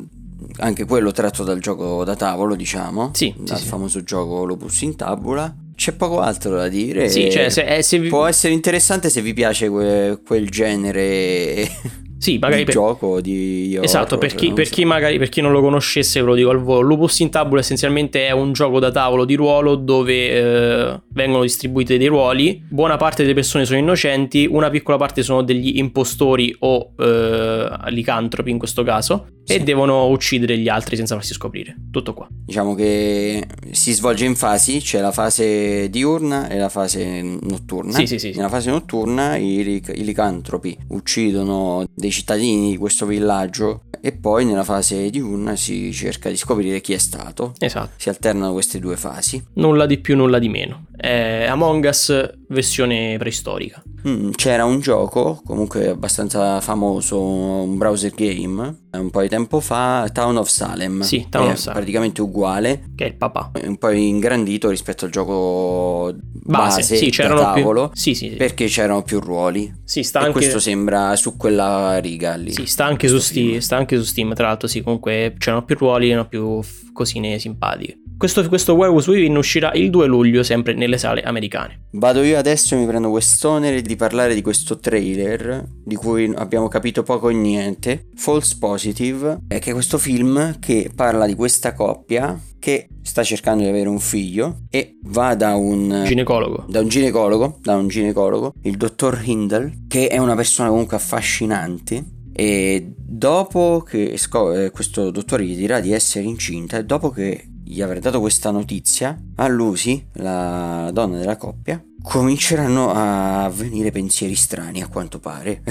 anche 0.58 0.84
quello 0.84 1.10
tratto 1.12 1.44
dal 1.44 1.60
gioco 1.60 2.04
da 2.04 2.16
tavolo, 2.16 2.54
diciamo, 2.54 3.10
sì, 3.14 3.34
dal 3.36 3.58
sì, 3.58 3.66
famoso 3.66 3.98
sì. 3.98 4.04
gioco 4.04 4.44
Lopus 4.44 4.82
in 4.82 4.96
tabula. 4.96 5.54
C'è 5.74 5.92
poco 5.92 6.20
altro 6.20 6.56
da 6.56 6.68
dire. 6.68 7.08
Sì, 7.08 7.30
cioè, 7.30 7.48
se, 7.50 7.62
eh, 7.62 7.82
se 7.82 7.98
vi... 7.98 8.08
Può 8.08 8.26
essere 8.26 8.52
interessante 8.52 9.10
se 9.10 9.20
vi 9.20 9.34
piace 9.34 9.68
que- 9.68 10.20
quel 10.24 10.48
genere 10.48 11.68
sì, 12.24 12.38
magari 12.38 12.60
di 12.60 12.64
per... 12.64 12.74
gioco 12.74 13.20
di 13.20 13.78
Esatto, 13.82 14.16
per 14.16 14.34
chi, 14.34 14.52
per, 14.54 14.66
so. 14.66 14.74
chi 14.74 14.84
magari, 14.86 15.18
per 15.18 15.28
chi 15.28 15.42
non 15.42 15.52
lo 15.52 15.60
conoscesse 15.60 16.20
ve 16.20 16.26
lo 16.26 16.34
dico 16.34 16.48
al 16.48 16.62
volo. 16.62 16.80
Lupus 16.80 17.18
in 17.18 17.28
Tabula 17.28 17.60
essenzialmente 17.60 18.26
è 18.26 18.30
un 18.30 18.52
gioco 18.52 18.78
da 18.78 18.90
tavolo 18.90 19.26
di 19.26 19.34
ruolo 19.34 19.74
dove 19.74 20.30
eh, 20.30 21.00
vengono 21.10 21.42
distribuiti 21.42 21.98
dei 21.98 22.06
ruoli. 22.06 22.62
Buona 22.66 22.96
parte 22.96 23.22
delle 23.22 23.34
persone 23.34 23.66
sono 23.66 23.78
innocenti, 23.78 24.48
una 24.50 24.70
piccola 24.70 24.96
parte 24.96 25.22
sono 25.22 25.42
degli 25.42 25.76
impostori 25.76 26.54
o 26.60 26.92
eh, 26.98 27.68
licantropi 27.88 28.50
in 28.50 28.58
questo 28.58 28.82
caso 28.82 29.26
sì. 29.44 29.54
e 29.54 29.60
devono 29.60 30.06
uccidere 30.08 30.56
gli 30.56 30.68
altri 30.68 30.96
senza 30.96 31.14
farsi 31.14 31.34
scoprire. 31.34 31.76
Tutto 31.90 32.14
qua. 32.14 32.26
Diciamo 32.30 32.74
che 32.74 33.44
si 33.70 33.92
svolge 33.92 34.24
in 34.24 34.34
fasi, 34.34 34.78
c'è 34.78 35.00
la 35.00 35.12
fase 35.12 35.90
diurna 35.90 36.48
e 36.48 36.56
la 36.58 36.68
fase 36.70 37.20
notturna. 37.22 37.92
Sì, 37.92 38.06
sì, 38.06 38.18
sì. 38.18 38.32
Nella 38.34 38.48
fase 38.48 38.70
notturna 38.70 39.36
i, 39.36 39.82
i 39.94 40.04
licantropi 40.04 40.76
uccidono 40.88 41.84
dei 41.94 42.12
cittadini 42.14 42.70
di 42.70 42.76
questo 42.76 43.06
villaggio 43.06 43.82
e 44.00 44.12
poi 44.12 44.44
nella 44.44 44.62
fase 44.62 45.10
diurna 45.10 45.56
si 45.56 45.92
cerca 45.92 46.28
di 46.28 46.36
scoprire 46.36 46.80
chi 46.80 46.92
è 46.92 46.98
stato. 46.98 47.54
Esatto. 47.58 47.90
Si 47.96 48.08
alternano 48.08 48.52
queste 48.52 48.78
due 48.78 48.96
fasi. 48.96 49.42
Nulla 49.54 49.86
di 49.86 49.98
più, 49.98 50.14
nulla 50.14 50.38
di 50.38 50.48
meno. 50.48 50.86
È 50.96 51.46
Among 51.48 51.84
Us 51.84 52.30
versione 52.54 53.16
preistorica. 53.18 53.82
Mm, 54.06 54.30
c'era 54.30 54.64
un 54.64 54.80
gioco, 54.80 55.40
comunque 55.44 55.88
abbastanza 55.88 56.60
famoso, 56.60 57.20
un 57.20 57.76
browser 57.76 58.12
game, 58.14 58.82
un 58.92 59.10
po' 59.10 59.22
di 59.22 59.28
tempo 59.28 59.60
fa, 59.60 60.08
Town 60.12 60.36
of 60.36 60.48
Salem. 60.48 61.02
Sì, 61.02 61.26
Town 61.28 61.50
of 61.50 61.56
Salem. 61.56 61.78
praticamente 61.78 62.22
uguale. 62.22 62.90
Che 62.94 63.04
è 63.04 63.08
il 63.08 63.16
papà. 63.16 63.52
Un 63.62 63.76
po' 63.76 63.90
ingrandito 63.90 64.68
rispetto 64.68 65.04
al 65.04 65.10
gioco 65.10 66.14
base, 66.32 66.80
base 66.80 66.96
sì, 66.96 67.10
c'erano 67.10 67.40
tavolo. 67.40 67.88
Più... 67.88 67.96
Sì, 67.96 68.14
sì, 68.14 68.30
sì, 68.30 68.36
Perché 68.36 68.66
c'erano 68.66 69.02
più 69.02 69.20
ruoli. 69.20 69.72
Sì, 69.84 70.02
sta 70.02 70.20
e 70.20 70.26
anche... 70.26 70.38
questo 70.38 70.58
sembra 70.58 71.16
su 71.16 71.36
quella 71.36 71.98
riga 71.98 72.34
lì. 72.34 72.52
Sì, 72.52 72.66
sta 72.66 72.84
anche, 72.84 73.08
su 73.08 73.18
Steam, 73.18 73.58
sta 73.58 73.76
anche 73.76 73.96
su 73.96 74.04
Steam, 74.04 74.34
tra 74.34 74.48
l'altro 74.48 74.68
sì, 74.68 74.82
comunque 74.82 75.34
c'erano 75.38 75.64
più 75.64 75.76
ruoli, 75.78 76.10
erano 76.10 76.28
più 76.28 76.60
cosine 76.92 77.38
simpatiche. 77.38 77.98
Questo, 78.16 78.46
questo 78.48 78.74
Werewolf 78.74 79.06
Within 79.08 79.36
uscirà 79.36 79.72
il 79.72 79.90
2 79.90 80.06
luglio 80.06 80.42
sempre 80.42 80.72
nelle 80.72 80.98
sale 80.98 81.22
americane. 81.22 81.86
Vado 81.92 82.22
io 82.22 82.38
adesso 82.44 82.76
mi 82.76 82.84
prendo 82.84 83.08
quest'onere 83.08 83.80
di 83.80 83.96
parlare 83.96 84.34
di 84.34 84.42
questo 84.42 84.78
trailer 84.78 85.66
di 85.82 85.94
cui 85.94 86.30
abbiamo 86.34 86.68
capito 86.68 87.02
poco 87.02 87.30
e 87.30 87.32
niente. 87.32 88.08
False 88.16 88.56
Positive 88.58 89.40
è 89.48 89.58
che 89.58 89.70
è 89.70 89.72
questo 89.72 89.96
film 89.96 90.58
che 90.58 90.90
parla 90.94 91.24
di 91.24 91.34
questa 91.34 91.72
coppia 91.72 92.38
che 92.58 92.88
sta 93.00 93.22
cercando 93.22 93.62
di 93.62 93.70
avere 93.70 93.88
un 93.88 93.98
figlio 93.98 94.58
e 94.68 94.98
va 95.04 95.34
da 95.34 95.54
un 95.54 96.02
ginecologo. 96.04 96.66
Da 96.68 96.80
un 96.80 96.88
ginecologo, 96.88 97.58
da 97.62 97.76
un 97.76 97.88
ginecologo, 97.88 98.52
il 98.62 98.76
dottor 98.76 99.22
Hindle, 99.24 99.84
che 99.88 100.08
è 100.08 100.18
una 100.18 100.34
persona 100.34 100.68
comunque 100.68 100.96
affascinante 100.96 102.04
E 102.36 102.92
dopo 102.96 103.84
che 103.88 104.18
scop- 104.18 104.54
eh, 104.54 104.70
questo 104.70 105.10
dottore 105.10 105.46
gli 105.46 105.56
dirà 105.56 105.80
di 105.80 105.92
essere 105.92 106.26
incinta, 106.26 106.76
e 106.76 106.84
dopo 106.84 107.08
che 107.08 107.48
gli 107.64 107.80
avrà 107.80 107.98
dato 108.00 108.20
questa 108.20 108.50
notizia, 108.50 109.18
a 109.36 109.48
Lucy, 109.48 110.08
la 110.14 110.90
donna 110.92 111.18
della 111.18 111.36
coppia, 111.36 111.82
cominceranno 112.04 112.92
a 112.92 113.48
venire 113.48 113.90
pensieri 113.90 114.34
strani 114.34 114.82
a 114.82 114.88
quanto 114.88 115.18
pare. 115.18 115.62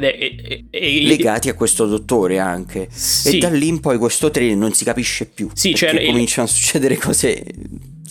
E, 0.00 0.36
e, 0.40 0.64
e, 0.70 1.02
legati 1.06 1.48
a 1.48 1.54
questo 1.54 1.86
dottore 1.86 2.38
anche. 2.38 2.88
Sì. 2.90 3.36
e 3.36 3.38
da 3.38 3.48
lì 3.48 3.68
in 3.68 3.80
poi 3.80 3.96
questo 3.96 4.30
trailer 4.30 4.56
non 4.56 4.72
si 4.72 4.84
capisce 4.84 5.26
più 5.26 5.48
sì, 5.52 5.74
cioè, 5.74 6.04
cominciano 6.04 6.46
a 6.46 6.50
succedere 6.50 6.96
cose 6.96 7.44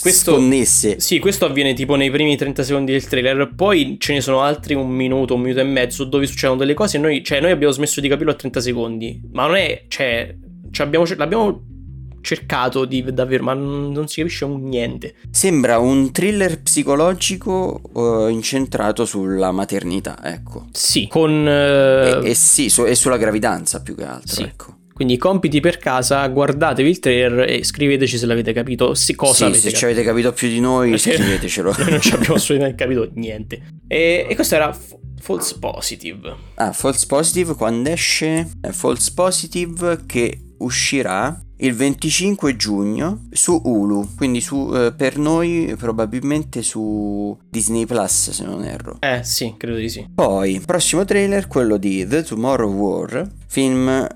questo, 0.01 0.33
sconnesse. 0.33 0.99
sì 0.99 1.19
questo 1.19 1.45
avviene 1.45 1.73
tipo 1.73 1.95
nei 1.95 2.11
primi 2.11 2.35
30 2.35 2.63
secondi 2.63 2.91
del 2.91 3.07
trailer 3.07 3.53
poi 3.55 3.95
ce 3.99 4.13
ne 4.13 4.21
sono 4.21 4.41
altri 4.41 4.73
un 4.73 4.89
minuto 4.89 5.35
un 5.35 5.41
minuto 5.41 5.61
e 5.61 5.63
mezzo 5.63 6.03
dove 6.03 6.25
succedono 6.25 6.59
delle 6.59 6.73
cose 6.73 6.97
e 6.97 6.99
noi, 6.99 7.23
cioè, 7.23 7.39
noi 7.39 7.51
abbiamo 7.51 7.71
smesso 7.71 8.01
di 8.01 8.09
capirlo 8.09 8.31
a 8.31 8.35
30 8.35 8.59
secondi 8.59 9.21
ma 9.31 9.45
non 9.45 9.55
è 9.55 9.85
cioè, 9.87 10.35
cioè 10.71 10.85
abbiamo, 10.85 11.05
l'abbiamo 11.15 11.61
cercato 12.27 12.83
di 12.83 13.01
davvero, 13.13 13.43
ma 13.43 13.53
non 13.53 14.05
si 14.09 14.19
capisce 14.19 14.43
un 14.43 14.63
niente. 14.63 15.15
Sembra 15.31 15.79
un 15.79 16.11
thriller 16.11 16.61
psicologico 16.61 17.79
uh, 17.93 18.27
incentrato 18.27 19.05
sulla 19.05 19.51
maternità, 19.51 20.19
ecco. 20.21 20.67
Sì, 20.73 21.07
con... 21.07 21.31
Uh... 21.31 22.25
E, 22.25 22.31
e, 22.31 22.33
sì, 22.33 22.67
su, 22.69 22.83
e 22.83 22.95
sulla 22.95 23.15
gravidanza 23.15 23.81
più 23.81 23.95
che 23.95 24.03
altro, 24.03 24.33
sì. 24.33 24.43
ecco. 24.43 24.75
Quindi 24.93 25.17
compiti 25.17 25.61
per 25.61 25.77
casa, 25.77 26.27
guardatevi 26.27 26.89
il 26.89 26.99
trailer 26.99 27.49
e 27.49 27.63
scriveteci 27.63 28.17
se 28.17 28.25
l'avete 28.25 28.51
capito. 28.51 28.93
Sì, 28.93 29.15
cosa 29.15 29.45
sì, 29.45 29.53
se 29.53 29.59
capito. 29.59 29.77
ci 29.77 29.85
avete 29.85 30.03
capito 30.03 30.33
più 30.33 30.49
di 30.49 30.59
noi, 30.59 30.97
scrivetecelo. 30.99 31.73
noi 31.77 31.91
non 31.91 32.01
ci 32.01 32.13
abbiamo 32.13 32.35
assolutamente 32.35 32.83
capito 32.83 33.09
niente. 33.13 33.61
E, 33.87 34.25
e 34.27 34.35
questo 34.35 34.55
era 34.55 34.73
F- 34.73 34.97
False 35.21 35.55
Positive. 35.59 36.35
Ah, 36.55 36.73
False 36.73 37.05
Positive 37.05 37.53
quando 37.53 37.89
esce? 37.89 38.49
È 38.59 38.69
False 38.71 39.11
Positive 39.13 39.99
che 40.05 40.39
uscirà 40.59 41.39
il 41.57 41.73
25 41.73 42.55
giugno 42.55 43.27
su 43.31 43.59
Hulu, 43.63 44.15
quindi 44.15 44.41
su, 44.41 44.71
eh, 44.73 44.93
per 44.93 45.17
noi 45.17 45.73
probabilmente 45.77 46.61
su 46.61 47.37
Disney 47.49 47.85
Plus 47.85 48.31
se 48.31 48.43
non 48.43 48.63
erro. 48.63 48.97
Eh 48.99 49.23
sì, 49.23 49.55
credo 49.57 49.77
di 49.77 49.89
sì. 49.89 50.07
Poi, 50.13 50.61
prossimo 50.65 51.05
trailer, 51.05 51.47
quello 51.47 51.77
di 51.77 52.05
The 52.07 52.23
Tomorrow 52.23 52.71
War, 52.71 53.27
film 53.47 54.07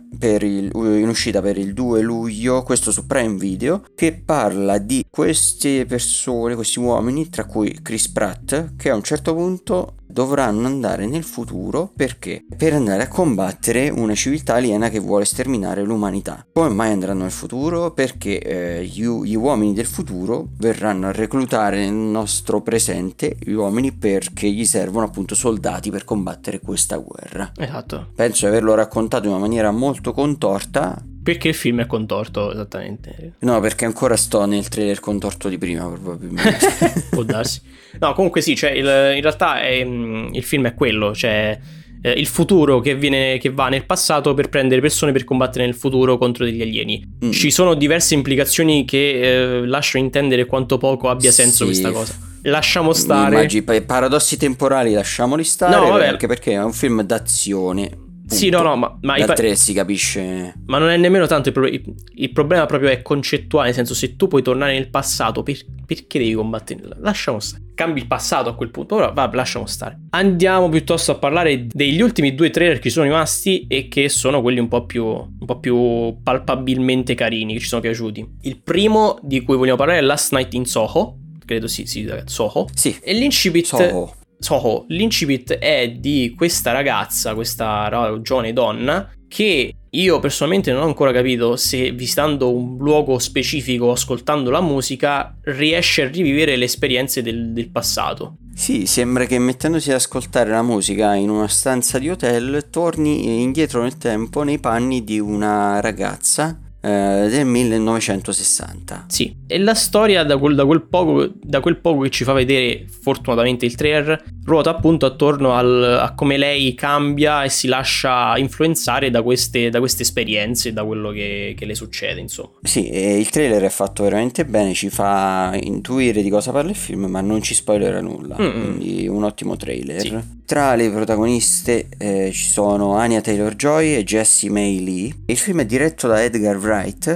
il, 0.43 0.69
in 0.73 1.07
uscita 1.07 1.41
per 1.41 1.57
il 1.57 1.73
2 1.73 2.01
luglio, 2.01 2.63
questo 2.63 2.91
su 2.91 3.07
Prime 3.07 3.37
Video, 3.37 3.83
che 3.95 4.13
parla 4.13 4.77
di 4.77 5.05
queste 5.09 5.85
persone, 5.85 6.55
questi 6.55 6.79
uomini, 6.79 7.29
tra 7.29 7.45
cui 7.45 7.79
Chris 7.81 8.09
Pratt, 8.09 8.75
che 8.75 8.89
a 8.89 8.95
un 8.95 9.03
certo 9.03 9.33
punto 9.33 9.95
dovranno 10.11 10.67
andare 10.67 11.05
nel 11.05 11.23
futuro 11.23 11.91
perché? 11.95 12.45
Per 12.55 12.73
andare 12.73 13.03
a 13.03 13.07
combattere 13.07 13.89
una 13.89 14.15
civiltà 14.15 14.55
aliena 14.55 14.89
che 14.89 14.99
vuole 14.99 15.25
sterminare 15.25 15.83
l'umanità. 15.83 16.45
Come 16.51 16.69
mai 16.69 16.91
andranno 16.91 17.23
nel 17.23 17.31
futuro? 17.31 17.91
Perché 17.91 18.39
eh, 18.39 18.85
gli, 18.85 19.05
gli, 19.05 19.35
uomini 19.35 19.73
del 19.73 19.85
futuro 19.85 20.49
verranno 20.57 21.07
a 21.07 21.11
reclutare 21.11 21.79
nel 21.79 21.93
nostro 21.93 22.61
presente 22.61 23.35
gli 23.39 23.51
uomini 23.51 23.91
perché 23.91 24.49
gli 24.49 24.65
servono 24.65 25.05
appunto 25.05 25.35
soldati 25.35 25.89
per 25.89 26.03
combattere 26.03 26.59
questa 26.59 26.97
guerra. 26.97 27.51
Esatto. 27.57 28.09
Penso 28.15 28.45
di 28.45 28.51
averlo 28.51 28.73
raccontato 28.73 29.25
in 29.25 29.31
una 29.31 29.39
maniera 29.39 29.71
molto 29.71 30.13
contorta, 30.13 31.01
perché 31.23 31.49
il 31.49 31.53
film 31.53 31.81
è 31.81 31.85
contorto 31.85 32.51
esattamente? 32.51 33.33
No, 33.39 33.59
perché 33.59 33.85
ancora 33.85 34.15
sto 34.15 34.45
nel 34.45 34.67
trailer 34.67 34.99
contorto 34.99 35.49
di 35.49 35.57
prima, 35.57 35.87
probabilmente. 35.87 37.05
Può 37.11 37.23
darsi. 37.23 37.61
No, 37.99 38.13
comunque 38.13 38.41
sì, 38.41 38.55
cioè 38.55 38.71
il, 38.71 38.85
in 39.15 39.21
realtà 39.21 39.61
è, 39.61 39.83
mm, 39.83 40.33
il 40.33 40.43
film 40.43 40.65
è 40.67 40.73
quello, 40.73 41.13
cioè 41.13 41.59
eh, 42.01 42.11
il 42.11 42.25
futuro 42.25 42.79
che, 42.79 42.95
viene, 42.95 43.37
che, 43.37 43.51
va 43.51 43.69
nel 43.69 43.85
passato 43.85 44.33
per 44.33 44.49
prendere 44.49 44.81
persone 44.81 45.11
per 45.11 45.23
combattere 45.23 45.65
nel 45.65 45.75
futuro 45.75 46.17
contro 46.17 46.43
degli 46.43 46.61
alieni. 46.61 47.17
Mm. 47.25 47.31
Ci 47.31 47.51
sono 47.51 47.75
diverse 47.75 48.15
implicazioni 48.15 48.83
che 48.85 49.59
eh, 49.59 49.65
lasciano 49.67 50.03
intendere 50.03 50.45
quanto 50.45 50.77
poco 50.77 51.09
abbia 51.09 51.31
senso 51.31 51.57
sì. 51.57 51.65
questa 51.65 51.91
cosa. 51.91 52.17
Lasciamo 52.43 52.93
stare. 52.93 53.35
Immagini, 53.35 53.63
paradossi 53.83 54.37
temporali 54.37 54.93
lasciamoli 54.93 55.43
stare. 55.43 55.75
No, 55.75 55.89
vabbè. 55.89 56.07
Anche 56.07 56.25
perché 56.25 56.53
è 56.53 56.63
un 56.63 56.73
film 56.73 57.03
d'azione 57.03 58.09
sì, 58.31 58.49
no, 58.49 58.61
no, 58.61 58.75
ma, 58.75 58.97
ma 59.01 59.17
da 59.17 59.33
tre 59.33 59.55
si 59.55 59.73
capisce. 59.73 60.55
Ma 60.65 60.77
non 60.77 60.89
è 60.89 60.97
nemmeno 60.97 61.27
tanto 61.27 61.49
il, 61.49 61.53
pro- 61.53 61.67
il, 61.67 62.31
problema 62.31 62.65
proprio 62.65 62.89
è 62.89 63.01
concettuale, 63.01 63.67
nel 63.67 63.75
senso 63.75 63.93
se 63.93 64.15
tu 64.15 64.27
puoi 64.27 64.41
tornare 64.41 64.73
nel 64.73 64.89
passato, 64.89 65.43
per- 65.43 65.65
perché 65.85 66.19
devi 66.19 66.33
combattere? 66.33 66.81
Lasciamo 66.99 67.39
stare. 67.39 67.63
Cambi 67.75 68.01
il 68.01 68.07
passato 68.07 68.49
a 68.49 68.55
quel 68.55 68.69
punto, 68.69 68.95
ora 68.95 69.09
va, 69.09 69.29
lasciamo 69.33 69.65
stare. 69.65 69.99
Andiamo 70.11 70.69
piuttosto 70.69 71.11
a 71.11 71.15
parlare 71.15 71.67
degli 71.67 72.01
ultimi 72.01 72.33
due 72.35 72.49
trailer 72.49 72.79
che 72.79 72.89
sono 72.89 73.05
rimasti 73.05 73.65
e 73.67 73.87
che 73.87 74.07
sono 74.09 74.41
quelli 74.41 74.59
un 74.59 74.67
po' 74.67 74.85
più, 74.85 75.05
un 75.05 75.45
po' 75.45 75.59
più 75.59 76.17
palpabilmente 76.23 77.15
carini, 77.15 77.53
che 77.53 77.59
ci 77.59 77.67
sono 77.67 77.81
piaciuti. 77.81 78.37
Il 78.41 78.61
primo 78.61 79.19
di 79.21 79.41
cui 79.41 79.57
vogliamo 79.57 79.77
parlare 79.77 79.99
è 79.99 80.01
Last 80.01 80.33
Night 80.33 80.53
in 80.53 80.65
Soho, 80.65 81.17
credo 81.45 81.67
sì, 81.67 81.85
sì, 81.85 82.09
Soho. 82.25 82.67
Sì. 82.73 82.97
E 83.01 83.13
l'incipit... 83.13 83.65
Soho 83.65 84.15
Soho, 84.41 84.85
l'incipit 84.87 85.53
è 85.53 85.91
di 85.91 86.33
questa 86.35 86.71
ragazza, 86.71 87.35
questa 87.35 88.19
giovane 88.21 88.53
donna, 88.53 89.07
che 89.27 89.75
io 89.87 90.19
personalmente 90.19 90.71
non 90.71 90.81
ho 90.81 90.85
ancora 90.85 91.11
capito 91.11 91.55
se 91.55 91.91
visitando 91.91 92.51
un 92.51 92.77
luogo 92.77 93.19
specifico, 93.19 93.91
ascoltando 93.91 94.49
la 94.49 94.61
musica, 94.61 95.37
riesce 95.43 96.01
a 96.01 96.07
rivivere 96.07 96.55
le 96.55 96.65
esperienze 96.65 97.21
del, 97.21 97.51
del 97.51 97.69
passato. 97.69 98.37
Sì, 98.53 98.87
sembra 98.87 99.25
che 99.25 99.37
mettendosi 99.37 99.91
ad 99.91 99.97
ascoltare 99.97 100.49
la 100.49 100.63
musica 100.63 101.13
in 101.13 101.29
una 101.29 101.47
stanza 101.47 101.99
di 101.99 102.09
hotel 102.09 102.67
torni 102.69 103.41
indietro 103.41 103.83
nel 103.83 103.97
tempo 103.97 104.43
nei 104.43 104.59
panni 104.59 105.03
di 105.03 105.19
una 105.19 105.79
ragazza 105.79 106.59
eh, 106.81 107.27
del 107.29 107.45
1960. 107.45 109.05
Sì, 109.07 109.35
e 109.45 109.59
la 109.59 109.75
storia 109.75 110.23
da 110.23 110.37
quel, 110.37 110.55
da, 110.55 110.65
quel 110.65 110.81
poco, 110.81 111.29
da 111.41 111.59
quel, 111.59 111.77
poco, 111.77 112.01
che 112.01 112.09
ci 112.09 112.23
fa 112.23 112.33
vedere 112.33 112.85
fortunatamente 112.89 113.65
il 113.65 113.75
trailer 113.75 114.23
ruota 114.43 114.71
appunto 114.71 115.05
attorno 115.05 115.53
al, 115.53 115.99
a 116.01 116.13
come 116.15 116.37
lei 116.37 116.73
cambia 116.73 117.43
e 117.43 117.49
si 117.49 117.67
lascia 117.67 118.35
influenzare 118.37 119.11
da 119.11 119.21
queste, 119.21 119.69
da 119.69 119.79
queste 119.79 120.01
esperienze, 120.01 120.73
da 120.73 120.83
quello 120.83 121.11
che, 121.11 121.53
che, 121.55 121.65
le 121.65 121.75
succede 121.75 122.19
insomma. 122.19 122.49
Sì, 122.63 122.91
il 122.91 123.29
trailer 123.29 123.61
è 123.61 123.69
fatto 123.69 124.03
veramente 124.03 124.45
bene, 124.45 124.73
ci 124.73 124.89
fa 124.89 125.57
intuire 125.61 126.21
di 126.21 126.29
cosa 126.29 126.51
parla 126.51 126.71
il 126.71 126.75
film 126.75 127.05
ma 127.05 127.21
non 127.21 127.41
ci 127.41 127.53
spoilerà 127.53 128.01
nulla, 128.01 128.35
Mm-mm. 128.39 128.51
quindi 128.51 129.07
un 129.07 129.23
ottimo 129.23 129.55
trailer. 129.55 130.01
Sì. 130.01 130.39
Tra 130.51 130.75
le 130.75 130.89
protagoniste 130.89 131.87
eh, 131.97 132.31
ci 132.33 132.49
sono 132.49 132.95
Anya 132.95 133.21
Taylor-Joy 133.21 133.95
e 133.95 134.03
Jessie 134.03 134.49
May 134.49 134.83
Lee. 134.83 135.15
Il 135.27 135.37
film 135.37 135.61
è 135.61 135.65
diretto 135.65 136.07
da 136.07 136.21
Edgar 136.21 136.57
Wright, 136.57 136.70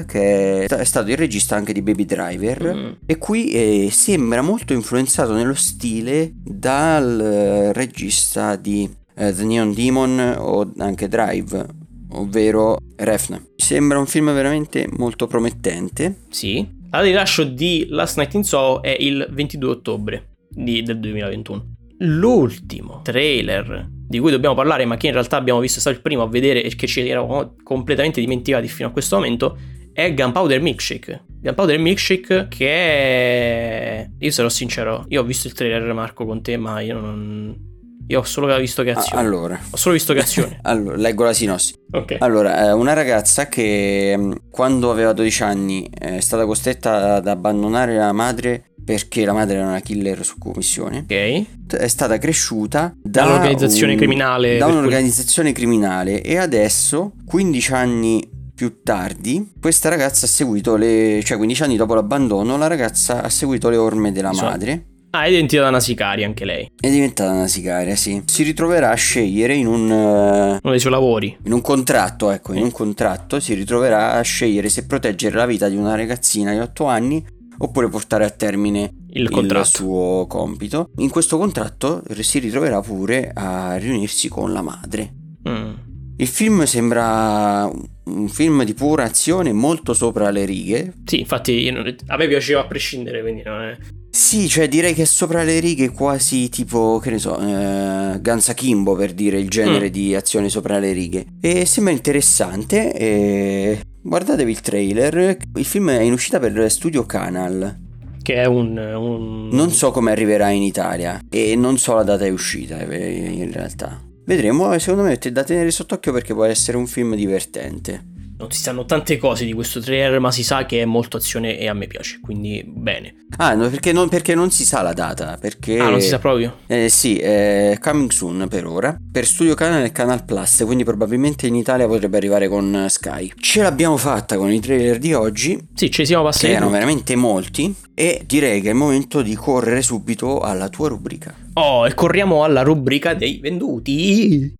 che 0.05 0.65
è 0.65 0.83
stato 0.83 1.11
il 1.11 1.17
regista 1.17 1.55
anche 1.55 1.73
di 1.73 1.81
Baby 1.81 2.05
Driver, 2.05 2.75
mm. 2.75 2.91
e 3.05 3.17
qui 3.17 3.51
eh, 3.51 3.89
sembra 3.91 4.41
molto 4.41 4.73
influenzato 4.73 5.33
nello 5.33 5.53
stile 5.53 6.31
dal 6.33 7.19
eh, 7.19 7.73
regista 7.73 8.55
di 8.55 8.89
eh, 9.15 9.33
The 9.33 9.43
Neon 9.43 9.73
Demon 9.73 10.35
o 10.37 10.71
anche 10.77 11.07
Drive, 11.07 11.65
ovvero 12.11 12.77
Refn. 12.95 13.53
Sembra 13.55 13.99
un 13.99 14.07
film 14.07 14.33
veramente 14.33 14.87
molto 14.97 15.27
promettente. 15.27 16.23
Sì. 16.29 16.83
La 16.91 17.01
rilascio 17.01 17.43
di 17.43 17.87
Last 17.89 18.17
Night 18.17 18.33
in 18.35 18.43
Soho 18.43 18.81
è 18.81 18.95
il 18.97 19.27
22 19.29 19.69
ottobre 19.69 20.27
di, 20.49 20.81
del 20.81 20.99
2021. 20.99 21.73
L'ultimo 21.99 23.01
trailer 23.03 23.94
di 24.07 24.19
cui 24.19 24.31
dobbiamo 24.31 24.55
parlare, 24.55 24.85
ma 24.85 24.97
che 24.97 25.07
in 25.07 25.13
realtà 25.13 25.37
abbiamo 25.37 25.59
visto 25.59 25.79
stato 25.79 25.95
il 25.95 26.01
primo 26.01 26.23
a 26.23 26.27
vedere 26.27 26.63
e 26.63 26.75
che 26.75 26.87
ci 26.87 27.07
eravamo 27.07 27.55
completamente 27.63 28.19
dimenticati 28.19 28.67
fino 28.67 28.89
a 28.89 28.91
questo 28.91 29.15
momento, 29.15 29.57
è 29.93 30.13
Gunpowder 30.13 30.61
Milkshake. 30.61 31.23
Gunpowder 31.41 31.79
Milkshake 31.79 32.47
che 32.49 32.67
è... 32.67 34.09
Io 34.19 34.31
sarò 34.31 34.49
sincero, 34.49 35.05
io 35.07 35.21
ho 35.21 35.23
visto 35.23 35.47
il 35.47 35.53
trailer 35.53 35.93
Marco 35.93 36.25
con 36.25 36.41
te, 36.41 36.57
ma 36.57 36.79
io 36.81 36.99
non... 36.99 37.73
Io 38.07 38.19
ho 38.19 38.23
solo 38.23 38.55
visto 38.57 38.83
che 38.83 38.91
azione. 38.91 39.21
Ah, 39.21 39.25
allora. 39.25 39.59
Ho 39.71 39.77
solo 39.77 39.93
visto 39.95 40.13
che 40.13 40.19
azione. 40.19 40.59
allora, 40.63 40.95
leggo 40.95 41.23
la 41.23 41.33
sinossi. 41.33 41.73
Ok. 41.91 42.17
Allora, 42.19 42.75
una 42.75 42.93
ragazza 42.93 43.47
che 43.47 44.13
mm, 44.15 44.31
quando 44.51 44.91
aveva 44.91 45.13
12 45.13 45.43
anni 45.43 45.89
è 45.91 46.19
stata 46.19 46.45
costretta 46.45 47.15
ad 47.15 47.27
abbandonare 47.27 47.95
la 47.95 48.11
madre 48.11 48.71
perché 48.85 49.25
la 49.25 49.33
madre 49.33 49.57
era 49.57 49.65
una 49.65 49.79
killer 49.79 50.23
su 50.23 50.37
commissione. 50.37 50.99
Ok. 50.99 51.77
È 51.77 51.87
stata 51.87 52.19
cresciuta 52.19 52.95
da 53.01 53.25
un'organizzazione 53.25 53.93
un, 53.93 53.97
criminale. 53.97 54.57
Da 54.57 54.67
un'organizzazione 54.67 55.51
cui... 55.51 55.61
criminale 55.61 56.21
e 56.21 56.37
adesso, 56.37 57.13
15 57.25 57.73
anni 57.73 58.29
più 58.53 58.83
tardi, 58.83 59.51
questa 59.59 59.89
ragazza 59.89 60.27
ha 60.27 60.29
seguito 60.29 60.75
le... 60.75 61.21
cioè 61.23 61.37
15 61.37 61.63
anni 61.63 61.75
dopo 61.75 61.95
l'abbandono, 61.95 62.55
la 62.55 62.67
ragazza 62.67 63.23
ha 63.23 63.29
seguito 63.29 63.69
le 63.69 63.77
orme 63.77 64.11
della 64.11 64.31
so. 64.31 64.45
madre. 64.45 64.85
Ah, 65.15 65.23
è 65.23 65.29
diventata 65.29 65.69
una 65.69 65.79
sicaria 65.79 66.25
anche 66.25 66.43
lei. 66.43 66.69
È 66.77 66.89
diventata 66.89 67.31
una 67.31 67.47
sicaria, 67.47 67.95
sì. 67.95 68.21
Si 68.25 68.43
ritroverà 68.43 68.91
a 68.91 68.95
scegliere 68.95 69.53
in 69.55 69.65
un... 69.65 69.89
Uh, 69.89 70.59
uno 70.61 70.71
dei 70.71 70.79
suoi 70.79 70.91
lavori. 70.91 71.37
In 71.45 71.53
un 71.53 71.61
contratto, 71.61 72.31
ecco, 72.31 72.51
in 72.51 72.63
un 72.63 72.71
contratto 72.71 73.39
si 73.39 73.53
ritroverà 73.53 74.15
a 74.15 74.21
scegliere 74.21 74.67
se 74.67 74.85
proteggere 74.85 75.37
la 75.37 75.45
vita 75.45 75.69
di 75.69 75.77
una 75.77 75.95
ragazzina 75.95 76.51
di 76.51 76.59
8 76.59 76.85
anni 76.85 77.25
oppure 77.57 77.87
portare 77.87 78.25
a 78.25 78.29
termine 78.29 78.91
il, 79.11 79.29
il, 79.31 79.61
suo 79.63 80.25
compito. 80.27 80.89
In 80.97 81.09
questo 81.09 81.37
contratto 81.37 82.03
si 82.19 82.39
ritroverà 82.39 82.81
pure 82.81 83.31
a 83.33 83.77
riunirsi 83.77 84.27
con 84.27 84.51
la 84.51 84.61
madre. 84.61 85.13
Mm. 85.47 85.73
Il 86.17 86.27
film 86.27 86.63
sembra 86.65 87.71
un 88.05 88.27
film 88.27 88.63
di 88.63 88.73
pura 88.73 89.05
azione 89.05 89.53
molto 89.53 89.93
sopra 89.93 90.29
le 90.29 90.43
righe. 90.43 90.93
Sì, 91.05 91.19
infatti 91.19 91.73
a 92.07 92.17
me 92.17 92.27
piaceva 92.27 92.59
a 92.59 92.65
prescindere, 92.65 93.21
quindi 93.21 93.43
non 93.43 93.61
è... 93.61 93.77
Sì, 94.15 94.47
cioè 94.47 94.69
direi 94.69 94.93
che 94.93 95.01
è 95.01 95.05
sopra 95.05 95.43
le 95.43 95.59
righe 95.59 95.91
quasi 95.91 96.47
tipo, 96.47 96.99
che 96.99 97.09
ne 97.09 97.19
so, 97.19 97.37
eh, 97.37 98.17
Guns 98.21 98.47
Akimbo 98.47 98.95
per 98.95 99.11
dire 99.13 99.37
il 99.37 99.49
genere 99.49 99.89
mm. 99.89 99.91
di 99.91 100.15
azione 100.15 100.47
sopra 100.47 100.79
le 100.79 100.93
righe. 100.93 101.25
E 101.41 101.65
sembra 101.65 101.91
interessante. 101.91 102.93
E... 102.93 103.81
Guardatevi 104.01 104.49
il 104.49 104.61
trailer. 104.61 105.37
Il 105.55 105.65
film 105.65 105.89
è 105.89 105.99
in 105.99 106.13
uscita 106.13 106.39
per 106.39 106.71
Studio 106.71 107.05
Canal. 107.05 107.77
Che 108.21 108.33
è 108.35 108.45
un, 108.45 108.77
un... 108.77 109.49
Non 109.49 109.71
so 109.71 109.91
come 109.91 110.11
arriverà 110.11 110.49
in 110.49 110.63
Italia 110.63 111.19
e 111.29 111.57
non 111.57 111.77
so 111.77 111.95
la 111.95 112.03
data 112.03 112.23
di 112.23 112.29
uscita 112.29 112.79
eh, 112.79 113.11
in 113.11 113.51
realtà. 113.51 114.01
Vedremo, 114.23 114.79
secondo 114.79 115.03
me 115.03 115.19
è 115.19 115.31
da 115.31 115.43
tenere 115.43 115.71
sott'occhio 115.71 116.13
perché 116.13 116.33
può 116.33 116.45
essere 116.45 116.77
un 116.77 116.87
film 116.87 117.15
divertente. 117.15 118.13
Non 118.37 118.51
si 118.51 118.59
sanno 118.61 118.83
tante 118.83 119.17
cose 119.17 119.45
di 119.45 119.53
questo 119.53 119.79
trailer, 119.79 120.19
ma 120.19 120.29
si 120.29 120.43
sa 120.43 120.65
che 120.65 120.81
è 120.81 120.85
molto 120.85 121.15
azione 121.15 121.57
e 121.57 121.69
a 121.69 121.73
me 121.73 121.87
piace, 121.87 122.19
quindi 122.21 122.63
bene. 122.67 123.25
Ah, 123.37 123.53
no, 123.53 123.69
perché, 123.69 123.93
non, 123.93 124.09
perché 124.09 124.35
non 124.35 124.51
si 124.51 124.65
sa 124.65 124.81
la 124.81 124.91
data, 124.91 125.37
perché... 125.39 125.79
Ah, 125.79 125.89
non 125.89 126.01
si 126.01 126.09
sa 126.09 126.19
proprio? 126.19 126.57
Eh, 126.67 126.89
sì, 126.89 127.17
è 127.17 127.77
coming 127.79 128.11
soon 128.11 128.47
per 128.49 128.65
ora, 128.65 128.97
per 129.09 129.25
Studio 129.25 129.55
Canal 129.55 129.83
e 129.83 129.91
Canal 129.93 130.25
Plus, 130.25 130.63
quindi 130.65 130.83
probabilmente 130.83 131.47
in 131.47 131.55
Italia 131.55 131.87
potrebbe 131.87 132.17
arrivare 132.17 132.49
con 132.49 132.87
Sky. 132.89 133.31
Ce 133.39 133.61
l'abbiamo 133.61 133.95
fatta 133.95 134.35
con 134.35 134.51
i 134.51 134.59
trailer 134.59 134.97
di 134.97 135.13
oggi. 135.13 135.57
Sì, 135.73 135.89
ci 135.89 136.05
siamo 136.05 136.25
passati. 136.25 136.47
Che 136.47 136.51
erano 136.51 136.71
veramente 136.71 137.15
molti, 137.15 137.73
e 137.93 138.23
direi 138.25 138.59
che 138.59 138.67
è 138.67 138.71
il 138.71 138.77
momento 138.77 139.21
di 139.21 139.33
correre 139.35 139.81
subito 139.81 140.41
alla 140.41 140.67
tua 140.67 140.89
rubrica. 140.89 141.33
Oh, 141.53 141.87
e 141.87 141.93
corriamo 141.93 142.43
alla 142.43 142.63
rubrica 142.63 143.13
dei 143.13 143.39
venduti. 143.39 144.55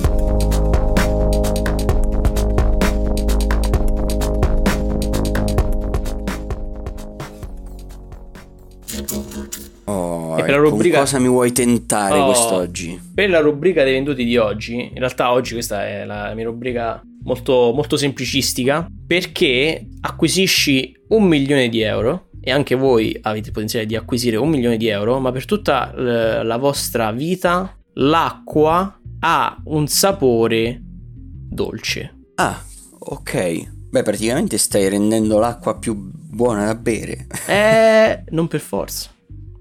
Oh, 10.36 10.44
per 10.44 10.50
la 10.52 10.58
rubrica... 10.58 11.00
cosa 11.00 11.20
mi 11.20 11.28
vuoi 11.28 11.52
tentare 11.52 12.20
oh, 12.20 12.26
quest'oggi? 12.26 13.00
Per 13.14 13.30
la 13.30 13.40
rubrica 13.40 13.84
dei 13.84 13.94
venduti 13.94 14.26
di 14.26 14.38
oggi, 14.38 14.76
in 14.76 14.98
realtà 14.98 15.32
oggi 15.32 15.54
questa 15.54 15.86
è 15.88 16.06
la 16.06 16.34
mia 16.34 16.46
rubrica 16.46 17.02
molto, 17.24 17.72
molto 17.74 17.96
semplicistica, 17.96 18.88
perché 19.08 19.88
acquisisci 20.02 20.94
un 21.10 21.24
milione 21.24 21.70
di 21.70 21.82
euro 21.82 22.30
e 22.42 22.52
anche 22.52 22.76
voi 22.76 23.18
avete 23.22 23.48
il 23.48 23.54
potenziale 23.54 23.86
di 23.86 23.96
acquisire 23.96 24.36
un 24.38 24.50
milione 24.50 24.78
di 24.78 24.88
euro, 24.88 25.20
ma 25.20 25.32
per 25.32 25.46
tutta 25.46 25.94
la 25.96 26.58
vostra 26.58 27.12
vita 27.12 27.76
l'acqua 27.94 29.00
ha 29.20 29.62
un 29.66 29.88
sapore 29.88 30.82
dolce. 30.82 32.14
Ah, 32.36 32.62
ok. 33.00 33.74
Beh, 33.90 34.04
praticamente 34.04 34.58
stai 34.58 34.90
rendendo 34.90 35.40
l'acqua 35.40 35.78
più 35.78 35.96
buona 35.96 36.66
da 36.66 36.76
bere. 36.76 37.28
Eh, 37.48 38.24
non 38.30 38.48
per 38.48 38.60
forza 38.60 39.14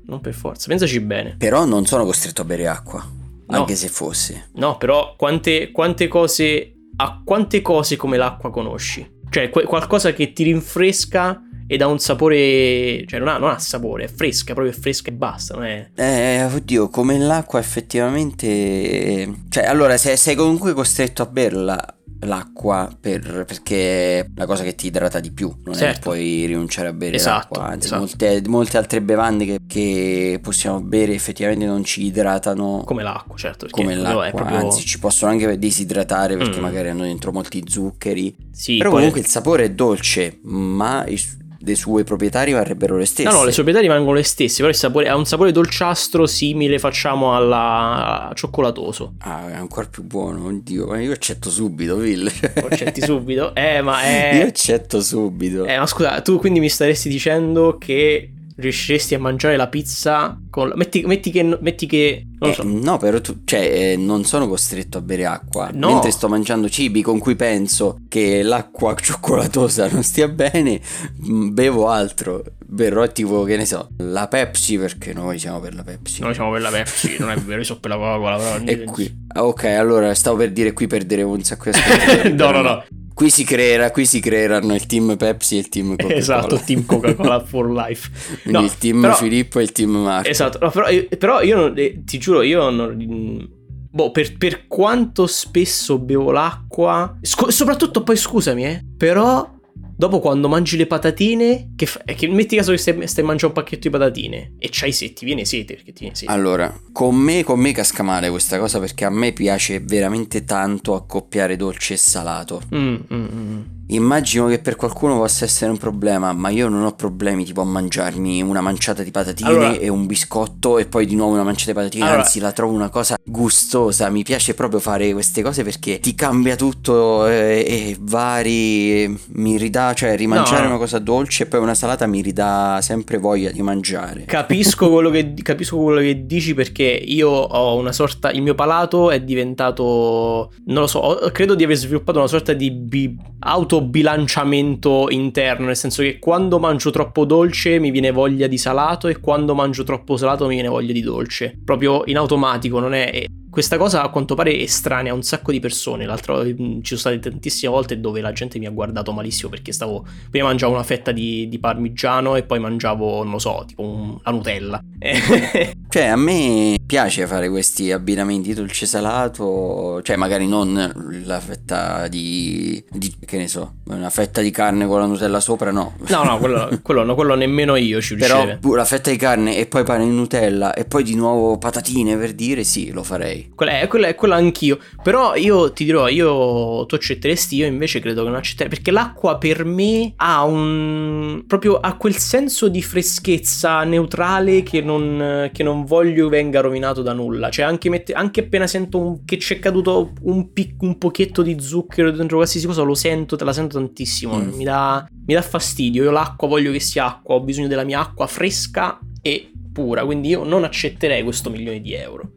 non 0.07 0.21
per 0.21 0.35
forza, 0.35 0.67
pensaci 0.69 1.01
bene. 1.01 1.37
Però 1.39 1.65
non 1.65 1.87
sono 1.87 2.05
costretto 2.05 2.43
a 2.43 2.45
bere 2.45 2.67
acqua, 2.69 3.05
no. 3.47 3.57
anche 3.57 3.75
se 3.75 3.89
fosse. 3.89 4.51
No, 4.55 4.77
però 4.77 5.15
quante, 5.17 5.71
quante 5.71 6.09
cose, 6.09 6.75
a 6.97 7.23
quante 7.25 7.63
cose 7.63 7.97
come 7.97 8.17
l'acqua 8.17 8.51
conosci? 8.51 9.13
Cioè 9.31 9.51
que- 9.51 9.65
qualcosa 9.65 10.13
che 10.13 10.33
ti 10.33 10.45
rinfresca 10.45 11.41
ed 11.67 11.83
ha 11.83 11.87
un 11.87 11.99
sapore, 11.99 13.05
cioè 13.07 13.19
non 13.19 13.29
ha, 13.29 13.39
non 13.39 13.51
ha 13.51 13.59
sapore, 13.59 14.05
è 14.05 14.09
fresca, 14.09 14.55
proprio 14.55 14.75
fresca 14.75 15.11
e 15.11 15.13
basta, 15.13 15.55
non 15.55 15.65
è... 15.65 15.89
Eh, 15.95 16.45
oddio, 16.45 16.89
come 16.89 17.19
l'acqua 17.19 17.59
effettivamente... 17.59 19.43
Cioè, 19.49 19.65
allora, 19.65 19.97
se 19.97 20.17
sei 20.17 20.35
comunque 20.35 20.75
costretto 20.75 21.23
a 21.23 21.27
berla 21.27 21.97
l'acqua 22.25 22.91
per, 22.99 23.45
perché 23.47 24.21
è 24.21 24.27
la 24.35 24.47
cosa 24.47 24.63
che 24.63 24.75
ti 24.75 24.87
idrata 24.87 25.21
di 25.21 25.31
più, 25.31 25.53
non 25.65 25.75
certo. 25.75 25.85
è 25.85 25.93
che 25.95 26.01
puoi 26.01 26.47
rinunciare 26.47 26.89
a 26.89 26.93
bere 26.93 27.17
esatto, 27.17 27.59
l'acqua, 27.59 27.67
anzi 27.67 27.87
esatto. 27.87 28.01
molte, 28.01 28.43
molte, 28.47 28.77
altre 28.79 29.03
bevande 29.03 29.45
che, 29.45 29.59
che, 29.67 30.39
possiamo 30.43 30.81
bere 30.81 31.15
effettivamente 31.15 31.67
non 31.67 31.85
ci 31.85 32.05
idratano 32.05 32.83
come 32.85 33.03
l'acqua, 33.03 33.37
certo, 33.37 33.67
come 33.71 33.95
l'acqua, 33.95 34.31
proprio... 34.31 34.57
anzi 34.57 34.85
ci 34.85 34.99
possono 34.99 35.33
anche 35.33 35.59
disidratare 35.59 36.37
perché 36.37 36.59
mm. 36.59 36.63
magari 36.63 36.89
hanno 36.89 37.03
dentro 37.03 37.33
molti 37.33 37.63
zuccheri, 37.67 38.35
sì, 38.51 38.79
però 38.79 38.91
comunque 38.91 39.21
il 39.21 39.27
sapore 39.27 39.65
è 39.65 39.71
dolce, 39.71 40.39
ma 40.43 41.05
il, 41.07 41.21
le 41.65 41.75
sue 41.75 42.05
proprietari 42.05 42.53
varrebbero 42.53 42.97
le 42.97 43.07
stesse. 43.07 43.29
No, 43.29 43.37
no, 43.37 43.45
le 43.45 43.53
sue 43.53 43.63
proprietari 43.63 43.87
rimangono 43.87 44.17
le 44.17 44.23
stesse, 44.23 44.57
però 44.59 44.69
il 44.69 44.75
sapore, 44.75 45.09
ha 45.09 45.17
un 45.17 45.25
sapore 45.25 45.53
dolciastro 45.53 46.27
simile, 46.27 46.79
facciamo, 46.79 47.35
alla 47.35 48.31
cioccolatoso. 48.35 49.15
Ah, 49.19 49.51
è 49.51 49.55
ancora 49.55 49.87
più 49.87 50.03
buono, 50.03 50.47
oddio, 50.47 50.87
ma 50.87 51.01
io 51.01 51.13
accetto 51.13 51.51
subito, 51.51 51.97
Will. 51.97 52.31
Accetti 52.55 53.01
subito? 53.01 53.55
Eh, 53.55 53.81
ma 53.81 54.03
è... 54.05 54.37
Io 54.41 54.47
accetto 54.47 55.01
subito. 55.01 55.65
Eh, 55.65 55.79
ma 55.79 55.87
scusa, 55.87 56.21
tu 56.21 56.39
quindi 56.39 56.61
mi 56.61 56.69
staresti 56.69 57.09
dicendo 57.09 57.79
che 57.79 58.34
riusciresti 58.57 59.15
a 59.15 59.19
mangiare 59.19 59.57
la 59.57 59.69
pizza 59.69 60.39
con... 60.51 60.73
Metti, 60.75 61.03
metti 61.07 61.31
che... 61.31 61.59
Metti 61.61 61.87
che 61.87 62.27
eh, 62.39 62.53
so. 62.53 62.63
No, 62.65 62.99
però 62.99 63.21
tu... 63.21 63.41
Cioè, 63.45 63.61
eh, 63.61 63.97
non 63.97 64.25
sono 64.25 64.49
costretto 64.49 64.99
a 64.99 65.01
bere 65.01 65.27
acqua. 65.27 65.71
No. 65.73 65.93
Mentre 65.93 66.11
sto 66.11 66.29
mangiando 66.29 66.69
cibi 66.69 67.03
con 67.03 67.19
cui 67.19 67.37
penso 67.37 68.01
che 68.09 68.43
l'acqua 68.43 68.95
cioccolatosa 69.01 69.89
non 69.89 70.03
stia 70.03 70.29
bene, 70.29 70.81
mm, 71.27 71.53
bevo 71.53 71.89
altro. 71.89 72.45
Berrò 72.67 73.07
tipo, 73.09 73.45
che 73.45 73.57
ne 73.57 73.67
so, 73.67 73.89
la 73.99 74.27
Pepsi, 74.29 74.79
perché 74.79 75.13
noi 75.13 75.39
siamo 75.39 75.61
per 75.61 75.75
la 75.75 75.83
Pepsi. 75.83 76.23
Noi 76.23 76.35
siamo 76.35 76.51
per 76.51 76.61
la 76.61 76.71
Pepsi, 76.71 77.17
non 77.19 77.31
è 77.31 77.37
vero, 77.37 77.59
io 77.59 77.65
so 77.65 77.79
per 77.79 77.91
la 77.91 77.97
Coca-Cola, 77.97 78.37
però... 78.37 78.65
e 78.65 78.85
qui... 78.85 79.23
Ok, 79.37 79.65
allora, 79.65 80.15
stavo 80.15 80.37
per 80.39 80.53
dire 80.53 80.73
qui 80.73 80.87
perderemo 80.87 81.31
un 81.31 81.43
sacco 81.43 81.71
di 81.71 81.77
aspetti. 81.77 82.33
no, 82.35 82.51
no, 82.51 82.63
no. 82.63 82.85
Qui 83.15 83.31
si, 83.31 83.45
creerà, 83.45 83.93
qui 83.93 84.07
si 84.07 84.19
creeranno 84.19 84.75
il 84.75 84.87
team 84.87 85.17
Pepsi 85.17 85.55
e 85.55 85.59
il 85.61 85.69
team 85.69 85.91
Coca-Cola. 85.91 86.15
Esatto, 86.17 86.61
team 86.65 86.85
Coca-Cola 86.87 87.45
for 87.45 87.71
life. 87.71 88.11
Quindi 88.43 88.59
no, 88.59 88.65
il 88.65 88.77
team 88.77 89.01
però, 89.03 89.15
Filippo 89.15 89.61
e 89.61 89.63
il 89.63 89.73
team 89.73 89.91
Marco. 89.91 90.29
Esatto, 90.29 90.59
no, 90.61 90.71
però, 90.71 90.89
però, 91.17 91.41
io 91.41 91.57
non, 91.57 91.75
eh, 91.77 92.03
ti 92.05 92.19
giuro, 92.19 92.43
io 92.43 92.69
non... 92.71 93.63
Boh, 93.89 94.11
per, 94.11 94.37
per 94.37 94.67
quanto 94.67 95.29
spesso 95.29 95.99
bevo 96.01 96.33
l'acqua... 96.33 97.17
Sc- 97.21 97.53
soprattutto 97.53 98.03
poi 98.03 98.17
scusami, 98.17 98.67
eh, 98.67 98.85
però 98.97 99.54
Dopo 99.97 100.21
quando 100.21 100.49
mangi 100.49 100.77
le 100.77 100.87
patatine, 100.87 101.73
che, 101.77 101.87
fa, 101.87 102.01
che 102.05 102.27
metti 102.29 102.57
caso 102.57 102.73
che 102.73 102.79
stai, 102.79 103.07
stai, 103.07 103.25
mangiando 103.25 103.57
un 103.57 103.63
pacchetto 103.63 103.89
di 103.89 103.91
patatine 103.91 104.55
e 104.59 104.69
c'hai 104.71 104.93
sete, 104.93 105.13
ti 105.13 105.25
viene 105.25 105.45
sete 105.45 105.75
perché 105.75 105.93
ti 105.93 106.01
viene 106.01 106.15
sete. 106.15 106.31
Allora, 106.31 106.73
con 106.93 107.15
me, 107.15 107.45
con 107.45 107.61
me 107.61 107.73
casca 107.73 108.03
male 108.03 108.31
questa 108.31 108.59
cosa 108.59 108.81
perché 108.81 109.05
a 109.05 109.11
me 109.11 109.33
piace 109.33 109.81
veramente 109.81 110.45
tanto 110.45 110.95
accoppiare 110.95 111.57
dolce 111.57 111.95
e 111.95 111.97
salato. 111.97 112.63
Mm, 112.75 112.97
mm, 113.13 113.27
mm. 113.33 113.63
Immagino 113.89 114.47
che 114.47 114.61
per 114.61 114.77
qualcuno 114.77 115.19
possa 115.19 115.45
essere 115.45 115.71
un 115.71 115.77
problema, 115.77 116.33
ma 116.33 116.49
io 116.49 116.69
non 116.69 116.85
ho 116.85 116.95
problemi 116.95 117.45
tipo 117.45 117.61
a 117.61 117.65
mangiarmi 117.65 118.41
una 118.41 118.63
manciata 118.63 119.03
di 119.03 119.11
patatine 119.11 119.49
allora, 119.49 119.73
e 119.73 119.89
un 119.89 120.07
biscotto 120.07 120.79
e 120.79 120.87
poi 120.87 121.05
di 121.05 121.15
nuovo 121.15 121.35
una 121.35 121.43
manciata 121.43 121.73
di 121.73 121.77
patatine, 121.77 122.05
allora, 122.05 122.23
anzi 122.23 122.41
la 122.41 122.53
trovo 122.53 122.73
una 122.73 122.89
cosa 122.89 123.19
gustosa, 123.23 124.09
mi 124.09 124.23
piace 124.23 124.55
proprio 124.55 124.81
fare 124.81 125.13
queste 125.13 125.43
cose 125.43 125.63
perché 125.63 126.01
ti 126.01 126.15
cambia 126.15 126.57
tutto 126.57 127.27
e, 127.27 127.65
e 127.67 127.97
vari, 128.01 129.19
mi 129.33 129.59
ridà, 129.59 129.93
cioè 129.95 130.17
rimangiare 130.17 130.63
no. 130.63 130.71
una 130.71 130.79
cosa 130.79 130.99
dolce 130.99 131.45
e 131.45 131.47
poi 131.47 131.61
una 131.61 131.75
salata 131.75 132.07
mi 132.07 132.21
ridà 132.21 132.79
sempre 132.83 133.19
voglia 133.19 133.51
di 133.51 133.63
mangiare. 133.63 134.25
Capisco 134.25 134.91
quello 134.91 135.11
che, 135.11 135.35
capisco 135.43 135.79
quello 135.79 136.01
che 136.01 136.27
dici 136.27 136.55
perché 136.55 136.85
io 136.85 137.29
ho 137.31 137.77
una 137.77 137.93
sorta, 137.93 138.31
il 138.31 138.43
mio 138.43 138.55
palato 138.55 139.11
è 139.11 139.21
diventato, 139.21 140.53
non 140.67 140.83
lo 140.83 140.87
so, 140.87 141.31
credo 141.33 141.55
di 141.55 141.65
aver 141.65 141.77
sviluppato 141.77 142.19
una 142.19 142.29
sorta 142.29 142.53
di 142.53 142.71
bi, 142.71 143.17
auto 143.41 143.83
bilanciamento 143.83 145.07
interno, 145.09 145.67
nel 145.67 145.77
senso 145.77 146.03
che 146.03 146.19
quando 146.19 146.59
mangio 146.59 146.91
troppo 146.91 147.25
dolce 147.25 147.79
mi 147.79 147.91
viene 147.91 148.11
voglia 148.11 148.47
di 148.47 148.59
salato 148.59 149.09
e 149.09 149.21
quando 149.21 149.55
mangio 149.55 149.85
troppo 149.85 150.17
salato 150.17 150.47
mi 150.47 150.55
viene 150.55 150.69
voglia 150.69 150.93
di 150.93 151.01
dolce. 151.01 151.59
Proprio 151.65 152.03
in 152.07 152.17
automatico, 152.17 152.79
non 152.79 152.95
è 152.95 153.25
questa 153.55 153.77
cosa 153.77 154.03
a 154.03 154.09
quanto 154.09 154.35
pare 154.35 154.59
estranea 154.59 155.13
a 155.13 155.15
un 155.15 155.23
sacco 155.23 155.53
di 155.53 155.61
persone. 155.61 156.05
L'altro 156.07 156.43
mm, 156.43 156.81
ci 156.81 156.97
sono 156.97 156.99
state 156.99 157.21
tantissime 157.21 157.71
volte 157.71 158.01
dove 158.01 158.21
la 158.21 158.33
gente 158.33 158.59
mi 158.59 158.67
ha 158.67 158.71
guardato 158.71 159.13
malissimo 159.13 159.49
perché 159.49 159.73
stavo. 159.73 160.05
Prima 160.29 160.49
mangiavo 160.49 160.73
una 160.73 160.83
fetta 160.83 161.13
di, 161.13 161.49
di 161.49 161.61
parmigiano 161.61 162.35
e 162.35 162.43
poi 162.43 162.59
mangiavo, 162.59 163.23
non 163.23 163.33
lo 163.33 163.39
so, 163.39 163.63
tipo 163.65 163.83
un, 163.83 164.19
la 164.25 164.31
Nutella. 164.33 164.83
cioè, 165.95 166.07
a 166.07 166.17
me 166.17 166.77
piace 166.85 167.25
fare 167.29 167.49
questi 167.49 167.93
abbinamenti 167.93 168.53
dolce-salato. 168.53 170.03
Cioè, 170.03 170.17
magari 170.17 170.49
non 170.49 171.23
la 171.25 171.39
fetta 171.39 172.09
di, 172.09 172.85
di. 172.91 173.15
che 173.25 173.37
ne 173.37 173.47
so, 173.47 173.75
una 173.85 174.11
fetta 174.11 174.41
di 174.41 174.51
carne 174.51 174.89
con 174.89 174.99
la 174.99 175.07
Nutella 175.07 175.39
sopra, 175.39 175.71
no. 175.71 175.95
No, 176.09 176.25
no, 176.25 176.39
quello, 176.39 176.69
quello, 176.83 177.05
no, 177.05 177.15
quello 177.15 177.37
nemmeno 177.37 177.77
io 177.77 178.01
ci 178.01 178.17
riuscirei. 178.17 178.59
Però 178.59 178.75
la 178.75 178.85
fetta 178.85 179.11
di 179.11 179.17
carne 179.17 179.57
e 179.57 179.67
poi 179.67 179.85
pane 179.85 180.03
in 180.03 180.17
Nutella 180.17 180.75
e 180.75 180.85
poi 180.85 181.05
di 181.05 181.15
nuovo 181.15 181.59
patatine 181.59 182.17
per 182.17 182.33
dire, 182.33 182.65
sì, 182.65 182.91
lo 182.91 183.05
farei. 183.05 183.53
Quella 183.55 183.79
è, 183.79 183.87
quella 183.87 184.09
è 184.09 184.17
quella 184.17 184.35
anch'io. 184.35 184.81
Però 185.01 185.37
io 185.37 185.73
ti 185.73 185.85
dirò, 185.85 186.09
io 186.09 186.87
tu 186.87 186.97
accetteresti, 186.97 187.55
io 187.55 187.67
invece 187.67 188.01
credo 188.01 188.25
che 188.25 188.31
non 188.31 188.39
accetterei. 188.39 188.69
Perché 188.69 188.91
l'acqua 188.91 189.39
per 189.39 189.65
me 189.65 190.13
ha 190.17 190.43
un. 190.43 191.45
proprio 191.47 191.77
ha 191.77 191.97
quel 191.97 192.17
senso 192.17 192.67
di 192.67 192.83
freschezza 192.83 193.85
neutrale 193.85 194.65
che 194.65 194.81
non, 194.81 195.51
che 195.53 195.63
non 195.63 195.83
voglio 195.85 196.29
venga 196.29 196.61
rovinato 196.61 197.03
da 197.03 197.13
nulla. 197.13 197.51
Cioè, 197.51 197.65
anche, 197.65 197.89
mette, 197.89 198.13
anche 198.13 198.41
appena 198.41 198.67
sento 198.67 198.99
un, 198.99 199.25
che 199.25 199.37
c'è 199.37 199.59
caduto 199.59 200.13
un, 200.23 200.53
pic, 200.53 200.81
un 200.83 200.99
pochetto 200.99 201.43
di 201.43 201.57
zucchero 201.61 202.11
dentro 202.11 202.37
qualsiasi 202.37 202.67
cosa, 202.67 202.83
lo 202.83 202.95
sento, 202.95 203.37
te 203.37 203.45
la 203.45 203.53
sento 203.53 203.79
tantissimo. 203.79 204.37
Mm. 204.37 204.49
Mi, 204.55 204.65
dà, 204.65 205.07
mi 205.27 205.35
dà 205.35 205.43
fastidio. 205.43 206.05
Io 206.05 206.11
l'acqua 206.11 206.49
voglio 206.49 206.73
che 206.73 206.81
sia 206.81 207.07
acqua, 207.07 207.35
ho 207.37 207.41
bisogno 207.41 207.69
della 207.69 207.85
mia 207.85 208.01
acqua 208.01 208.27
fresca 208.27 208.99
e 209.23 209.51
pura. 209.73 210.05
Quindi 210.05 210.29
io 210.29 210.45
non 210.45 210.65
accetterei 210.65 211.23
questo 211.23 211.51
milione 211.51 211.81
di 211.81 211.95
euro 211.95 212.31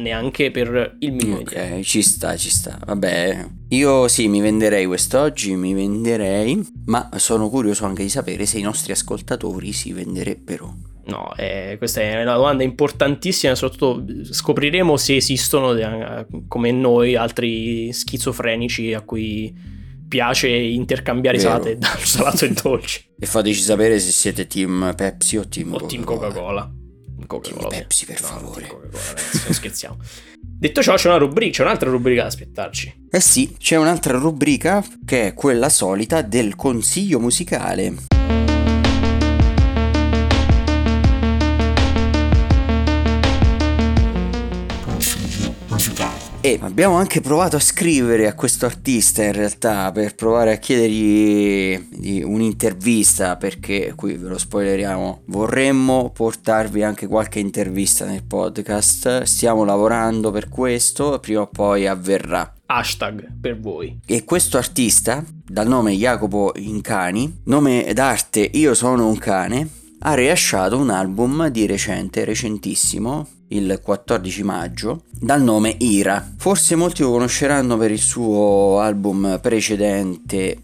neanche 0.00 0.50
per 0.50 0.96
il 1.00 1.12
milione 1.12 1.42
Ok, 1.42 1.74
di 1.76 1.84
ci 1.84 2.02
sta, 2.02 2.36
ci 2.36 2.50
sta. 2.50 2.78
Vabbè, 2.84 3.46
io 3.68 4.08
sì, 4.08 4.28
mi 4.28 4.40
venderei 4.40 4.86
quest'oggi, 4.86 5.54
mi 5.54 5.74
venderei, 5.74 6.60
ma 6.86 7.08
sono 7.16 7.48
curioso 7.48 7.84
anche 7.84 8.02
di 8.02 8.08
sapere 8.08 8.46
se 8.46 8.58
i 8.58 8.62
nostri 8.62 8.92
ascoltatori 8.92 9.72
si 9.72 9.92
venderebbero. 9.92 10.88
No, 11.06 11.32
eh, 11.36 11.76
questa 11.78 12.00
è 12.00 12.22
una 12.22 12.34
domanda 12.34 12.62
importantissima, 12.62 13.54
soprattutto 13.54 14.04
scopriremo 14.32 14.96
se 14.96 15.16
esistono 15.16 15.72
eh, 15.72 16.26
come 16.46 16.72
noi 16.72 17.16
altri 17.16 17.92
schizofrenici 17.92 18.92
a 18.92 19.00
cui 19.00 19.52
piace 20.10 20.48
intercambiare 20.48 21.38
Vero. 21.38 21.50
salate, 21.50 21.78
salato 22.04 22.44
e 22.44 22.52
dolce. 22.52 23.04
E 23.18 23.26
fateci 23.26 23.60
sapere 23.60 23.98
se 23.98 24.10
siete 24.10 24.46
team 24.46 24.92
Pepsi 24.96 25.36
o 25.36 25.48
team 25.48 25.72
o 25.72 25.78
Coca-Cola. 25.78 25.88
Team 25.88 26.04
Coca-Cola. 26.04 26.72
Coca-Cola. 27.26 27.68
Pepsi, 27.68 28.06
per 28.06 28.20
no, 28.20 28.26
favore. 28.26 28.68
non 28.68 29.54
scherziamo. 29.54 29.96
Detto 30.42 30.82
ciò, 30.82 30.94
c'è 30.94 31.08
una 31.08 31.16
rubrica, 31.16 31.52
c'è 31.52 31.62
un'altra 31.62 31.88
rubrica 31.88 32.22
da 32.22 32.28
aspettarci. 32.28 33.06
Eh 33.10 33.20
sì, 33.20 33.54
c'è 33.56 33.76
un'altra 33.76 34.18
rubrica 34.18 34.84
che 35.04 35.28
è 35.28 35.34
quella 35.34 35.68
solita 35.68 36.22
del 36.22 36.56
consiglio 36.56 37.20
musicale. 37.20 37.94
E 46.42 46.58
abbiamo 46.62 46.94
anche 46.94 47.20
provato 47.20 47.56
a 47.56 47.60
scrivere 47.60 48.26
a 48.26 48.34
questo 48.34 48.64
artista 48.64 49.22
in 49.22 49.34
realtà 49.34 49.92
per 49.92 50.14
provare 50.14 50.52
a 50.52 50.56
chiedergli 50.56 52.22
un'intervista 52.22 53.36
perché 53.36 53.92
qui 53.94 54.14
ve 54.14 54.28
lo 54.28 54.38
spoileriamo. 54.38 55.24
Vorremmo 55.26 56.10
portarvi 56.14 56.82
anche 56.82 57.06
qualche 57.06 57.40
intervista 57.40 58.06
nel 58.06 58.24
podcast. 58.24 59.24
Stiamo 59.24 59.64
lavorando 59.64 60.30
per 60.30 60.48
questo 60.48 61.18
prima 61.20 61.42
o 61.42 61.46
poi 61.46 61.86
avverrà. 61.86 62.54
Hashtag 62.64 63.32
per 63.38 63.60
voi. 63.60 64.00
E 64.06 64.24
questo 64.24 64.56
artista 64.56 65.22
dal 65.46 65.68
nome 65.68 65.92
Jacopo 65.92 66.52
Incani 66.56 67.42
nome 67.44 67.92
d'arte 67.92 68.48
io 68.54 68.72
sono 68.72 69.06
un 69.06 69.18
cane 69.18 69.68
ha 69.98 70.14
rilasciato 70.14 70.78
un 70.78 70.88
album 70.88 71.48
di 71.48 71.66
recente 71.66 72.24
recentissimo 72.24 73.26
il 73.50 73.80
14 73.82 74.42
maggio 74.42 75.02
dal 75.10 75.42
nome 75.42 75.76
Ira. 75.78 76.34
Forse 76.36 76.76
molti 76.76 77.02
lo 77.02 77.10
conosceranno 77.10 77.76
per 77.76 77.90
il 77.90 77.98
suo 77.98 78.80
album 78.80 79.38
precedente 79.40 80.62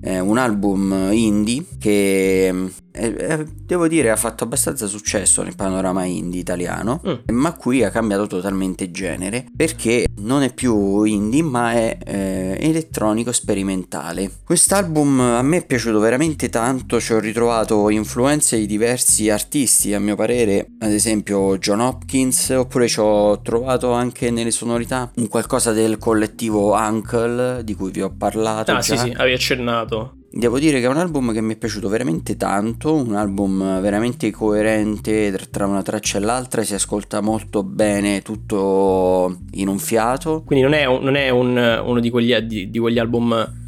Dai, 0.00 0.18
un 0.20 0.38
album 0.38 1.10
indie 1.12 1.64
che 1.78 2.52
eh, 2.92 3.14
eh, 3.16 3.46
devo 3.46 3.86
dire 3.86 4.10
ha 4.10 4.16
fatto 4.16 4.42
abbastanza 4.42 4.86
successo 4.86 5.42
nel 5.42 5.54
panorama 5.54 6.04
indie 6.04 6.40
italiano, 6.40 7.00
mm. 7.06 7.34
ma 7.34 7.52
qui 7.54 7.84
ha 7.84 7.90
cambiato 7.90 8.26
totalmente 8.26 8.90
genere 8.90 9.46
perché 9.56 10.06
non 10.18 10.42
è 10.42 10.52
più 10.52 11.04
indie 11.04 11.42
ma 11.42 11.72
è 11.72 11.98
eh, 12.04 12.56
elettronico 12.60 13.30
sperimentale. 13.30 14.30
Quest'album 14.44 15.20
a 15.20 15.42
me 15.42 15.58
è 15.58 15.66
piaciuto 15.66 16.00
veramente 16.00 16.48
tanto, 16.48 17.00
ci 17.00 17.12
ho 17.12 17.20
ritrovato 17.20 17.90
influenze 17.90 18.58
di 18.58 18.66
diversi 18.66 19.30
artisti, 19.30 19.94
a 19.94 20.00
mio 20.00 20.16
parere, 20.16 20.66
ad 20.80 20.90
esempio 20.90 21.58
John 21.58 21.80
Hopkins, 21.80 22.50
oppure 22.50 22.88
ci 22.88 22.98
ho 22.98 23.40
trovato 23.40 23.92
anche 23.92 24.30
nelle 24.30 24.50
sonorità 24.50 25.10
un 25.16 25.28
qualcosa 25.28 25.72
del 25.72 25.98
collettivo 25.98 26.74
Uncle 26.74 27.62
di 27.62 27.74
cui 27.74 27.92
vi 27.92 28.02
ho 28.02 28.10
parlato. 28.10 28.72
Ah 28.72 28.80
già. 28.80 28.96
sì 28.96 28.96
sì, 28.96 29.14
avevi 29.16 29.34
accennato. 29.34 29.89
Devo 30.32 30.60
dire 30.60 30.78
che 30.78 30.86
è 30.86 30.88
un 30.88 30.96
album 30.96 31.32
che 31.32 31.40
mi 31.40 31.54
è 31.54 31.56
piaciuto 31.56 31.88
veramente 31.88 32.36
tanto, 32.36 32.94
un 32.94 33.16
album 33.16 33.80
veramente 33.80 34.30
coerente 34.30 35.36
tra 35.50 35.66
una 35.66 35.82
traccia 35.82 36.18
e 36.18 36.20
l'altra, 36.20 36.62
si 36.62 36.74
ascolta 36.74 37.20
molto 37.20 37.64
bene 37.64 38.22
tutto 38.22 39.38
in 39.52 39.66
un 39.66 39.78
fiato. 39.80 40.44
Quindi 40.44 40.64
non 40.64 40.74
è, 40.74 40.84
non 40.84 41.16
è 41.16 41.30
un, 41.30 41.82
uno 41.84 41.98
di 41.98 42.10
quegli, 42.10 42.32
di, 42.36 42.70
di 42.70 42.78
quegli 42.78 43.00
album 43.00 43.59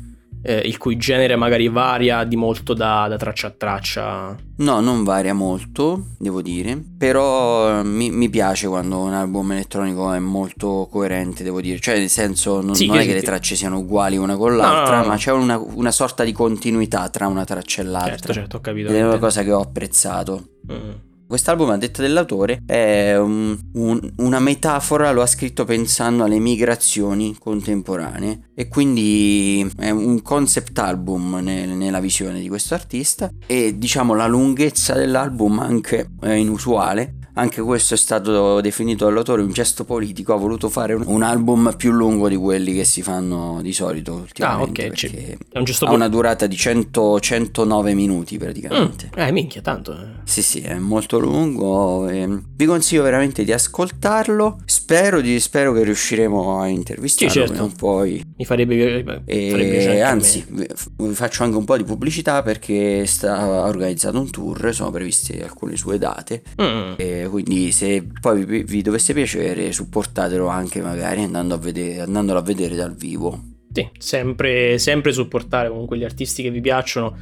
eh, 0.42 0.58
il 0.64 0.76
cui 0.76 0.96
genere 0.96 1.36
magari 1.36 1.68
varia 1.68 2.24
di 2.24 2.36
molto 2.36 2.74
da, 2.74 3.06
da, 3.08 3.16
traccia 3.16 3.46
a 3.46 3.50
traccia. 3.50 4.36
No, 4.56 4.80
non 4.80 5.04
varia 5.04 5.34
molto, 5.34 6.08
devo 6.18 6.42
dire, 6.42 6.80
però 6.98 7.80
eh, 7.80 7.84
mi, 7.84 8.10
mi, 8.10 8.28
piace 8.28 8.68
quando 8.68 8.98
un 8.98 9.12
album 9.12 9.52
elettronico 9.52 10.12
è 10.12 10.18
molto 10.18 10.88
coerente, 10.90 11.42
devo 11.42 11.60
dire, 11.60 11.78
cioè 11.78 11.98
nel 11.98 12.08
senso 12.08 12.60
non, 12.60 12.74
sì, 12.74 12.86
non 12.86 12.98
è 12.98 13.06
che 13.06 13.14
le 13.14 13.22
tracce 13.22 13.54
siano 13.54 13.78
uguali 13.78 14.16
una 14.16 14.36
con 14.36 14.56
l'altra, 14.56 14.96
no, 14.96 15.00
no, 15.00 15.02
no, 15.02 15.08
ma 15.08 15.16
c'è 15.16 15.32
una, 15.32 15.58
una, 15.58 15.90
sorta 15.90 16.24
di 16.24 16.32
continuità 16.32 17.08
tra 17.08 17.26
una 17.26 17.44
traccia 17.44 17.82
e 17.82 17.84
l'altra. 17.84 18.16
Certo, 18.16 18.32
certo, 18.32 18.56
ho 18.56 18.60
capito. 18.60 18.88
Ed 18.90 18.96
è 18.96 19.06
una 19.06 19.18
cosa 19.18 19.42
che 19.42 19.52
ho 19.52 19.60
apprezzato. 19.60 20.48
Mm. 20.70 20.90
Quest'album, 21.32 21.70
a 21.70 21.78
detta 21.78 22.02
dell'autore, 22.02 22.60
è 22.66 23.16
un, 23.16 23.58
un, 23.72 24.12
una 24.16 24.38
metafora, 24.38 25.12
lo 25.12 25.22
ha 25.22 25.26
scritto 25.26 25.64
pensando 25.64 26.24
alle 26.24 26.38
migrazioni 26.38 27.34
contemporanee 27.38 28.50
e 28.54 28.68
quindi 28.68 29.66
è 29.78 29.88
un 29.88 30.20
concept 30.20 30.78
album 30.78 31.38
nel, 31.42 31.70
nella 31.70 32.00
visione 32.00 32.38
di 32.38 32.48
questo 32.48 32.74
artista 32.74 33.30
e 33.46 33.78
diciamo 33.78 34.12
la 34.12 34.26
lunghezza 34.26 34.92
dell'album 34.92 35.58
anche 35.60 36.10
è 36.20 36.32
inusuale 36.32 37.14
anche 37.34 37.62
questo 37.62 37.94
è 37.94 37.96
stato 37.96 38.60
definito 38.60 39.04
dall'autore 39.06 39.42
un 39.42 39.52
gesto 39.52 39.84
politico, 39.84 40.34
ha 40.34 40.36
voluto 40.36 40.68
fare 40.68 40.92
un, 40.94 41.02
un 41.06 41.22
album 41.22 41.74
più 41.76 41.90
lungo 41.92 42.28
di 42.28 42.36
quelli 42.36 42.74
che 42.74 42.84
si 42.84 43.02
fanno 43.02 43.60
di 43.62 43.72
solito 43.72 44.14
ultimamente. 44.14 44.82
Ah, 44.82 44.86
ok, 44.86 45.00
perché 45.00 45.38
è 45.50 45.58
un 45.58 45.64
gesto 45.64 45.86
ha 45.86 45.92
una 45.92 46.08
durata 46.08 46.46
di 46.46 46.56
100, 46.56 47.20
109 47.20 47.94
minuti 47.94 48.36
praticamente. 48.38 49.10
Mm, 49.16 49.20
eh, 49.20 49.32
minchia, 49.32 49.62
tanto. 49.62 49.92
Eh. 49.92 50.06
Sì, 50.24 50.42
sì, 50.42 50.60
è 50.60 50.74
molto 50.74 51.18
lungo. 51.18 52.06
vi 52.06 52.66
consiglio 52.66 53.02
veramente 53.02 53.44
di 53.44 53.52
ascoltarlo. 53.52 54.60
Spero, 54.64 55.20
di, 55.20 55.40
spero 55.40 55.72
che 55.72 55.84
riusciremo 55.84 56.60
a 56.60 56.66
intervistarlo. 56.66 57.32
Sì, 57.32 57.38
certo. 57.38 57.64
Un 57.64 57.72
po'. 57.72 58.04
Mi 58.34 58.44
farebbe, 58.46 59.22
e, 59.26 60.00
anzi, 60.00 60.44
vi 60.48 61.14
faccio 61.14 61.42
anche 61.42 61.56
un 61.56 61.64
po' 61.64 61.76
di 61.76 61.84
pubblicità 61.84 62.42
perché 62.42 63.04
sta 63.04 63.66
organizzando 63.66 64.18
un 64.18 64.30
tour, 64.30 64.72
sono 64.72 64.90
previste 64.90 65.42
alcune 65.42 65.76
sue 65.76 65.98
date. 65.98 66.42
Mm. 66.60 66.94
E 66.96 67.26
quindi 67.28 67.72
se 67.72 68.06
poi 68.20 68.44
vi, 68.44 68.62
vi, 68.62 68.80
dovesse 68.80 69.12
piacere 69.12 69.70
supportatelo 69.70 70.46
anche 70.46 70.80
magari 70.80 71.22
andando 71.22 71.54
a 71.54 71.58
vedere, 71.58 72.00
andandolo 72.00 72.38
a 72.38 72.42
vedere 72.42 72.74
dal 72.74 72.94
vivo. 72.94 73.50
Sì, 73.70 73.88
sempre, 73.98 74.78
sempre 74.78 75.12
supportare 75.12 75.68
comunque 75.68 75.98
gli 75.98 76.04
artisti 76.04 76.42
che 76.42 76.50
vi 76.50 76.60
piacciono, 76.60 77.16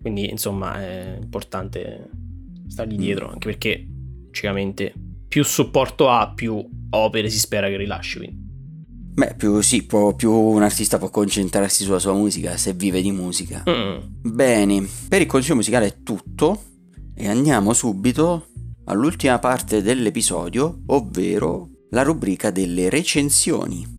quindi 0.00 0.28
insomma 0.30 0.80
è 0.80 1.18
importante 1.20 2.08
stargli 2.66 2.94
mm. 2.94 2.98
dietro, 2.98 3.28
anche 3.28 3.48
perché 3.48 3.86
logicamente 4.24 4.92
più 5.28 5.44
supporto 5.44 6.08
ha, 6.08 6.32
più 6.34 6.66
opere 6.90 7.28
si 7.28 7.38
spera 7.38 7.68
che 7.68 7.76
rilasci. 7.76 8.18
Quindi. 8.18 8.45
Beh, 9.16 9.32
più 9.34 9.62
sì, 9.62 9.82
può, 9.84 10.14
più 10.14 10.30
un 10.30 10.62
artista 10.62 10.98
può 10.98 11.08
concentrarsi 11.08 11.84
sulla 11.84 11.98
sua 11.98 12.12
musica 12.12 12.58
se 12.58 12.74
vive 12.74 13.00
di 13.00 13.12
musica. 13.12 13.64
Mm. 13.66 13.96
Bene, 14.20 14.86
per 15.08 15.22
il 15.22 15.26
consiglio 15.26 15.54
musicale 15.54 15.86
è 15.86 16.02
tutto 16.02 16.64
e 17.14 17.26
andiamo 17.26 17.72
subito 17.72 18.48
all'ultima 18.84 19.38
parte 19.38 19.80
dell'episodio, 19.80 20.82
ovvero 20.88 21.70
la 21.92 22.02
rubrica 22.02 22.50
delle 22.50 22.90
recensioni. 22.90 23.94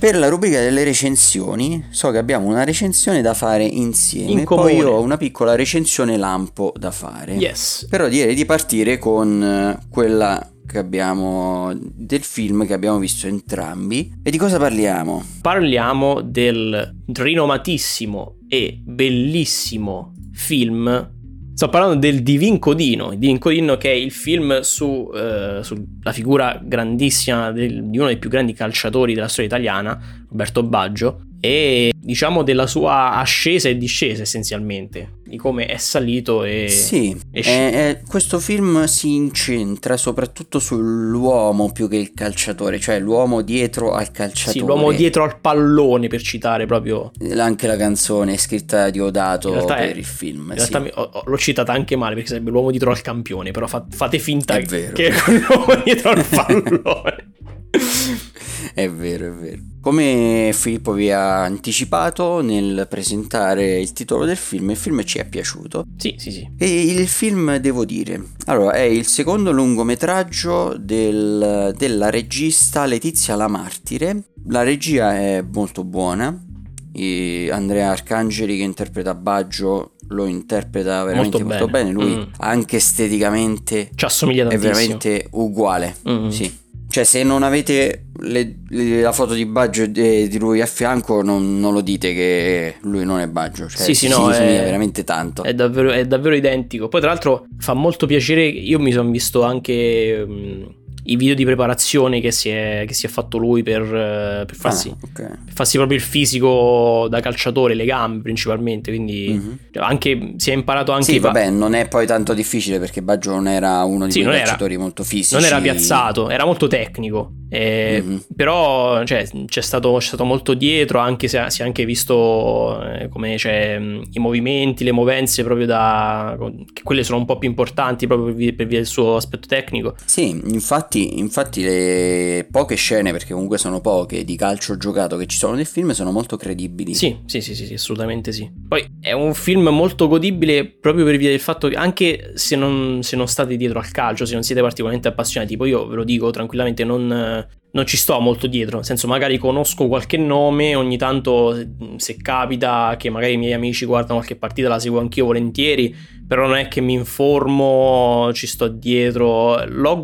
Per 0.00 0.16
la 0.16 0.28
rubrica 0.28 0.58
delle 0.60 0.82
recensioni 0.82 1.88
so 1.90 2.10
che 2.10 2.16
abbiamo 2.16 2.46
una 2.46 2.64
recensione 2.64 3.20
da 3.20 3.34
fare 3.34 3.64
insieme, 3.64 4.30
In 4.30 4.44
poi 4.44 4.76
io 4.76 4.92
ho 4.92 5.02
una 5.02 5.18
piccola 5.18 5.54
recensione 5.54 6.16
lampo 6.16 6.72
da 6.74 6.90
fare. 6.90 7.34
Yes. 7.34 7.86
Però 7.90 8.08
direi 8.08 8.34
di 8.34 8.46
partire 8.46 8.96
con 8.96 9.42
eh, 9.42 9.78
quella 9.90 10.52
che 10.66 10.78
abbiamo 10.78 11.78
del 11.78 12.22
film 12.22 12.64
che 12.66 12.72
abbiamo 12.72 12.98
visto 12.98 13.26
entrambi. 13.26 14.20
E 14.22 14.30
di 14.30 14.38
cosa 14.38 14.56
parliamo? 14.56 15.22
Parliamo 15.42 16.22
del 16.22 17.02
rinomatissimo 17.12 18.38
e 18.48 18.80
bellissimo 18.82 20.14
film 20.32 21.19
Sto 21.60 21.68
parlando 21.68 21.96
del 21.96 22.22
Divin 22.22 22.58
Codino, 22.58 23.14
Divin 23.14 23.36
Codino 23.36 23.76
che 23.76 23.90
è 23.90 23.94
il 23.94 24.12
film 24.12 24.60
su, 24.60 25.10
eh, 25.14 25.58
sulla 25.60 26.10
figura 26.10 26.58
grandissima 26.64 27.52
del, 27.52 27.84
di 27.84 27.98
uno 27.98 28.06
dei 28.06 28.16
più 28.16 28.30
grandi 28.30 28.54
calciatori 28.54 29.12
della 29.12 29.28
storia 29.28 29.50
italiana, 29.50 30.24
Roberto 30.30 30.62
Baggio, 30.62 31.26
e 31.38 31.92
diciamo 31.94 32.42
della 32.44 32.66
sua 32.66 33.12
ascesa 33.16 33.68
e 33.68 33.76
discesa 33.76 34.22
essenzialmente, 34.22 35.19
di 35.30 35.36
come 35.36 35.66
è 35.66 35.76
salito 35.76 36.42
e... 36.42 36.68
Sì, 36.68 37.16
e 37.30 37.40
è, 37.40 37.70
è, 37.70 38.02
questo 38.06 38.40
film 38.40 38.84
si 38.86 39.14
incentra 39.14 39.96
soprattutto 39.96 40.58
sull'uomo 40.58 41.70
più 41.70 41.88
che 41.88 41.96
il 41.96 42.12
calciatore, 42.12 42.80
cioè 42.80 42.98
l'uomo 42.98 43.40
dietro 43.40 43.92
al 43.92 44.10
calciatore. 44.10 44.58
Sì, 44.58 44.64
l'uomo 44.64 44.90
dietro 44.90 45.22
al 45.22 45.38
pallone 45.38 46.08
per 46.08 46.20
citare 46.20 46.66
proprio... 46.66 47.12
Anche 47.36 47.68
la 47.68 47.76
canzone 47.76 48.34
è 48.34 48.36
scritta 48.36 48.82
da 48.82 48.90
Diodato 48.90 49.52
per 49.52 49.76
è, 49.76 49.84
il 49.84 50.04
film. 50.04 50.48
In 50.50 50.56
realtà 50.56 50.82
sì. 50.82 50.90
ho, 50.94 51.22
l'ho 51.24 51.38
citata 51.38 51.72
anche 51.72 51.94
male 51.94 52.14
perché 52.14 52.30
sarebbe 52.30 52.50
l'uomo 52.50 52.70
dietro 52.70 52.90
al 52.90 53.00
campione, 53.00 53.52
però 53.52 53.68
fa, 53.68 53.86
fate 53.88 54.18
finta 54.18 54.58
che 54.58 54.88
è 54.92 55.12
l'uomo 55.30 55.80
dietro 55.84 56.10
al 56.10 56.26
pallone. 56.28 57.30
è 58.74 58.90
vero, 58.90 59.26
è 59.26 59.30
vero. 59.30 59.62
Come 59.80 60.50
Filippo 60.52 60.92
vi 60.92 61.10
ha 61.10 61.42
anticipato 61.42 62.42
nel 62.42 62.86
presentare 62.88 63.80
il 63.80 63.92
titolo 63.92 64.24
del 64.24 64.36
film, 64.36 64.70
il 64.70 64.76
film 64.76 65.02
ci 65.04 65.18
è 65.18 65.26
piaciuto. 65.26 65.86
Sì, 65.96 66.16
sì, 66.18 66.30
sì. 66.30 66.48
E 66.58 66.82
il 66.82 67.08
film, 67.08 67.56
devo 67.56 67.84
dire, 67.84 68.22
allora 68.46 68.72
è 68.72 68.82
il 68.82 69.06
secondo 69.06 69.52
lungometraggio 69.52 70.76
del, 70.78 71.74
della 71.76 72.10
regista 72.10 72.84
Letizia 72.84 73.36
La 73.36 73.48
Martire. 73.48 74.24
La 74.48 74.62
regia 74.62 75.16
è 75.16 75.44
molto 75.50 75.84
buona. 75.84 76.46
E 76.92 77.48
Andrea 77.52 77.90
Arcangeli 77.90 78.56
che 78.56 78.64
interpreta 78.64 79.14
Baggio 79.14 79.92
lo 80.08 80.26
interpreta 80.26 81.04
veramente 81.04 81.42
molto, 81.42 81.48
molto 81.48 81.68
bene. 81.68 81.92
bene. 81.92 82.04
Lui 82.04 82.16
mm. 82.16 82.32
anche 82.38 82.76
esteticamente 82.76 83.90
ci 83.94 84.04
assomiglia 84.04 84.48
tantissimo. 84.48 84.70
È 84.70 84.74
veramente 84.74 85.28
uguale. 85.30 85.96
Mm. 86.08 86.28
Sì. 86.28 86.58
Cioè, 86.90 87.04
se 87.04 87.22
non 87.22 87.44
avete 87.44 88.06
le, 88.22 88.56
le, 88.68 89.00
la 89.00 89.12
foto 89.12 89.34
di 89.34 89.46
Baggio 89.46 89.84
e 89.94 90.26
di 90.28 90.38
lui 90.40 90.60
a 90.60 90.66
fianco, 90.66 91.22
non, 91.22 91.60
non, 91.60 91.72
lo 91.72 91.82
dite 91.82 92.12
che 92.12 92.74
lui 92.80 93.04
non 93.04 93.20
è 93.20 93.28
Baggio. 93.28 93.68
Cioè, 93.68 93.80
sì, 93.80 93.94
sì, 93.94 94.08
no, 94.08 94.28
è 94.28 94.64
veramente 94.64 95.04
tanto. 95.04 95.44
È 95.44 95.54
davvero, 95.54 95.92
è 95.92 96.04
davvero, 96.04 96.34
identico. 96.34 96.88
Poi, 96.88 97.00
tra 97.00 97.10
l'altro, 97.10 97.46
fa 97.58 97.74
molto 97.74 98.06
piacere. 98.06 98.44
Io 98.44 98.80
mi 98.80 98.90
sono 98.90 99.08
visto 99.08 99.44
anche. 99.44 100.24
Mh, 100.26 100.74
i 101.04 101.16
video 101.16 101.34
di 101.34 101.44
preparazione 101.44 102.20
che 102.20 102.30
si 102.30 102.48
è, 102.48 102.84
che 102.86 102.94
si 102.94 103.06
è 103.06 103.08
fatto 103.08 103.38
lui 103.38 103.62
per, 103.62 103.82
eh, 103.82 104.44
per, 104.46 104.54
farsi, 104.54 104.88
ah, 104.88 104.96
okay. 105.02 105.28
per, 105.44 105.52
farsi, 105.54 105.76
proprio 105.76 105.98
il 105.98 106.04
fisico 106.04 107.06
da 107.08 107.20
calciatore, 107.20 107.74
le 107.74 107.84
gambe 107.84 108.22
principalmente, 108.22 108.90
quindi 108.90 109.28
mm-hmm. 109.30 109.82
anche, 109.82 110.34
si 110.36 110.50
è 110.50 110.54
imparato 110.54 110.92
anche... 110.92 111.12
Sì, 111.12 111.18
va... 111.18 111.30
vabbè, 111.30 111.50
non 111.50 111.74
è 111.74 111.88
poi 111.88 112.06
tanto 112.06 112.34
difficile 112.34 112.78
perché 112.78 113.02
Baggio 113.02 113.30
non 113.30 113.48
era 113.48 113.82
uno 113.84 114.06
di 114.06 114.12
sì, 114.12 114.22
quei 114.22 114.38
calciatori 114.38 114.74
era, 114.74 114.82
molto 114.82 115.02
fisici. 115.04 115.34
Non 115.34 115.44
era 115.44 115.60
piazzato, 115.60 116.30
era 116.30 116.44
molto 116.44 116.66
tecnico. 116.66 117.32
Eh, 117.52 118.00
mm-hmm. 118.00 118.18
Però 118.36 119.04
cioè, 119.04 119.26
c'è, 119.46 119.60
stato, 119.60 119.96
c'è, 119.96 120.06
stato, 120.06 120.24
molto 120.24 120.54
dietro, 120.54 121.00
anche 121.00 121.26
se 121.26 121.44
si 121.48 121.62
è 121.62 121.64
anche 121.64 121.84
visto 121.84 122.80
eh, 122.82 123.08
come 123.08 123.36
cioè, 123.38 123.80
i 124.12 124.18
movimenti, 124.20 124.84
le 124.84 124.92
movenze 124.92 125.42
proprio 125.42 125.66
da... 125.66 126.38
che 126.72 126.82
quelle 126.84 127.02
sono 127.02 127.18
un 127.18 127.24
po' 127.24 127.38
più 127.38 127.48
importanti 127.48 128.06
proprio 128.06 128.32
per 128.54 128.66
via 128.66 128.78
del 128.78 128.86
suo 128.86 129.16
aspetto 129.16 129.48
tecnico. 129.48 129.96
Sì, 130.04 130.28
infatti, 130.30 130.89
infatti 130.98 131.62
le 131.62 132.48
poche 132.50 132.74
scene, 132.74 133.12
perché 133.12 133.32
comunque 133.32 133.58
sono 133.58 133.80
poche, 133.80 134.24
di 134.24 134.36
calcio 134.36 134.76
giocato 134.76 135.16
che 135.16 135.26
ci 135.26 135.36
sono 135.36 135.54
nel 135.54 135.66
film 135.66 135.90
sono 135.92 136.10
molto 136.10 136.36
credibili. 136.36 136.94
Sì, 136.94 137.18
sì, 137.26 137.40
sì, 137.40 137.54
sì, 137.54 137.66
sì 137.66 137.74
assolutamente 137.74 138.32
sì. 138.32 138.50
Poi 138.68 138.84
è 139.00 139.12
un 139.12 139.34
film 139.34 139.68
molto 139.68 140.08
godibile 140.08 140.66
proprio 140.66 141.04
per 141.04 141.16
via 141.16 141.30
del 141.30 141.40
fatto 141.40 141.68
che 141.68 141.76
anche 141.76 142.32
se 142.34 142.56
non, 142.56 143.02
se 143.02 143.16
non 143.16 143.28
state 143.28 143.56
dietro 143.56 143.78
al 143.78 143.90
calcio, 143.90 144.24
se 144.24 144.34
non 144.34 144.42
siete 144.42 144.60
particolarmente 144.60 145.08
appassionati, 145.08 145.56
poi 145.56 145.70
io 145.70 145.86
ve 145.86 145.96
lo 145.96 146.04
dico 146.04 146.30
tranquillamente, 146.30 146.84
non 146.84 147.46
non 147.72 147.86
ci 147.86 147.96
sto 147.96 148.18
molto 148.18 148.46
dietro, 148.46 148.76
nel 148.76 148.84
senso 148.84 149.06
magari 149.06 149.38
conosco 149.38 149.86
qualche 149.86 150.16
nome, 150.16 150.74
ogni 150.74 150.96
tanto 150.96 151.56
se 151.96 152.16
capita 152.16 152.96
che 152.98 153.10
magari 153.10 153.34
i 153.34 153.36
miei 153.36 153.52
amici 153.52 153.84
guardano 153.84 154.14
qualche 154.14 154.36
partita 154.36 154.68
la 154.68 154.80
seguo 154.80 154.98
anch'io 154.98 155.26
volentieri, 155.26 155.94
però 156.26 156.46
non 156.46 156.56
è 156.56 156.68
che 156.68 156.80
mi 156.80 156.94
informo, 156.94 158.30
ci 158.32 158.46
sto 158.46 158.66
dietro, 158.66 159.64
L'ho, 159.66 160.02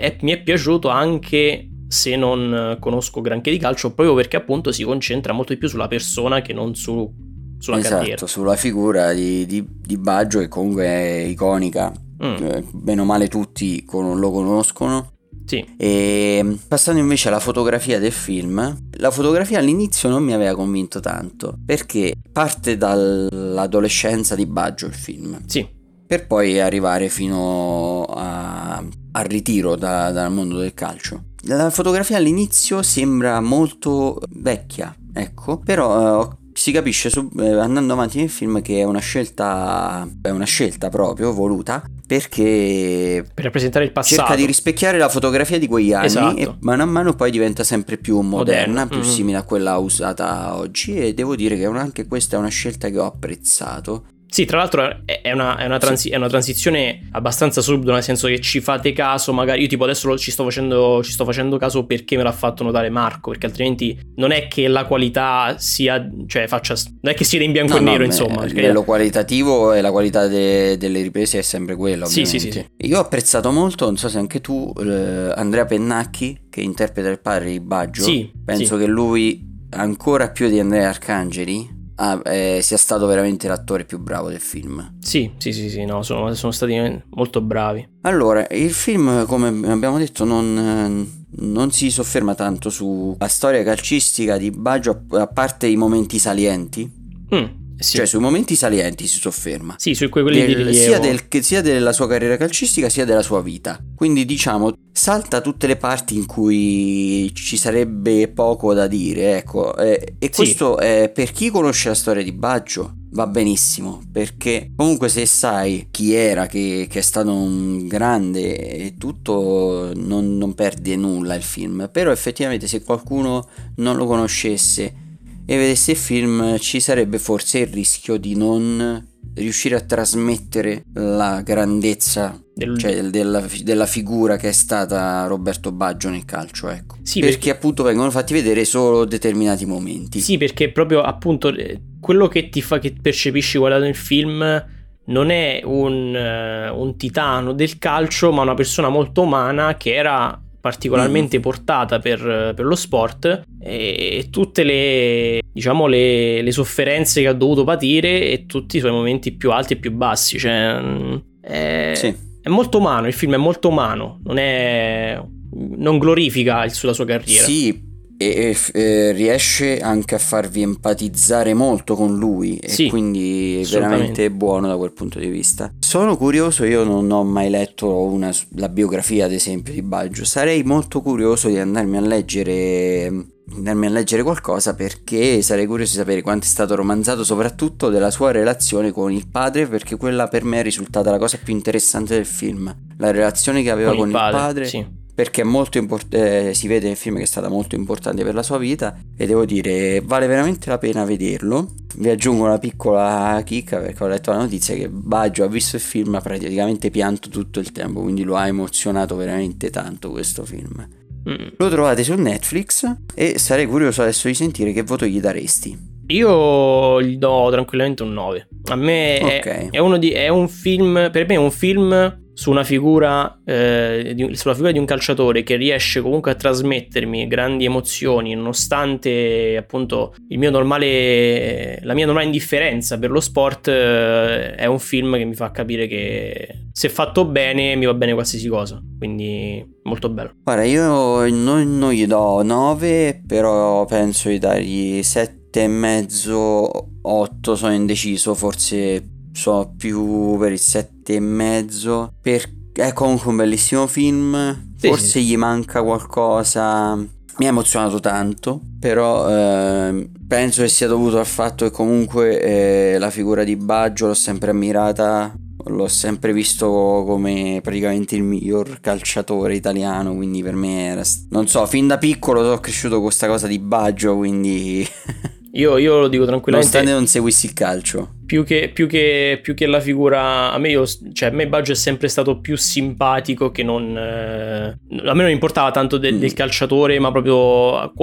è, 0.00 0.16
mi 0.22 0.32
è 0.32 0.42
piaciuto 0.42 0.88
anche 0.88 1.68
se 1.88 2.16
non 2.16 2.76
conosco 2.80 3.20
granché 3.20 3.50
di 3.50 3.58
calcio, 3.58 3.92
proprio 3.92 4.14
perché 4.14 4.36
appunto 4.36 4.72
si 4.72 4.84
concentra 4.84 5.32
molto 5.32 5.52
di 5.52 5.58
più 5.58 5.68
sulla 5.68 5.88
persona 5.88 6.40
che 6.40 6.52
non 6.52 6.74
su, 6.74 7.12
sulla 7.58 7.78
esatto, 7.78 7.96
carriera. 7.96 8.26
sulla 8.26 8.56
figura 8.56 9.12
di, 9.12 9.44
di, 9.46 9.64
di 9.68 9.96
Baggio 9.96 10.38
che 10.38 10.48
comunque 10.48 10.84
è 10.84 11.24
iconica, 11.28 11.92
mm. 12.24 12.36
Eh, 12.42 12.64
bene 12.72 13.00
o 13.00 13.04
male 13.04 13.28
tutti 13.28 13.84
lo 13.90 14.30
conoscono 14.30 15.18
sì. 15.50 15.66
E 15.76 16.58
passando 16.68 17.00
invece 17.00 17.26
alla 17.26 17.40
fotografia 17.40 17.98
del 17.98 18.12
film, 18.12 18.78
la 18.92 19.10
fotografia 19.10 19.58
all'inizio 19.58 20.08
non 20.08 20.22
mi 20.22 20.32
aveva 20.32 20.54
convinto 20.54 21.00
tanto 21.00 21.58
perché 21.66 22.14
parte 22.30 22.76
dall'adolescenza 22.76 24.36
di 24.36 24.46
Baggio 24.46 24.86
il 24.86 24.94
film. 24.94 25.40
Sì. 25.46 25.66
Per 26.10 26.26
poi 26.26 26.58
arrivare 26.58 27.08
fino 27.08 28.02
a, 28.02 28.82
al 29.12 29.24
ritiro 29.26 29.76
da, 29.76 30.10
dal 30.10 30.32
mondo 30.32 30.58
del 30.58 30.74
calcio. 30.74 31.26
La 31.42 31.70
fotografia 31.70 32.16
all'inizio 32.16 32.82
sembra 32.82 33.40
molto 33.40 34.18
vecchia, 34.30 34.92
ecco, 35.12 35.58
però 35.58 36.20
eh, 36.20 36.36
si 36.52 36.72
capisce 36.72 37.10
su, 37.10 37.30
eh, 37.38 37.52
andando 37.52 37.92
avanti 37.92 38.18
nel 38.18 38.28
film 38.28 38.60
che 38.60 38.80
è 38.80 38.82
una 38.82 38.98
scelta 38.98 40.04
è 40.20 40.30
una 40.30 40.46
scelta 40.46 40.88
proprio 40.88 41.32
voluta 41.32 41.84
perché 42.04 43.24
per 43.32 43.44
rappresentare 43.44 43.84
il 43.84 43.92
passato 43.92 44.16
cerca 44.16 44.34
di 44.34 44.46
rispecchiare 44.46 44.98
la 44.98 45.08
fotografia 45.08 45.60
di 45.60 45.68
quegli 45.68 45.92
anni 45.92 46.06
esatto. 46.06 46.38
e 46.40 46.54
mano 46.58 46.82
a 46.82 46.86
mano 46.86 47.14
poi 47.14 47.30
diventa 47.30 47.62
sempre 47.62 47.98
più 47.98 48.18
moderna, 48.18 48.80
Moderno. 48.80 48.88
più 48.88 48.98
mm-hmm. 48.98 49.16
simile 49.16 49.36
a 49.36 49.44
quella 49.44 49.76
usata 49.78 50.56
oggi 50.56 50.96
e 50.96 51.14
devo 51.14 51.36
dire 51.36 51.56
che 51.56 51.66
anche 51.66 52.08
questa 52.08 52.34
è 52.34 52.38
una 52.40 52.48
scelta 52.48 52.90
che 52.90 52.98
ho 52.98 53.06
apprezzato 53.06 54.18
sì, 54.30 54.44
tra 54.44 54.58
l'altro 54.58 55.02
è 55.04 55.32
una, 55.32 55.56
è, 55.56 55.66
una 55.66 55.78
transi- 55.78 56.08
sì. 56.08 56.14
è 56.14 56.16
una, 56.16 56.28
transizione 56.28 57.08
abbastanza 57.10 57.60
subdola, 57.60 57.94
nel 57.94 58.04
senso 58.04 58.28
che 58.28 58.40
ci 58.40 58.60
fate 58.60 58.92
caso, 58.92 59.32
magari 59.32 59.62
io 59.62 59.66
tipo 59.66 59.82
adesso 59.82 60.16
ci 60.16 60.30
sto, 60.30 60.44
facendo, 60.44 61.02
ci 61.02 61.10
sto 61.10 61.24
facendo 61.24 61.56
caso 61.56 61.84
perché 61.84 62.16
me 62.16 62.22
l'ha 62.22 62.30
fatto 62.30 62.62
notare 62.62 62.90
Marco, 62.90 63.30
perché 63.30 63.46
altrimenti 63.46 63.98
non 64.16 64.30
è 64.30 64.46
che 64.46 64.68
la 64.68 64.84
qualità 64.84 65.56
sia, 65.58 66.08
cioè 66.28 66.46
faccia, 66.46 66.74
non 67.00 67.12
è 67.12 67.16
che 67.16 67.24
sia 67.24 67.42
in 67.42 67.50
bianco 67.50 67.72
no, 67.72 67.80
e 67.80 67.82
nero, 67.82 67.98
no, 67.98 68.04
insomma. 68.04 68.42
A 68.42 68.44
livello 68.44 68.84
qualitativo 68.84 69.72
e 69.72 69.80
la 69.80 69.90
qualità 69.90 70.28
de- 70.28 70.76
delle 70.76 71.02
riprese 71.02 71.40
è 71.40 71.42
sempre 71.42 71.74
quella. 71.74 72.06
Sì, 72.06 72.24
sì, 72.24 72.38
sì, 72.38 72.52
sì, 72.52 72.64
Io 72.82 72.98
ho 72.98 73.00
apprezzato 73.00 73.50
molto, 73.50 73.86
non 73.86 73.96
so 73.96 74.08
se 74.08 74.18
anche 74.18 74.40
tu, 74.40 74.72
eh, 74.78 75.32
Andrea 75.34 75.64
Pennacchi, 75.64 76.46
che 76.48 76.60
interpreta 76.60 77.08
il 77.08 77.20
padre 77.20 77.50
di 77.50 77.60
Baggio. 77.60 78.04
Sì, 78.04 78.30
penso 78.44 78.76
sì. 78.76 78.84
che 78.84 78.86
lui, 78.88 79.44
ancora 79.70 80.30
più 80.30 80.48
di 80.48 80.60
Andrea 80.60 80.88
Arcangeli, 80.88 81.78
ah, 82.00 82.20
eh, 82.24 82.60
sia 82.62 82.76
stato 82.76 83.06
veramente 83.06 83.46
l'attore 83.46 83.84
più 83.84 83.98
bravo 83.98 84.28
del 84.28 84.40
film. 84.40 84.96
Sì, 85.00 85.30
sì, 85.36 85.52
sì, 85.52 85.68
sì 85.68 85.84
no, 85.84 86.02
sono, 86.02 86.34
sono 86.34 86.52
stati 86.52 86.74
molto 87.10 87.40
bravi. 87.40 87.86
Allora, 88.02 88.46
il 88.50 88.72
film, 88.72 89.26
come 89.26 89.48
abbiamo 89.70 89.98
detto, 89.98 90.24
non, 90.24 91.26
non 91.28 91.70
si 91.70 91.90
sofferma 91.90 92.34
tanto 92.34 92.70
sulla 92.70 93.28
storia 93.28 93.62
calcistica 93.62 94.36
di 94.38 94.50
Baggio, 94.50 95.04
a 95.10 95.26
parte 95.26 95.66
i 95.66 95.76
momenti 95.76 96.18
salienti. 96.18 96.90
Mm. 97.34 97.59
Sì. 97.80 97.96
Cioè, 97.96 98.06
sui 98.06 98.20
momenti 98.20 98.54
salienti 98.56 99.06
si 99.06 99.18
sofferma. 99.18 99.74
Sì, 99.78 99.94
su 99.94 100.08
quelli 100.08 100.46
del, 100.46 100.66
di 100.66 100.74
sia, 100.74 100.98
del, 100.98 101.22
sia, 101.40 101.62
della 101.62 101.92
sua 101.92 102.06
carriera 102.06 102.36
calcistica 102.36 102.88
sia 102.88 103.04
della 103.04 103.22
sua 103.22 103.40
vita. 103.42 103.78
Quindi, 103.96 104.24
diciamo, 104.26 104.74
salta 104.92 105.40
tutte 105.40 105.66
le 105.66 105.76
parti 105.76 106.14
in 106.14 106.26
cui 106.26 107.30
ci 107.34 107.56
sarebbe 107.56 108.28
poco 108.28 108.74
da 108.74 108.86
dire, 108.86 109.38
ecco. 109.38 109.74
E, 109.76 110.14
e 110.18 110.30
questo 110.30 110.76
sì. 110.78 110.84
è, 110.84 111.12
per 111.12 111.32
chi 111.32 111.48
conosce 111.50 111.88
la 111.88 111.94
storia 111.94 112.22
di 112.22 112.32
Baggio 112.32 112.96
va 113.12 113.26
benissimo 113.26 114.02
perché 114.12 114.70
comunque 114.76 115.08
se 115.08 115.26
sai 115.26 115.88
chi 115.90 116.14
era 116.14 116.46
che, 116.46 116.86
che 116.88 117.00
è 117.00 117.02
stato 117.02 117.32
un 117.32 117.88
grande 117.88 118.56
e 118.56 118.94
tutto 118.98 119.90
non, 119.96 120.36
non 120.36 120.54
perde 120.54 120.94
nulla 120.94 121.34
il 121.34 121.42
film 121.42 121.88
però 121.90 122.12
effettivamente 122.12 122.68
se 122.68 122.84
qualcuno 122.84 123.48
non 123.76 123.96
lo 123.96 124.06
conoscesse 124.06 125.08
e 125.50 125.56
vedesse 125.56 125.90
il 125.90 125.96
film 125.96 126.58
ci 126.58 126.78
sarebbe 126.78 127.18
forse 127.18 127.58
il 127.58 127.66
rischio 127.66 128.18
di 128.18 128.36
non 128.36 129.04
riuscire 129.34 129.74
a 129.74 129.80
trasmettere 129.80 130.84
la 130.94 131.40
grandezza 131.42 132.40
del... 132.54 132.78
cioè, 132.78 133.02
della, 133.02 133.44
della, 133.64 133.86
figura 133.86 134.36
che 134.36 134.50
è 134.50 134.52
stata 134.52 135.26
Roberto 135.26 135.72
Baggio 135.72 136.08
nel 136.08 136.24
calcio, 136.24 136.68
ecco. 136.68 136.98
Sì, 137.02 137.18
perché, 137.18 137.34
perché, 137.34 137.50
appunto 137.50 137.82
vengono 137.82 138.12
fatti 138.12 138.32
vedere 138.32 138.64
solo 138.64 139.04
determinati 139.04 139.66
momenti. 139.66 140.20
Sì, 140.20 140.38
perché 140.38 140.70
proprio 140.70 141.02
appunto 141.02 141.48
eh, 141.48 141.80
quello 141.98 142.28
che 142.28 142.48
ti 142.48 142.62
fa 142.62 142.78
che 142.78 142.94
percepisci 143.02 143.58
guardando 143.58 143.88
il 143.88 143.96
film 143.96 144.64
non 145.06 145.30
è 145.30 145.62
un, 145.64 146.14
uh, 146.14 146.80
un 146.80 146.96
titano 146.96 147.54
del 147.54 147.76
calcio, 147.78 148.30
ma 148.30 148.42
una 148.42 148.54
persona 148.54 148.88
molto 148.88 149.22
umana 149.22 149.76
che 149.76 149.94
era 149.94 150.40
particolarmente 150.60 151.38
mm. 151.38 151.40
portata 151.40 151.98
per, 151.98 152.52
per, 152.54 152.64
lo 152.64 152.74
sport 152.74 153.44
e 153.60 154.28
tutte 154.30 154.62
le, 154.62 155.40
diciamo, 155.52 155.86
le, 155.86 156.42
le, 156.42 156.52
sofferenze 156.52 157.22
che 157.22 157.28
ha 157.28 157.32
dovuto 157.32 157.64
patire 157.64 158.30
e 158.30 158.46
tutti 158.46 158.76
i 158.76 158.80
suoi 158.80 158.92
momenti 158.92 159.32
più 159.32 159.50
alti 159.50 159.74
e 159.74 159.76
più 159.76 159.92
bassi. 159.92 160.38
Cioè, 160.38 160.80
mm, 160.80 161.16
è, 161.40 161.92
sì. 161.94 162.14
è 162.42 162.48
molto 162.48 162.78
umano, 162.78 163.06
il 163.06 163.14
film 163.14 163.34
è 163.34 163.38
molto 163.38 163.68
umano, 163.68 164.20
non, 164.24 164.38
è, 164.38 165.20
non 165.52 165.98
glorifica 165.98 166.64
la 166.64 166.92
sua 166.92 167.04
carriera. 167.04 167.44
Sì, 167.44 167.88
e, 168.20 168.54
e 168.74 169.12
riesce 169.12 169.80
anche 169.80 170.14
a 170.14 170.18
farvi 170.18 170.60
empatizzare 170.60 171.54
molto 171.54 171.94
con 171.94 172.18
lui 172.18 172.58
e 172.58 172.68
Sì, 172.68 172.88
quindi 172.88 173.60
è 173.62 173.64
veramente 173.64 174.30
buono 174.30 174.66
da 174.68 174.76
quel 174.76 174.92
punto 174.92 175.18
di 175.18 175.28
vista. 175.28 175.72
Sono 175.78 176.18
curioso, 176.18 176.64
io 176.64 176.84
non 176.84 177.10
ho 177.10 177.24
mai 177.24 177.48
letto 177.48 177.88
una- 178.02 178.34
la 178.56 178.68
biografia 178.68 179.24
ad 179.24 179.32
esempio 179.32 179.72
di 179.72 179.80
Baggio, 179.82 180.24
sarei 180.26 180.62
molto 180.64 181.00
curioso 181.00 181.48
di 181.48 181.58
andarmi 181.58 181.96
a 181.96 182.00
leggere 182.00 183.12
andarmi 183.52 183.86
a 183.86 183.90
leggere 183.90 184.22
qualcosa 184.22 184.74
perché 184.74 185.42
sarei 185.42 185.66
curioso 185.66 185.92
di 185.94 185.98
sapere 185.98 186.22
quanto 186.22 186.44
è 186.44 186.48
stato 186.48 186.76
romanzato 186.76 187.24
soprattutto 187.24 187.88
della 187.88 188.12
sua 188.12 188.30
relazione 188.30 188.92
con 188.92 189.10
il 189.10 189.26
padre 189.28 189.66
perché 189.66 189.96
quella 189.96 190.28
per 190.28 190.44
me 190.44 190.60
è 190.60 190.62
risultata 190.62 191.10
la 191.10 191.18
cosa 191.18 191.36
più 191.42 191.52
interessante 191.52 192.14
del 192.14 192.26
film 192.26 192.72
la 192.98 193.10
relazione 193.10 193.62
che 193.64 193.70
aveva 193.72 193.92
con, 193.96 194.06
il 194.06 194.12
padre, 194.12 194.66
Sì. 194.66 194.86
Perché 195.14 195.42
è 195.42 195.44
molto 195.44 195.78
importante 195.78 196.54
si 196.54 196.66
vede 196.68 196.86
nel 196.88 196.96
film 196.96 197.16
che 197.16 197.22
è 197.22 197.26
stata 197.26 197.48
molto 197.48 197.74
importante 197.74 198.22
per 198.24 198.34
la 198.34 198.42
sua 198.42 198.58
vita 198.58 198.96
e 199.16 199.26
devo 199.26 199.44
dire 199.44 200.00
vale 200.04 200.26
veramente 200.26 200.68
la 200.70 200.78
pena 200.78 201.04
vederlo 201.04 201.68
vi 201.96 202.08
aggiungo 202.08 202.44
una 202.44 202.58
piccola 202.58 203.40
chicca 203.44 203.78
perché 203.78 204.04
ho 204.04 204.06
letto 204.08 204.30
la 204.30 204.38
notizia 204.38 204.74
che 204.74 204.88
Baggio 204.88 205.44
ha 205.44 205.48
visto 205.48 205.76
il 205.76 205.82
film 205.82 206.14
ha 206.14 206.20
praticamente 206.20 206.90
pianto 206.90 207.28
tutto 207.28 207.60
il 207.60 207.72
tempo 207.72 208.00
quindi 208.00 208.22
lo 208.22 208.36
ha 208.36 208.46
emozionato 208.46 209.16
veramente 209.16 209.70
tanto 209.70 210.10
questo 210.10 210.44
film 210.44 210.88
Mm. 211.28 211.48
lo 211.58 211.68
trovate 211.68 212.02
su 212.02 212.14
Netflix 212.14 212.90
e 213.14 213.38
sarei 213.38 213.66
curioso 213.66 214.00
adesso 214.00 214.26
di 214.28 214.32
sentire 214.32 214.72
che 214.72 214.82
voto 214.82 215.04
gli 215.04 215.20
daresti. 215.20 215.76
Io 216.06 217.02
gli 217.02 217.16
do 217.18 217.48
tranquillamente 217.50 218.02
un 218.02 218.14
9. 218.14 218.48
A 218.70 218.74
me 218.74 219.18
è, 219.18 219.38
Ok. 219.38 219.70
è 219.70 219.78
uno 219.78 219.98
di, 219.98 220.12
è 220.12 220.28
un 220.28 220.48
film, 220.48 221.10
per 221.12 221.26
me 221.28 221.34
è 221.34 221.38
un 221.38 221.50
film 221.50 222.19
su 222.40 222.50
una 222.50 222.64
figura, 222.64 223.38
eh, 223.44 224.12
di, 224.14 224.34
sulla 224.34 224.54
figura 224.54 224.72
di 224.72 224.78
un 224.78 224.86
calciatore 224.86 225.42
che 225.42 225.56
riesce 225.56 226.00
comunque 226.00 226.30
a 226.30 226.34
trasmettermi 226.34 227.26
grandi 227.26 227.66
emozioni 227.66 228.32
nonostante 228.32 229.58
appunto 229.58 230.14
normale, 230.48 231.80
la 231.82 231.92
mia 231.92 232.06
normale 232.06 232.24
indifferenza 232.24 232.98
per 232.98 233.10
lo 233.10 233.20
sport. 233.20 233.68
eh, 233.68 234.54
è 234.54 234.64
un 234.64 234.78
film 234.78 235.18
che 235.18 235.24
mi 235.26 235.34
fa 235.34 235.50
capire 235.50 235.86
che 235.86 236.68
se 236.72 236.88
fatto 236.88 237.26
bene 237.26 237.76
mi 237.76 237.84
va 237.84 237.92
bene 237.92 238.14
qualsiasi 238.14 238.48
cosa. 238.48 238.80
Quindi 238.96 239.62
molto 239.82 240.08
bello. 240.08 240.32
Guarda, 240.42 240.64
io 240.64 241.28
non, 241.28 241.76
non 241.76 241.92
gli 241.92 242.06
do 242.06 242.42
9, 242.42 243.22
però 243.26 243.84
penso 243.84 244.30
di 244.30 244.38
dargli 244.38 245.02
7 245.02 245.64
e 245.64 245.68
mezzo, 245.68 246.70
8, 247.02 247.54
sono 247.54 247.74
indeciso, 247.74 248.34
forse 248.34 249.18
so 249.32 249.72
più 249.76 250.36
per 250.38 250.52
il 250.52 250.58
7 250.58 251.14
e 251.14 251.20
mezzo, 251.20 252.14
per- 252.20 252.58
è 252.72 252.92
comunque 252.92 253.30
un 253.30 253.36
bellissimo 253.36 253.86
film, 253.86 254.72
Sì, 254.76 254.88
forse 254.88 255.20
sì. 255.20 255.24
gli 255.24 255.36
manca 255.36 255.82
qualcosa, 255.82 256.94
mi 256.96 257.46
ha 257.46 257.48
emozionato 257.48 258.00
tanto, 258.00 258.60
però 258.78 259.28
ehm, 259.28 260.10
penso 260.26 260.62
che 260.62 260.68
sia 260.68 260.86
dovuto 260.86 261.18
al 261.18 261.26
fatto 261.26 261.64
che 261.64 261.70
comunque 261.70 262.40
eh, 262.40 262.98
la 262.98 263.10
figura 263.10 263.44
di 263.44 263.56
Baggio 263.56 264.06
l'ho 264.06 264.14
sempre 264.14 264.50
ammirata, 264.50 265.34
l'ho 265.64 265.88
sempre 265.88 266.32
visto 266.32 266.66
come 267.06 267.60
praticamente 267.62 268.14
il 268.16 268.22
miglior 268.22 268.78
calciatore 268.80 269.54
italiano, 269.54 270.14
quindi 270.14 270.42
per 270.42 270.54
me 270.54 270.86
era... 270.86 271.02
Non 271.30 271.48
so, 271.48 271.66
fin 271.66 271.86
da 271.86 271.98
piccolo 271.98 272.42
sono 272.42 272.60
cresciuto 272.60 272.94
con 272.94 273.04
questa 273.04 273.26
cosa 273.26 273.46
di 273.46 273.58
Baggio, 273.58 274.16
quindi... 274.16 274.86
Io, 275.54 275.78
io 275.78 275.98
lo 275.98 276.06
dico 276.06 276.24
tranquillamente. 276.24 276.72
Nonostante 276.76 276.92
non 276.92 277.08
seguissi 277.08 277.46
il 277.46 277.54
calcio. 277.54 278.14
Più 278.30 278.44
che, 278.44 278.70
più, 278.72 278.86
che, 278.86 279.40
più 279.42 279.54
che 279.54 279.66
la 279.66 279.80
figura 279.80 280.52
a 280.52 280.58
me, 280.58 280.68
io, 280.70 280.84
cioè, 281.12 281.30
a 281.30 281.32
me 281.32 281.48
Baggio 281.48 281.72
è 281.72 281.74
sempre 281.74 282.06
stato 282.06 282.38
più 282.38 282.56
simpatico 282.56 283.50
che 283.50 283.64
non 283.64 283.96
eh, 283.98 284.78
a 285.04 285.14
me 285.14 285.22
non 285.22 285.30
importava 285.32 285.72
tanto 285.72 285.98
de- 285.98 286.12
Mm. 286.12 286.18
del 286.20 286.32
calciatore 286.32 286.98
ma 287.00 287.10
proprio 287.10 287.34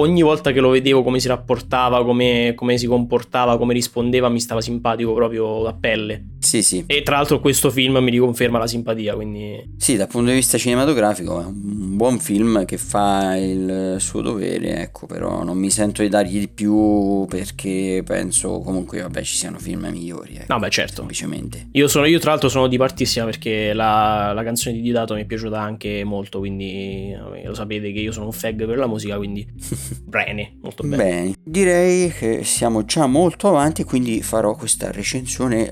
ogni 0.00 0.20
volta 0.20 0.52
che 0.52 0.60
lo 0.60 0.68
vedevo 0.68 1.02
come 1.02 1.18
si 1.18 1.28
rapportava 1.28 2.04
come, 2.04 2.52
come 2.54 2.76
si 2.76 2.86
comportava 2.86 3.56
come 3.56 3.72
rispondeva 3.72 4.28
mi 4.28 4.40
stava 4.40 4.60
simpatico 4.60 5.14
proprio 5.14 5.64
a 5.66 5.72
pelle 5.72 6.24
Sì, 6.40 6.62
sì. 6.62 6.84
e 6.86 7.02
tra 7.02 7.16
l'altro 7.16 7.40
questo 7.40 7.70
film 7.70 7.96
mi 7.96 8.10
riconferma 8.10 8.58
la 8.58 8.66
simpatia 8.66 9.14
quindi 9.14 9.62
Sì, 9.78 9.96
dal 9.96 10.08
punto 10.08 10.28
di 10.28 10.36
vista 10.36 10.58
cinematografico 10.58 11.40
è 11.40 11.44
un 11.46 11.96
buon 11.96 12.18
film 12.18 12.64
che 12.66 12.76
fa 12.76 13.34
il 13.36 13.96
suo 13.98 14.20
dovere, 14.20 14.82
ecco, 14.82 15.06
però 15.06 15.42
non 15.42 15.56
mi 15.56 15.70
sento 15.70 16.02
di 16.02 16.08
dargli 16.08 16.38
di 16.38 16.48
più 16.48 17.24
perché 17.28 18.02
penso 18.04 18.60
comunque, 18.60 19.00
vabbè, 19.02 19.22
ci 19.22 19.34
siano 19.36 19.58
film 19.58 19.86
migliori, 19.90 20.16
ecco, 20.24 20.52
no 20.52 20.58
beh 20.58 20.70
certo 20.70 20.96
semplicemente. 20.96 21.68
io, 21.72 21.88
sono, 21.88 22.06
io 22.06 22.18
tra 22.18 22.30
l'altro 22.30 22.48
sono 22.48 22.66
di 22.66 22.76
partissima 22.76 23.24
perché 23.24 23.72
la, 23.72 24.32
la 24.34 24.42
canzone 24.42 24.76
di 24.76 24.82
Didato 24.82 25.14
mi 25.14 25.22
è 25.22 25.24
piaciuta 25.24 25.60
anche 25.60 26.04
molto 26.04 26.38
quindi 26.38 27.14
lo 27.44 27.54
sapete 27.54 27.92
che 27.92 28.00
io 28.00 28.12
sono 28.12 28.26
un 28.26 28.32
fag 28.32 28.66
per 28.66 28.78
la 28.78 28.86
musica 28.86 29.16
quindi 29.16 29.46
bene 30.04 30.56
molto 30.60 30.82
bene 30.82 30.96
Bene, 30.98 31.34
direi 31.42 32.10
che 32.10 32.44
siamo 32.44 32.84
già 32.84 33.06
molto 33.06 33.48
avanti, 33.48 33.84
quindi 33.84 34.22
farò 34.22 34.54
questa 34.54 34.90
recensione 34.90 35.70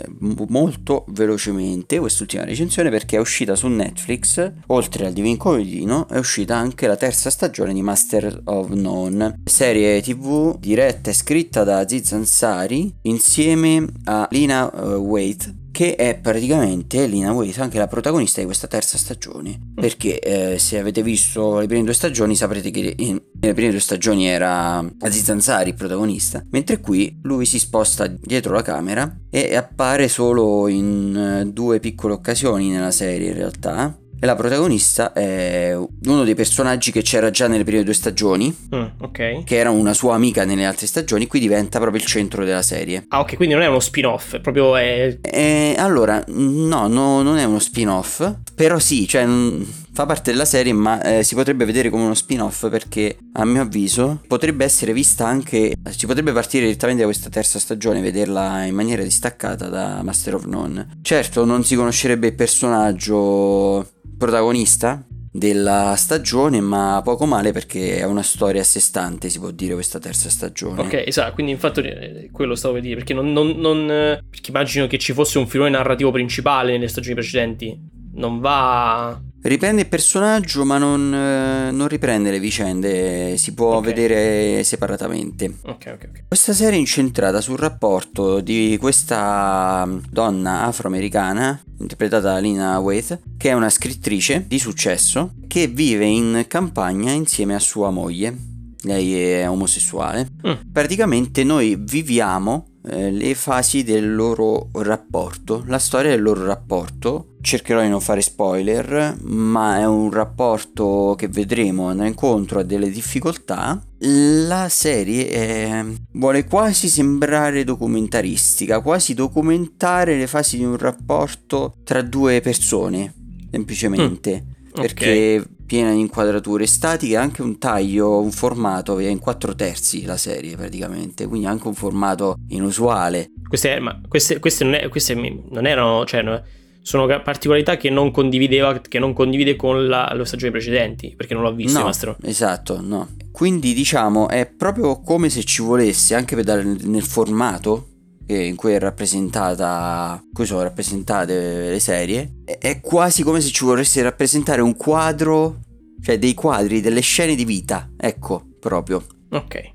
molto 0.49 1.05
velocemente, 1.09 1.99
quest'ultima 1.99 2.44
recensione 2.44 2.90
perché 2.90 3.16
è 3.16 3.20
uscita 3.20 3.55
su 3.55 3.68
Netflix, 3.68 4.53
oltre 4.68 5.07
al 5.07 5.12
Divin 5.12 5.36
Comodino, 5.36 6.09
è 6.09 6.18
uscita 6.18 6.57
anche 6.57 6.86
la 6.86 6.97
terza 6.97 7.30
stagione 7.30 7.74
di 7.74 7.82
Master 7.82 8.40
of 8.44 8.70
None, 8.70 9.42
serie 9.44 10.01
tv 10.01 10.59
diretta 10.59 11.11
e 11.11 11.14
scritta 11.14 11.64
da 11.64 11.78
Aziz 11.78 12.12
Ansari 12.12 12.92
insieme 13.03 13.84
a 14.05 14.26
Lina 14.37 14.70
eh, 14.70 14.95
Waite 14.97 15.64
che 15.76 15.95
è 15.95 16.18
praticamente 16.18 17.07
Lina 17.07 17.32
Waite 17.32 17.61
anche 17.61 17.76
la 17.76 17.87
protagonista 17.87 18.41
di 18.41 18.47
questa 18.47 18.66
terza 18.66 18.97
stagione. 18.97 19.61
Perché 19.74 20.18
eh, 20.20 20.59
se 20.59 20.78
avete 20.78 21.03
visto 21.03 21.59
le 21.59 21.66
prime 21.66 21.84
due 21.84 21.93
stagioni 21.93 22.34
saprete 22.34 22.70
che 22.70 22.95
in- 22.97 23.20
nelle 23.39 23.53
prime 23.53 23.70
due 23.70 23.80
stagioni 23.80 24.26
era 24.26 24.78
Aziz 25.01 25.28
Ansari 25.28 25.70
il 25.70 25.74
protagonista 25.74 26.43
mentre 26.51 26.80
qui 26.80 27.18
lui 27.24 27.45
si 27.45 27.59
sposta 27.59 28.07
dietro 28.07 28.55
la 28.55 28.62
camera 28.62 29.14
e 29.28 29.55
appare 29.55 30.09
solo 30.09 30.66
in 30.68 31.14
eh, 31.14 31.53
due 31.53 31.78
piccole 31.78 32.14
occasioni 32.14 32.70
nella 32.70 32.91
serie 32.91 33.28
in 33.28 33.34
realtà 33.34 33.99
e 34.18 34.26
la 34.26 34.34
protagonista 34.34 35.12
è 35.12 35.76
uno 35.76 36.24
dei 36.24 36.34
personaggi 36.34 36.90
che 36.90 37.02
c'era 37.02 37.30
già 37.30 37.48
nelle 37.48 37.64
prime 37.64 37.82
due 37.82 37.94
stagioni. 37.94 38.54
Mm, 38.74 38.84
ok. 39.00 39.44
Che 39.44 39.56
era 39.56 39.70
una 39.70 39.92
sua 39.92 40.14
amica 40.14 40.44
nelle 40.44 40.64
altre 40.64 40.86
stagioni 40.86 41.26
qui 41.26 41.40
diventa 41.40 41.78
proprio 41.78 42.00
il 42.00 42.06
centro 42.06 42.44
della 42.44 42.62
serie. 42.62 43.04
Ah, 43.08 43.20
ok, 43.20 43.36
quindi 43.36 43.54
non 43.54 43.62
è 43.62 43.66
uno 43.66 43.80
spin-off, 43.80 44.36
è 44.36 44.40
proprio 44.40 44.76
è... 44.76 45.18
Eh, 45.20 45.74
allora, 45.78 46.22
no, 46.28 46.86
no, 46.88 47.22
non 47.22 47.36
è 47.36 47.44
uno 47.44 47.58
spin-off, 47.58 48.28
però 48.54 48.78
sì, 48.78 49.06
cioè 49.06 49.26
mm, 49.26 49.62
fa 49.97 50.05
parte 50.05 50.30
della 50.30 50.44
serie, 50.44 50.74
ma 50.74 51.01
eh, 51.01 51.22
si 51.22 51.34
potrebbe 51.34 51.64
vedere 51.64 51.88
come 51.88 52.05
uno 52.05 52.12
spin-off 52.12 52.68
perché 52.68 53.16
a 53.32 53.47
mio 53.47 53.62
avviso 53.62 54.20
potrebbe 54.26 54.62
essere 54.62 54.92
vista 54.92 55.26
anche, 55.26 55.74
si 55.88 56.05
potrebbe 56.05 56.32
partire 56.32 56.66
direttamente 56.66 57.01
da 57.01 57.09
questa 57.09 57.30
terza 57.30 57.59
stagione, 57.59 58.03
vederla 58.03 58.64
in 58.64 58.74
maniera 58.74 59.03
distaccata 59.03 59.70
da 59.70 60.03
Master 60.03 60.34
of 60.34 60.44
None. 60.44 60.99
Certo, 61.01 61.47
non 61.47 61.64
si 61.64 61.76
conoscerebbe 61.76 62.26
il 62.26 62.34
personaggio 62.34 63.88
protagonista 64.18 65.03
della 65.32 65.94
stagione, 65.97 66.61
ma 66.61 67.01
poco 67.03 67.24
male 67.24 67.53
perché 67.53 67.97
è 67.97 68.05
una 68.05 68.22
storia 68.22 68.61
a 68.61 68.64
sé 68.64 68.80
stante, 68.80 69.30
si 69.30 69.38
può 69.38 69.51
dire 69.51 69.72
questa 69.72 69.99
terza 69.99 70.28
stagione. 70.28 70.82
Ok, 70.82 71.05
esatto, 71.07 71.32
quindi 71.32 71.53
infatti 71.53 71.80
eh, 71.80 72.28
quello 72.30 72.55
stavo 72.55 72.74
per 72.74 72.82
dire, 72.82 72.97
perché 72.97 73.14
non... 73.14 73.32
non- 73.32 73.57
non, 73.57 73.90
eh, 73.90 74.22
perché 74.28 74.51
immagino 74.51 74.86
che 74.86 74.99
ci 74.99 75.14
fosse 75.14 75.38
un 75.38 75.47
filone 75.47 75.70
narrativo 75.70 76.11
principale 76.11 76.72
nelle 76.72 76.88
stagioni 76.88 77.14
precedenti, 77.14 77.78
non 78.16 78.40
va... 78.40 79.18
Riprende 79.43 79.82
il 79.82 79.89
personaggio, 79.89 80.64
ma 80.64 80.76
non, 80.76 81.14
eh, 81.14 81.70
non 81.70 81.87
riprende 81.87 82.30
le 82.32 82.41
vicende, 82.41 83.37
si 83.37 83.55
può 83.55 83.76
Ok. 83.76 83.84
vedere 83.84 84.64
separatamente. 84.64 85.59
Ok, 85.62 85.93
ok, 85.95 86.09
ok. 86.11 86.22
Questa 86.26 86.53
serie 86.53 86.76
è 86.76 86.80
incentrata 86.80 87.41
sul 87.41 87.57
rapporto 87.57 88.41
di 88.41 88.76
questa 88.80 89.84
mm, 89.87 89.99
donna 90.11 90.62
afroamericana, 90.64 91.62
interpretata 91.78 92.32
da 92.32 92.39
Lina 92.39 92.76
Waite, 92.80 93.20
che 93.37 93.51
è 93.51 93.53
una 93.53 93.70
scrittrice 93.70 94.45
di 94.49 94.59
successo, 94.59 95.34
che 95.47 95.68
vive 95.68 96.07
in 96.07 96.45
campagna 96.49 97.12
insieme 97.12 97.55
a 97.55 97.61
sua 97.61 97.91
moglie. 97.91 98.37
Lei 98.82 99.14
è 99.14 99.49
omosessuale. 99.49 100.28
Mm. 100.47 100.53
Praticamente 100.72 101.45
noi 101.45 101.76
viviamo 101.78 102.75
eh, 102.89 103.11
le 103.11 103.34
fasi 103.34 103.82
del 103.82 104.14
loro 104.14 104.68
rapporto, 104.72 105.64
la 105.66 105.78
storia 105.78 106.11
del 106.11 106.22
loro 106.22 106.45
rapporto. 106.45 107.34
Cercherò 107.41 107.80
di 107.80 107.89
non 107.89 108.01
fare 108.01 108.20
spoiler, 108.22 109.16
ma 109.22 109.78
è 109.78 109.87
un 109.87 110.11
rapporto 110.11 111.14
che 111.16 111.28
vedremo 111.28 111.89
andrà 111.89 112.07
incontro 112.07 112.59
a 112.61 112.62
delle 112.64 112.91
difficoltà. 112.91 113.80
La 113.99 114.68
serie 114.68 115.28
è- 115.28 115.84
vuole 116.12 116.45
quasi 116.45 116.89
sembrare 116.89 117.62
documentaristica, 117.64 118.80
quasi 118.80 119.14
documentare 119.14 120.16
le 120.16 120.26
fasi 120.26 120.57
di 120.57 120.64
un 120.64 120.76
rapporto 120.76 121.74
tra 121.84 122.03
due 122.03 122.41
persone, 122.41 123.14
semplicemente 123.51 124.45
perché 124.72 125.45
piena 125.66 125.90
di 125.92 126.00
inquadrature 126.00 126.64
statiche 126.66 127.16
anche 127.16 127.42
un 127.42 127.58
taglio, 127.58 128.20
un 128.20 128.30
formato, 128.30 128.98
è 128.98 129.06
in 129.08 129.18
quattro 129.18 129.54
terzi 129.54 130.04
la 130.04 130.16
serie 130.16 130.56
praticamente, 130.56 131.26
quindi 131.26 131.46
anche 131.46 131.66
un 131.66 131.74
formato 131.74 132.36
inusuale. 132.48 133.30
Queste, 133.48 133.78
ma 133.80 134.00
queste, 134.08 134.38
queste 134.38 134.64
non, 134.64 134.74
è- 134.74 134.88
queste 134.88 135.14
non 135.14 135.66
erano, 135.66 136.04
cioè, 136.04 136.22
no, 136.22 136.42
sono 136.82 137.06
particolarità 137.20 137.76
che 137.76 137.90
non 137.90 138.12
condivideva, 138.12 138.78
che 138.80 138.98
non 139.00 139.12
condivide 139.12 139.56
con 139.56 139.88
la- 139.88 140.12
le 140.14 140.24
stagioni 140.24 140.52
precedenti, 140.52 141.14
perché 141.16 141.34
non 141.34 141.42
l'ho 141.42 141.52
visto, 141.52 141.78
no, 141.80 141.84
Mastro. 141.86 142.16
esatto, 142.22 142.80
no. 142.80 143.08
Quindi 143.32 143.74
diciamo 143.74 144.28
è 144.28 144.46
proprio 144.46 145.00
come 145.02 145.28
se 145.28 145.42
ci 145.44 145.62
volesse, 145.62 146.14
anche 146.14 146.34
per 146.36 146.44
dare 146.44 146.62
nel 146.62 147.02
formato 147.02 147.88
in 148.26 148.56
cui 148.56 148.72
è 148.72 148.78
rappresentata, 148.78 150.22
cui 150.32 150.46
sono 150.46 150.62
rappresentate 150.62 151.70
le 151.70 151.80
serie, 151.80 152.42
è 152.44 152.80
quasi 152.80 153.22
come 153.22 153.40
se 153.40 153.50
ci 153.50 153.64
volesse 153.64 154.02
rappresentare 154.02 154.60
un 154.60 154.76
quadro, 154.76 155.60
cioè 156.02 156.18
dei 156.18 156.34
quadri, 156.34 156.80
delle 156.80 157.00
scene 157.00 157.34
di 157.34 157.44
vita, 157.44 157.90
ecco, 157.96 158.44
proprio. 158.58 159.04
Ok. 159.30 159.74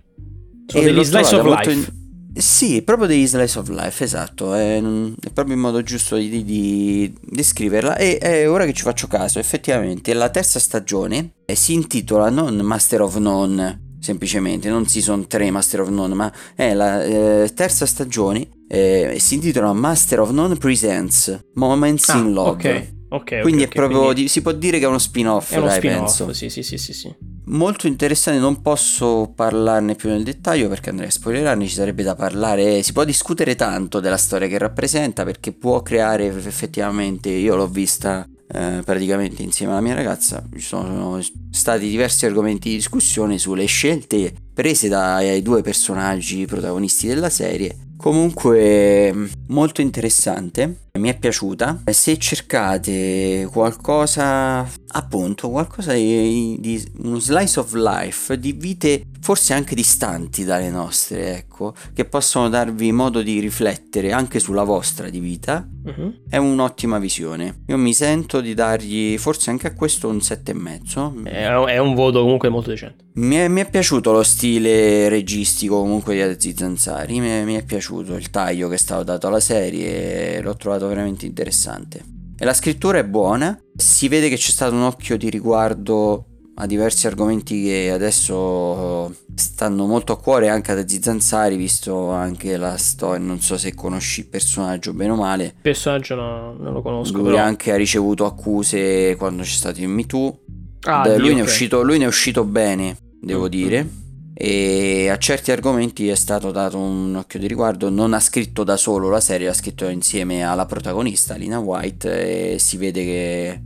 Sono 0.65 0.83
degli 0.83 1.03
slice 1.03 1.35
of 1.35 1.45
life. 1.45 1.71
In... 1.71 1.85
Sì, 2.33 2.81
proprio 2.81 3.07
degli 3.07 3.27
slice 3.27 3.59
of 3.59 3.67
life, 3.69 4.03
esatto, 4.03 4.53
è, 4.53 4.77
è 4.77 5.29
proprio 5.33 5.55
il 5.55 5.61
modo 5.61 5.81
giusto 5.83 6.15
di, 6.15 6.43
di 6.43 7.13
descriverla 7.21 7.97
e, 7.97 8.19
e, 8.21 8.47
ora 8.47 8.65
che 8.65 8.73
ci 8.73 8.83
faccio 8.83 9.07
caso, 9.07 9.39
effettivamente 9.39 10.13
la 10.13 10.29
terza 10.29 10.57
stagione 10.57 11.33
si 11.53 11.73
intitola 11.73 12.29
non 12.29 12.55
Master 12.55 13.01
of 13.01 13.17
None, 13.17 13.90
semplicemente, 14.01 14.67
non 14.67 14.87
Season 14.87 15.27
3 15.27 15.51
Master 15.51 15.81
of 15.81 15.89
None, 15.89 16.13
ma 16.15 16.33
è 16.55 16.73
la 16.73 17.03
eh, 17.03 17.51
terza 17.53 17.85
stagione, 17.85 18.49
eh, 18.67 19.17
si 19.19 19.35
intitola 19.35 19.71
Master 19.73 20.21
of 20.21 20.31
None 20.31 20.55
Presents 20.55 21.45
Moments 21.53 22.09
ah, 22.09 22.17
in 22.17 22.33
Love. 22.33 22.49
Ok. 22.49 22.99
Okay, 23.11 23.41
quindi 23.41 23.63
okay, 23.63 23.73
è 23.73 23.75
proprio 23.75 24.05
quindi... 24.05 24.29
si 24.29 24.41
può 24.41 24.53
dire 24.53 24.79
che 24.79 24.85
è 24.85 24.87
uno 24.87 24.97
spin-off, 24.97 25.51
è 25.51 25.57
uno 25.57 25.67
dai, 25.67 25.79
spin-off, 25.79 25.97
penso. 25.97 26.33
Sì, 26.33 26.49
sì, 26.49 26.63
sì, 26.63 26.77
sì, 26.77 26.93
sì. 26.93 27.13
Molto 27.47 27.87
interessante, 27.87 28.39
non 28.39 28.61
posso 28.61 29.33
parlarne 29.35 29.95
più 29.95 30.07
nel 30.07 30.23
dettaglio 30.23 30.69
perché 30.69 30.91
andrei 30.91 31.09
a 31.09 31.11
spoilerarne, 31.11 31.67
ci 31.67 31.73
sarebbe 31.73 32.03
da 32.03 32.15
parlare, 32.15 32.81
si 32.83 32.93
può 32.93 33.03
discutere 33.03 33.55
tanto 33.55 33.99
della 33.99 34.15
storia 34.15 34.47
che 34.47 34.57
rappresenta 34.57 35.25
perché 35.25 35.51
può 35.51 35.81
creare 35.81 36.27
effettivamente, 36.27 37.27
io 37.27 37.57
l'ho 37.57 37.67
vista 37.67 38.25
eh, 38.53 38.81
praticamente 38.83 39.41
insieme 39.41 39.71
alla 39.71 39.81
mia 39.81 39.93
ragazza, 39.93 40.43
ci 40.53 40.61
sono 40.61 41.19
stati 41.51 41.87
diversi 41.89 42.25
argomenti 42.25 42.69
di 42.69 42.75
discussione 42.75 43.37
sulle 43.37 43.65
scelte 43.65 44.33
prese 44.53 44.87
dai 44.87 45.41
due 45.41 45.61
personaggi 45.61 46.45
protagonisti 46.45 47.07
della 47.07 47.29
serie 47.29 47.89
Comunque 48.01 49.13
molto 49.49 49.81
interessante, 49.81 50.87
mi 50.97 51.09
è 51.09 51.19
piaciuta. 51.19 51.83
Se 51.91 52.17
cercate 52.17 53.47
qualcosa, 53.51 54.67
appunto, 54.87 55.51
qualcosa 55.51 55.93
di, 55.93 56.57
di, 56.59 56.83
uno 57.03 57.19
slice 57.19 57.59
of 57.59 57.71
life 57.73 58.39
di 58.39 58.53
vite 58.53 59.03
forse 59.21 59.53
anche 59.53 59.75
distanti 59.75 60.43
dalle 60.43 60.71
nostre, 60.71 61.37
ecco, 61.37 61.50
che 61.93 62.05
possono 62.05 62.49
darvi 62.49 62.91
modo 62.91 63.21
di 63.21 63.39
riflettere 63.39 64.11
anche 64.11 64.39
sulla 64.39 64.63
vostra 64.63 65.09
di 65.09 65.19
vita, 65.19 65.67
uh-huh. 65.83 66.23
è 66.29 66.37
un'ottima 66.37 66.99
visione. 66.99 67.63
Io 67.67 67.77
mi 67.77 67.93
sento 67.93 68.41
di 68.41 68.53
dargli 68.53 69.17
forse 69.17 69.49
anche 69.49 69.67
a 69.67 69.73
questo 69.73 70.07
un 70.07 70.17
7,5. 70.17 71.23
È, 71.23 71.45
è 71.45 71.77
un 71.77 71.93
voto 71.93 72.21
comunque 72.21 72.49
molto 72.49 72.69
decente. 72.69 73.05
Mi 73.13 73.35
è, 73.35 73.47
mi 73.47 73.61
è, 73.61 73.69
piaciuto 73.69 74.11
lo 74.11 74.23
stile 74.23 75.09
registico 75.09 75.79
comunque 75.79 76.13
di 76.13 76.21
Aziz 76.21 76.55
Zanzari, 76.55 77.19
mi 77.19 77.27
è, 77.27 77.43
mi 77.43 77.55
è 77.55 77.63
piaciuto 77.65 78.15
il 78.15 78.29
taglio 78.29 78.69
che 78.69 78.75
è 78.75 78.77
stato 78.77 79.03
dato 79.03 79.27
alla 79.27 79.41
serie, 79.41 80.41
l'ho 80.41 80.55
trovato 80.55 80.87
veramente 80.87 81.25
interessante. 81.25 82.01
E 82.37 82.45
la 82.45 82.53
scrittura 82.53 82.97
è 82.97 83.05
buona, 83.05 83.55
si 83.75 84.07
vede 84.07 84.29
che 84.29 84.35
c'è 84.35 84.49
stato 84.49 84.73
un 84.73 84.81
occhio 84.81 85.17
di 85.17 85.29
riguardo 85.29 86.25
a 86.61 86.67
diversi 86.67 87.07
argomenti 87.07 87.63
che 87.63 87.89
adesso 87.91 89.11
stanno 89.33 89.87
molto 89.87 90.13
a 90.13 90.19
cuore 90.19 90.47
anche 90.47 90.71
ad 90.71 90.85
Zanzari, 90.85 91.55
visto 91.55 92.11
anche 92.11 92.55
la 92.55 92.77
storia, 92.77 93.25
non 93.25 93.39
so 93.39 93.57
se 93.57 93.73
conosci 93.73 94.19
il 94.19 94.27
personaggio 94.27 94.93
bene 94.93 95.11
o 95.11 95.15
male. 95.15 95.43
Il 95.45 95.53
personaggio 95.61 96.13
no, 96.13 96.53
non 96.53 96.71
lo 96.71 96.83
conosco. 96.83 97.17
Lui 97.17 97.31
però. 97.31 97.43
anche 97.43 97.71
ha 97.71 97.75
ricevuto 97.75 98.25
accuse 98.25 99.15
quando 99.15 99.41
c'è 99.41 99.49
stato 99.49 99.81
il 99.81 99.87
Me 99.87 100.05
Too. 100.05 100.37
Ah, 100.81 101.01
Beh, 101.01 101.17
lui, 101.17 101.29
ne 101.29 101.41
okay. 101.41 101.45
uscito, 101.45 101.81
lui, 101.81 101.97
ne 101.97 102.03
è 102.03 102.07
uscito, 102.07 102.43
bene, 102.43 102.95
devo 103.19 103.45
mm. 103.45 103.49
dire. 103.49 103.89
E 104.35 105.09
a 105.09 105.17
certi 105.17 105.51
argomenti 105.51 106.09
è 106.09 106.15
stato 106.15 106.51
dato 106.51 106.77
un 106.77 107.15
occhio 107.15 107.39
di 107.39 107.47
riguardo. 107.47 107.89
Non 107.89 108.13
ha 108.13 108.19
scritto 108.19 108.63
da 108.63 108.77
solo 108.77 109.09
la 109.09 109.19
serie, 109.19 109.47
ha 109.47 109.53
scritto 109.53 109.87
insieme 109.87 110.43
alla 110.43 110.67
protagonista 110.67 111.33
Lina 111.35 111.57
White. 111.57 112.53
E 112.53 112.59
si 112.59 112.77
vede 112.77 113.03
che 113.03 113.61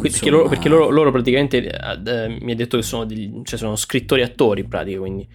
perché, 0.00 0.30
loro, 0.30 0.48
perché 0.48 0.68
loro, 0.68 0.90
loro, 0.90 1.10
praticamente 1.10 1.64
eh, 1.64 2.38
mi 2.40 2.52
ha 2.52 2.54
detto 2.54 2.76
che 2.76 2.82
sono, 2.82 3.04
degli, 3.04 3.42
cioè 3.44 3.58
sono 3.58 3.76
scrittori 3.76 4.22
attori 4.22 4.62
in 4.62 4.68
pratica, 4.68 4.98
quindi... 4.98 5.26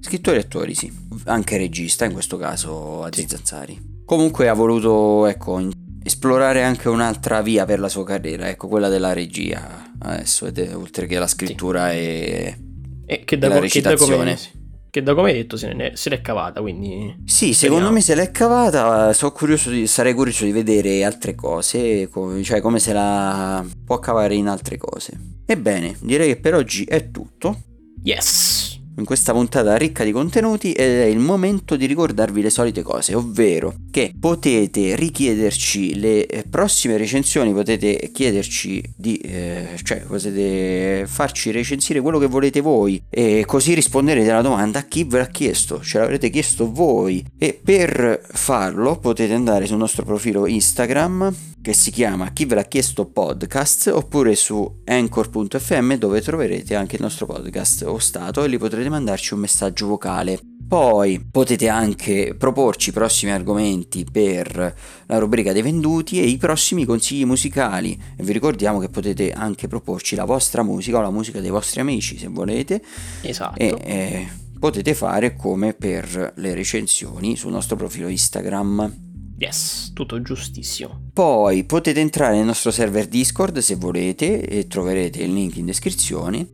Scrittori 0.00 0.36
attori, 0.36 0.74
sì. 0.74 0.92
Anche 1.24 1.56
regista 1.56 2.04
in 2.04 2.12
questo 2.12 2.36
caso 2.36 3.02
Aziz 3.04 3.24
sì. 3.24 3.36
Zazzari. 3.36 3.92
Comunque 4.04 4.48
ha 4.48 4.52
voluto, 4.52 5.24
ecco, 5.26 5.66
esplorare 6.02 6.62
anche 6.62 6.90
un'altra 6.90 7.40
via 7.40 7.64
per 7.64 7.80
la 7.80 7.88
sua 7.88 8.04
carriera, 8.04 8.48
ecco, 8.48 8.68
quella 8.68 8.88
della 8.88 9.14
regia. 9.14 9.92
Adesso, 9.98 10.50
oltre 10.74 11.06
che 11.06 11.18
la 11.18 11.26
scrittura 11.26 11.90
sì. 11.90 11.96
e, 11.96 12.58
e 13.06 13.24
che 13.24 13.38
da, 13.38 13.48
la 13.48 13.58
recitazione. 13.58 14.34
Che 14.34 14.40
da 14.42 14.48
come, 14.52 14.62
che 14.94 15.02
da 15.02 15.12
come 15.12 15.30
hai 15.30 15.38
detto 15.38 15.56
se, 15.56 15.72
ne, 15.72 15.96
se 15.96 16.08
l'è 16.08 16.20
cavata, 16.20 16.60
quindi... 16.60 17.22
Sì, 17.24 17.52
secondo 17.52 17.90
me 17.90 18.00
se 18.00 18.14
l'è 18.14 18.30
cavata, 18.30 19.12
sono 19.12 19.32
curioso 19.32 19.70
di, 19.70 19.88
sarei 19.88 20.14
curioso 20.14 20.44
di 20.44 20.52
vedere 20.52 21.02
altre 21.02 21.34
cose, 21.34 22.08
cioè 22.44 22.60
come 22.60 22.78
se 22.78 22.92
la 22.92 23.66
può 23.84 23.98
cavare 23.98 24.36
in 24.36 24.46
altre 24.46 24.76
cose. 24.76 25.40
Ebbene, 25.46 25.96
direi 26.00 26.28
che 26.28 26.36
per 26.40 26.54
oggi 26.54 26.84
è 26.84 27.10
tutto. 27.10 27.60
Yes! 28.04 28.73
In 28.96 29.04
questa 29.04 29.32
puntata 29.32 29.76
ricca 29.76 30.04
di 30.04 30.12
contenuti 30.12 30.72
ed 30.72 30.90
è 30.90 31.04
il 31.04 31.18
momento 31.18 31.76
di 31.76 31.86
ricordarvi 31.86 32.42
le 32.42 32.50
solite 32.50 32.82
cose, 32.82 33.14
ovvero 33.14 33.74
che 33.90 34.12
potete 34.18 34.94
richiederci 34.96 35.98
le 35.98 36.26
eh, 36.26 36.44
prossime 36.48 36.96
recensioni, 36.96 37.52
potete 37.52 38.10
chiederci 38.12 38.82
di, 38.96 39.16
eh, 39.18 39.78
cioè 39.82 40.00
potete 40.00 41.06
farci 41.06 41.50
recensire 41.50 42.00
quello 42.00 42.18
che 42.18 42.26
volete 42.26 42.60
voi 42.60 43.02
e 43.08 43.44
così 43.46 43.74
risponderete 43.74 44.30
alla 44.30 44.42
domanda 44.42 44.80
a 44.80 44.84
chi 44.84 45.04
ve 45.04 45.18
l'ha 45.18 45.26
chiesto, 45.26 45.80
ce 45.82 45.98
l'avrete 45.98 46.30
chiesto 46.30 46.70
voi. 46.70 47.24
E 47.38 47.58
per 47.62 48.20
farlo 48.32 48.98
potete 48.98 49.32
andare 49.34 49.66
sul 49.66 49.78
nostro 49.78 50.04
profilo 50.04 50.46
Instagram 50.46 51.53
che 51.64 51.72
si 51.72 51.90
chiama 51.90 52.30
Chi 52.32 52.44
ve 52.44 52.56
l'ha 52.56 52.64
chiesto 52.64 53.06
podcast 53.06 53.86
oppure 53.86 54.34
su 54.34 54.82
anchor.fm 54.84 55.94
dove 55.94 56.20
troverete 56.20 56.74
anche 56.74 56.96
il 56.96 57.00
nostro 57.00 57.24
podcast 57.24 57.84
ostato 57.84 58.44
e 58.44 58.48
lì 58.48 58.58
potrete 58.58 58.90
mandarci 58.90 59.32
un 59.32 59.40
messaggio 59.40 59.86
vocale. 59.86 60.38
Poi 60.68 61.26
potete 61.30 61.70
anche 61.70 62.34
proporci 62.36 62.90
i 62.90 62.92
prossimi 62.92 63.32
argomenti 63.32 64.04
per 64.04 64.76
la 65.06 65.16
rubrica 65.16 65.52
dei 65.52 65.62
venduti 65.62 66.20
e 66.20 66.26
i 66.26 66.36
prossimi 66.36 66.84
consigli 66.84 67.24
musicali. 67.24 67.98
E 68.14 68.22
vi 68.22 68.32
ricordiamo 68.32 68.78
che 68.78 68.90
potete 68.90 69.32
anche 69.32 69.66
proporci 69.66 70.16
la 70.16 70.26
vostra 70.26 70.62
musica 70.62 70.98
o 70.98 71.00
la 71.00 71.10
musica 71.10 71.40
dei 71.40 71.48
vostri 71.48 71.80
amici 71.80 72.18
se 72.18 72.28
volete. 72.28 72.82
Esatto. 73.22 73.58
E, 73.58 73.74
e 73.82 74.28
potete 74.58 74.92
fare 74.92 75.34
come 75.34 75.72
per 75.72 76.34
le 76.36 76.52
recensioni 76.52 77.36
sul 77.36 77.52
nostro 77.52 77.76
profilo 77.76 78.08
Instagram. 78.08 79.03
Yes, 79.36 79.92
tutto 79.92 80.22
giustissimo. 80.22 81.10
Poi 81.12 81.64
potete 81.64 82.00
entrare 82.00 82.36
nel 82.36 82.44
nostro 82.44 82.70
server 82.70 83.06
Discord 83.06 83.58
se 83.58 83.74
volete 83.74 84.40
e 84.40 84.66
troverete 84.66 85.22
il 85.22 85.32
link 85.32 85.56
in 85.56 85.66
descrizione 85.66 86.46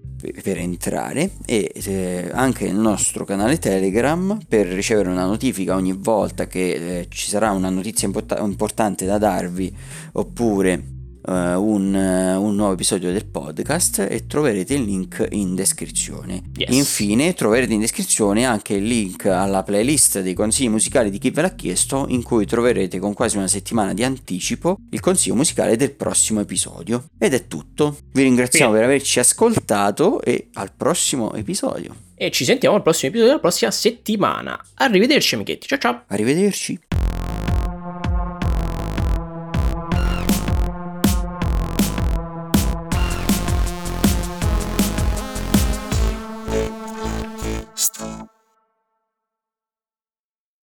per 0.42 0.58
entrare 0.58 1.30
e 1.46 1.70
eh, 1.72 2.30
anche 2.32 2.66
nel 2.66 2.76
nostro 2.76 3.24
canale 3.24 3.58
Telegram 3.58 4.38
per 4.46 4.66
ricevere 4.66 5.08
una 5.08 5.24
notifica 5.24 5.74
ogni 5.74 5.92
volta 5.92 6.46
che 6.46 6.72
eh, 6.72 7.06
ci 7.08 7.28
sarà 7.28 7.52
una 7.52 7.70
notizia 7.70 8.06
import- 8.06 8.38
importante 8.38 9.06
da 9.06 9.16
darvi 9.16 9.74
oppure 10.12 10.98
uh, 11.22 11.32
un, 11.32 11.94
uh, 11.94 12.42
un, 12.42 12.54
nuovo 12.54 12.72
episodio 12.72 13.12
del 13.12 13.26
podcast 13.26 14.06
e 14.08 14.26
troverete 14.26 14.74
il 14.74 14.84
link 14.84 15.26
in 15.30 15.54
descrizione. 15.54 16.42
Yes. 16.56 16.74
Infine 16.74 17.34
troverete 17.34 17.72
in 17.72 17.80
descrizione 17.80 18.44
anche 18.44 18.74
il 18.74 18.84
link 18.84 19.26
alla 19.26 19.62
playlist 19.62 20.20
dei 20.20 20.34
consigli 20.34 20.68
musicali 20.68 21.10
di 21.10 21.18
chi 21.18 21.30
ve 21.30 21.42
l'ha 21.42 21.54
chiesto 21.54 22.06
in 22.08 22.22
cui 22.22 22.46
troverete 22.46 22.98
con 22.98 23.14
quasi 23.14 23.36
una 23.36 23.48
settimana 23.48 23.94
di 23.94 24.04
anticipo 24.04 24.78
il 24.90 25.00
consiglio 25.00 25.34
musicale 25.34 25.76
del 25.76 25.92
prossimo 25.92 26.40
episodio. 26.40 27.04
Ed 27.18 27.34
è 27.34 27.46
tutto. 27.46 27.96
Vi 28.12 28.22
ringraziamo 28.22 28.72
Bene. 28.72 28.84
per 28.84 28.94
averci 28.94 29.18
ascoltato 29.18 30.22
e 30.22 30.48
al 30.54 30.72
prossimo 30.76 31.34
episodio. 31.34 31.94
E 32.14 32.30
ci 32.30 32.44
sentiamo 32.44 32.76
al 32.76 32.82
prossimo 32.82 33.08
episodio 33.08 33.32
della 33.32 33.40
prossima 33.40 33.70
settimana. 33.70 34.62
Arrivederci 34.74 35.34
amichetti, 35.36 35.66
ciao 35.66 35.78
ciao. 35.78 36.02
Arrivederci. 36.08 36.89